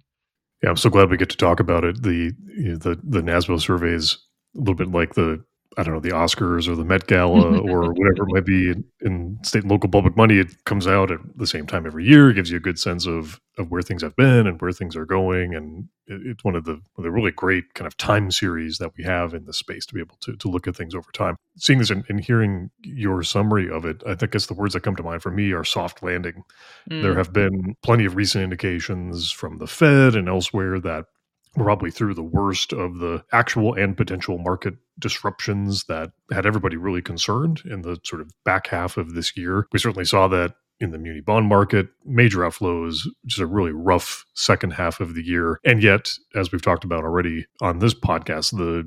Yeah, 0.63 0.71
I'm 0.71 0.77
so 0.77 0.91
glad 0.91 1.11
we 1.11 1.17
get 1.17 1.31
to 1.31 1.37
talk 1.37 1.61
about 1.61 1.85
it. 1.85 2.03
The 2.03 2.33
you 2.47 2.73
know, 2.73 2.77
the 2.77 3.01
the 3.03 3.23
NASBO 3.23 3.61
surveys 3.61 4.19
a 4.55 4.59
little 4.59 4.75
bit 4.75 4.91
like 4.91 5.15
the 5.15 5.43
I 5.79 5.85
don't 5.85 5.95
know, 5.95 6.01
the 6.01 6.11
Oscars 6.11 6.67
or 6.67 6.75
the 6.75 6.85
Met 6.85 7.07
Gala 7.07 7.61
or 7.71 7.93
whatever 7.93 8.25
it 8.29 8.33
might 8.33 8.45
be 8.45 8.71
in, 8.71 8.85
in, 9.01 9.39
state 9.45 9.63
and 9.63 9.71
local 9.71 9.89
public 9.89 10.17
money. 10.17 10.39
It 10.39 10.65
comes 10.65 10.87
out 10.87 11.13
at 11.13 11.21
the 11.37 11.47
same 11.47 11.67
time 11.67 11.87
every 11.87 12.05
year. 12.05 12.31
It 12.31 12.35
gives 12.35 12.51
you 12.51 12.57
a 12.57 12.61
good 12.61 12.79
sense 12.79 13.07
of, 13.07 13.41
of 13.57 13.71
where 13.71 13.81
things 13.81 14.03
have 14.03 14.17
been 14.17 14.49
and 14.49 14.61
where 14.61 14.73
things 14.73 14.97
are 14.97 15.05
going. 15.05 15.55
And 15.55 15.89
it, 16.09 16.23
it's 16.25 16.45
one 16.45 16.57
of 16.57 16.65
the, 16.65 16.81
the 16.99 17.11
really 17.11 17.31
great 17.31 17.75
kind 17.75 17.87
of 17.87 17.97
time 17.97 18.33
series 18.33 18.79
that 18.79 18.91
we 18.97 19.05
have 19.05 19.33
in 19.33 19.45
the 19.45 19.53
space 19.53 19.87
to 19.87 19.95
be 19.95 20.01
able 20.01 20.17
to, 20.23 20.35
to 20.37 20.49
look 20.49 20.67
at 20.67 20.75
things 20.75 20.95
over 20.95 21.11
time. 21.13 21.37
Seeing 21.57 21.79
this 21.79 21.91
and, 21.91 22.05
and 22.09 22.21
hearing 22.21 22.71
your 22.83 23.23
summary 23.23 23.71
of 23.71 23.85
it, 23.85 24.03
I 24.05 24.17
think 24.17 24.35
it's 24.35 24.47
the 24.47 24.55
words 24.55 24.75
that 24.75 24.83
come 24.83 24.97
to 24.97 25.05
mind 25.05 25.23
for 25.23 25.31
me 25.31 25.53
are 25.53 25.65
soft 25.65 26.03
landing. 26.03 26.43
Mm. 26.91 27.03
There 27.03 27.17
have 27.17 27.33
been 27.33 27.77
plenty 27.83 28.07
of 28.07 28.17
recent 28.17 28.43
indications 28.43 29.31
from 29.31 29.59
the 29.59 29.69
Fed 29.69 30.17
and 30.17 30.29
elsewhere 30.29 30.81
that 30.81 31.07
probably 31.55 31.91
through 31.91 32.15
the 32.15 32.23
worst 32.23 32.73
of 32.73 32.99
the 32.99 33.25
actual 33.33 33.75
and 33.75 33.97
potential 33.97 34.39
market 34.39 34.75
disruptions 34.99 35.85
that 35.85 36.13
had 36.33 36.47
everybody 36.47 36.77
really 36.77 37.03
concerned 37.03 37.63
in 37.65 37.83
the 37.83 37.99
sort 38.05 38.23
of 38.23 38.31
back 38.45 38.69
half 38.69 38.97
of 38.97 39.15
this 39.15 39.37
year. 39.37 39.67
We 39.73 39.79
certainly 39.79 40.05
saw 40.05 40.29
that 40.29 40.55
in 40.81 40.93
the 40.93 40.99
muni 40.99 41.21
bond 41.21 41.47
market, 41.47 41.89
major 42.07 42.39
outflows, 42.41 43.01
just 43.27 43.41
a 43.41 43.47
really 43.47 43.73
rough 43.73 44.25
second 44.35 44.73
half 44.73 45.01
of 45.01 45.15
the 45.15 45.23
year. 45.23 45.61
And 45.65 45.83
yet, 45.83 46.15
as 46.35 46.51
we've 46.51 46.63
talked 46.63 46.85
about 46.85 47.05
already 47.05 47.47
on 47.61 47.81
this 47.81 47.95
podcast, 47.95 48.57
the 48.57 48.81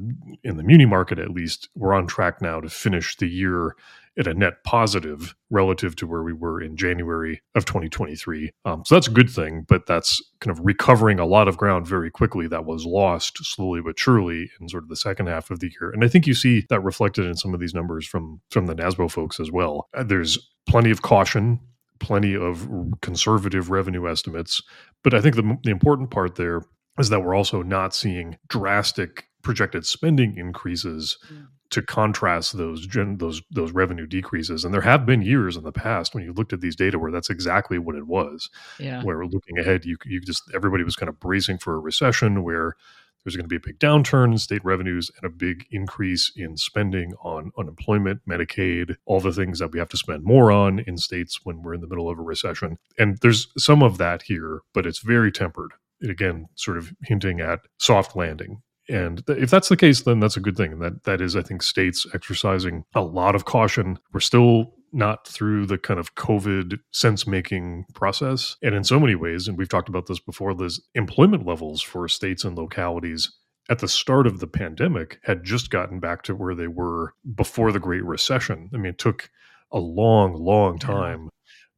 in 0.43 0.57
the 0.57 0.63
muni 0.63 0.85
market 0.85 1.19
at 1.19 1.29
least, 1.29 1.69
we're 1.75 1.93
on 1.93 2.07
track 2.07 2.41
now 2.41 2.59
to 2.59 2.69
finish 2.69 3.15
the 3.17 3.27
year 3.27 3.75
at 4.17 4.27
a 4.27 4.33
net 4.33 4.63
positive 4.63 5.35
relative 5.49 5.95
to 5.95 6.07
where 6.07 6.23
we 6.23 6.33
were 6.33 6.61
in 6.61 6.75
January 6.77 7.41
of 7.55 7.65
2023. 7.65 8.51
Um, 8.65 8.83
so 8.85 8.95
that's 8.95 9.07
a 9.07 9.11
good 9.11 9.29
thing, 9.29 9.65
but 9.67 9.85
that's 9.85 10.21
kind 10.39 10.57
of 10.57 10.63
recovering 10.63 11.19
a 11.19 11.25
lot 11.25 11.47
of 11.47 11.57
ground 11.57 11.87
very 11.87 12.11
quickly 12.11 12.47
that 12.47 12.65
was 12.65 12.85
lost 12.85 13.37
slowly 13.43 13.81
but 13.81 13.97
surely 13.97 14.51
in 14.59 14.69
sort 14.69 14.83
of 14.83 14.89
the 14.89 14.95
second 14.95 15.27
half 15.27 15.49
of 15.51 15.59
the 15.59 15.71
year. 15.79 15.91
And 15.91 16.03
I 16.03 16.07
think 16.07 16.27
you 16.27 16.33
see 16.33 16.65
that 16.69 16.81
reflected 16.81 17.25
in 17.25 17.35
some 17.35 17.53
of 17.53 17.59
these 17.59 17.73
numbers 17.73 18.05
from 18.05 18.41
from 18.51 18.67
the 18.67 18.75
NASBO 18.75 19.09
folks 19.09 19.39
as 19.39 19.51
well. 19.51 19.89
Uh, 19.93 20.03
there's 20.03 20.37
plenty 20.67 20.91
of 20.91 21.01
caution 21.01 21.59
plenty 22.03 22.35
of 22.35 22.67
conservative 23.01 23.69
revenue 23.69 24.09
estimates. 24.09 24.61
But 25.03 25.13
I 25.13 25.21
think 25.21 25.35
the, 25.35 25.57
the 25.63 25.71
important 25.71 26.11
part 26.11 26.35
there 26.35 26.61
is 26.99 27.09
that 27.09 27.21
we're 27.21 27.33
also 27.33 27.63
not 27.63 27.95
seeing 27.95 28.37
drastic 28.49 29.25
projected 29.41 29.85
spending 29.85 30.37
increases 30.37 31.17
mm. 31.31 31.47
To 31.73 31.81
contrast 31.81 32.57
those 32.57 32.87
gen, 32.87 33.17
those 33.17 33.41
those 33.51 33.71
revenue 33.71 34.07
decreases. 34.07 34.63
And 34.63 34.73
there 34.73 34.81
have 34.81 35.05
been 35.05 35.21
years 35.21 35.57
in 35.57 35.63
the 35.63 35.71
past 35.71 36.13
when 36.13 36.23
you 36.23 36.33
looked 36.33 36.53
at 36.53 36.61
these 36.61 36.75
data 36.75 36.99
where 36.99 37.11
that's 37.11 37.29
exactly 37.29 37.77
what 37.77 37.95
it 37.95 38.07
was. 38.07 38.49
Yeah. 38.79 39.03
Where 39.03 39.25
looking 39.25 39.59
ahead, 39.59 39.85
you 39.85 39.97
you 40.05 40.21
just 40.21 40.43
everybody 40.53 40.83
was 40.83 40.95
kind 40.95 41.09
of 41.09 41.19
bracing 41.19 41.57
for 41.57 41.75
a 41.75 41.79
recession 41.79 42.43
where 42.43 42.75
there's 43.23 43.35
going 43.35 43.45
to 43.45 43.49
be 43.49 43.55
a 43.55 43.59
big 43.59 43.79
downturn 43.79 44.33
in 44.33 44.37
state 44.37 44.63
revenues 44.65 45.09
and 45.15 45.25
a 45.25 45.33
big 45.33 45.65
increase 45.71 46.31
in 46.35 46.57
spending 46.57 47.13
on 47.23 47.51
unemployment, 47.57 48.21
Medicaid, 48.27 48.97
all 49.05 49.21
the 49.21 49.31
things 49.31 49.59
that 49.59 49.71
we 49.71 49.79
have 49.79 49.89
to 49.89 49.97
spend 49.97 50.23
more 50.23 50.51
on 50.51 50.79
in 50.79 50.97
states 50.97 51.39
when 51.43 51.61
we're 51.61 51.73
in 51.73 51.81
the 51.81 51.87
middle 51.87 52.09
of 52.09 52.19
a 52.19 52.21
recession. 52.21 52.77
And 52.97 53.17
there's 53.21 53.47
some 53.57 53.81
of 53.81 53.97
that 53.97 54.23
here, 54.23 54.61
but 54.73 54.85
it's 54.85 54.99
very 54.99 55.31
tempered. 55.31 55.71
It 56.01 56.09
again, 56.09 56.47
sort 56.55 56.77
of 56.77 56.93
hinting 57.03 57.39
at 57.39 57.61
soft 57.77 58.15
landing. 58.15 58.61
And 58.89 59.23
if 59.27 59.49
that's 59.49 59.69
the 59.69 59.77
case, 59.77 60.01
then 60.01 60.19
that's 60.19 60.37
a 60.37 60.41
good 60.41 60.57
thing. 60.57 60.73
And 60.73 60.81
that 60.81 61.03
that 61.03 61.21
is, 61.21 61.35
I 61.35 61.41
think, 61.41 61.63
states 61.63 62.05
exercising 62.13 62.83
a 62.93 63.01
lot 63.01 63.35
of 63.35 63.45
caution. 63.45 63.97
We're 64.11 64.19
still 64.19 64.73
not 64.91 65.27
through 65.27 65.65
the 65.65 65.77
kind 65.77 65.99
of 65.99 66.15
COVID 66.15 66.79
sense 66.91 67.25
making 67.25 67.85
process. 67.93 68.57
And 68.61 68.75
in 68.75 68.83
so 68.83 68.99
many 68.99 69.15
ways, 69.15 69.47
and 69.47 69.57
we've 69.57 69.69
talked 69.69 69.89
about 69.89 70.05
this 70.05 70.19
before, 70.19 70.53
the 70.53 70.77
employment 70.93 71.45
levels 71.45 71.81
for 71.81 72.07
states 72.07 72.43
and 72.43 72.57
localities 72.57 73.31
at 73.69 73.79
the 73.79 73.87
start 73.87 74.27
of 74.27 74.39
the 74.39 74.47
pandemic 74.47 75.19
had 75.23 75.43
just 75.43 75.69
gotten 75.69 75.99
back 75.99 76.21
to 76.23 76.35
where 76.35 76.53
they 76.53 76.67
were 76.67 77.13
before 77.35 77.71
the 77.71 77.79
Great 77.79 78.03
Recession. 78.03 78.69
I 78.73 78.77
mean, 78.77 78.91
it 78.91 78.97
took 78.97 79.29
a 79.71 79.79
long, 79.79 80.33
long 80.33 80.77
time 80.77 81.23
yeah. 81.23 81.29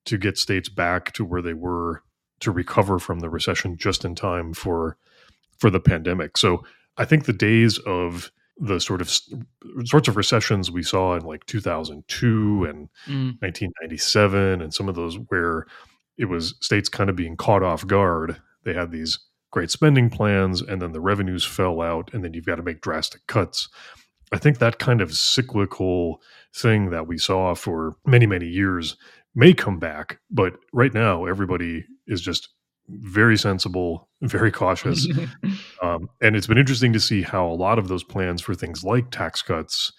to 0.05 0.17
get 0.17 0.37
states 0.37 0.67
back 0.67 1.13
to 1.13 1.23
where 1.23 1.41
they 1.41 1.53
were 1.53 2.03
to 2.41 2.51
recover 2.51 2.99
from 2.99 3.19
the 3.19 3.29
recession 3.29 3.77
just 3.77 4.03
in 4.03 4.15
time 4.15 4.53
for 4.53 4.97
for 5.57 5.69
the 5.69 5.79
pandemic. 5.79 6.37
So 6.37 6.65
I 6.97 7.05
think 7.05 7.25
the 7.25 7.33
days 7.33 7.77
of 7.79 8.31
the 8.57 8.79
sort 8.79 9.01
of 9.01 9.11
sorts 9.83 10.07
of 10.07 10.15
recessions 10.15 10.71
we 10.71 10.83
saw 10.83 11.15
in 11.15 11.23
like 11.23 11.45
2002 11.45 12.65
and 12.65 12.89
mm. 13.05 13.41
1997 13.41 14.61
and 14.61 14.73
some 14.73 14.87
of 14.87 14.95
those 14.95 15.17
where 15.27 15.65
it 16.17 16.25
was 16.25 16.55
states 16.61 16.87
kind 16.87 17.09
of 17.09 17.15
being 17.15 17.35
caught 17.35 17.63
off 17.63 17.85
guard 17.85 18.41
they 18.63 18.73
had 18.73 18.91
these 18.91 19.19
great 19.51 19.69
spending 19.69 20.09
plans 20.09 20.61
and 20.61 20.81
then 20.81 20.93
the 20.93 21.01
revenues 21.01 21.43
fell 21.43 21.81
out 21.81 22.13
and 22.13 22.23
then 22.23 22.33
you've 22.33 22.45
got 22.45 22.55
to 22.55 22.63
make 22.63 22.79
drastic 22.79 23.27
cuts 23.27 23.67
i 24.31 24.37
think 24.37 24.59
that 24.59 24.79
kind 24.79 25.01
of 25.01 25.13
cyclical 25.13 26.21
thing 26.53 26.91
that 26.91 27.07
we 27.07 27.17
saw 27.17 27.53
for 27.53 27.97
many 28.05 28.25
many 28.25 28.47
years 28.47 28.95
may 29.35 29.53
come 29.53 29.79
back 29.79 30.19
but 30.31 30.53
right 30.71 30.93
now 30.93 31.25
everybody 31.25 31.83
is 32.07 32.21
just 32.21 32.47
very 32.87 33.37
sensible, 33.37 34.09
very 34.21 34.51
cautious. 34.51 35.07
um, 35.81 36.09
and 36.21 36.35
it's 36.35 36.47
been 36.47 36.57
interesting 36.57 36.93
to 36.93 36.99
see 36.99 37.21
how 37.21 37.47
a 37.47 37.53
lot 37.53 37.79
of 37.79 37.87
those 37.87 38.03
plans 38.03 38.41
for 38.41 38.55
things 38.55 38.83
like 38.83 39.11
tax 39.11 39.41
cuts 39.41 39.91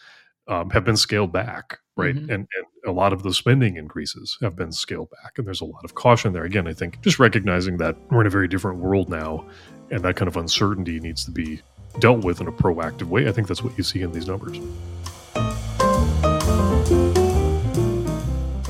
um, 0.48 0.70
have 0.70 0.84
been 0.84 0.96
scaled 0.96 1.32
back, 1.32 1.78
right? 1.96 2.14
Mm-hmm. 2.14 2.30
And, 2.30 2.48
and 2.56 2.66
a 2.86 2.92
lot 2.92 3.12
of 3.12 3.22
those 3.22 3.36
spending 3.36 3.76
increases 3.76 4.38
have 4.42 4.56
been 4.56 4.72
scaled 4.72 5.10
back. 5.10 5.32
And 5.38 5.46
there's 5.46 5.60
a 5.60 5.66
lot 5.66 5.84
of 5.84 5.94
caution 5.94 6.32
there. 6.32 6.44
Again, 6.44 6.66
I 6.66 6.72
think 6.72 7.00
just 7.02 7.18
recognizing 7.18 7.78
that 7.78 7.96
we're 8.10 8.20
in 8.20 8.26
a 8.26 8.30
very 8.30 8.48
different 8.48 8.78
world 8.78 9.08
now 9.08 9.44
and 9.90 10.02
that 10.02 10.16
kind 10.16 10.28
of 10.28 10.36
uncertainty 10.36 11.00
needs 11.00 11.24
to 11.24 11.30
be 11.30 11.60
dealt 11.98 12.24
with 12.24 12.40
in 12.40 12.48
a 12.48 12.52
proactive 12.52 13.04
way. 13.04 13.28
I 13.28 13.32
think 13.32 13.48
that's 13.48 13.62
what 13.62 13.76
you 13.76 13.84
see 13.84 14.02
in 14.02 14.12
these 14.12 14.26
numbers. 14.26 14.58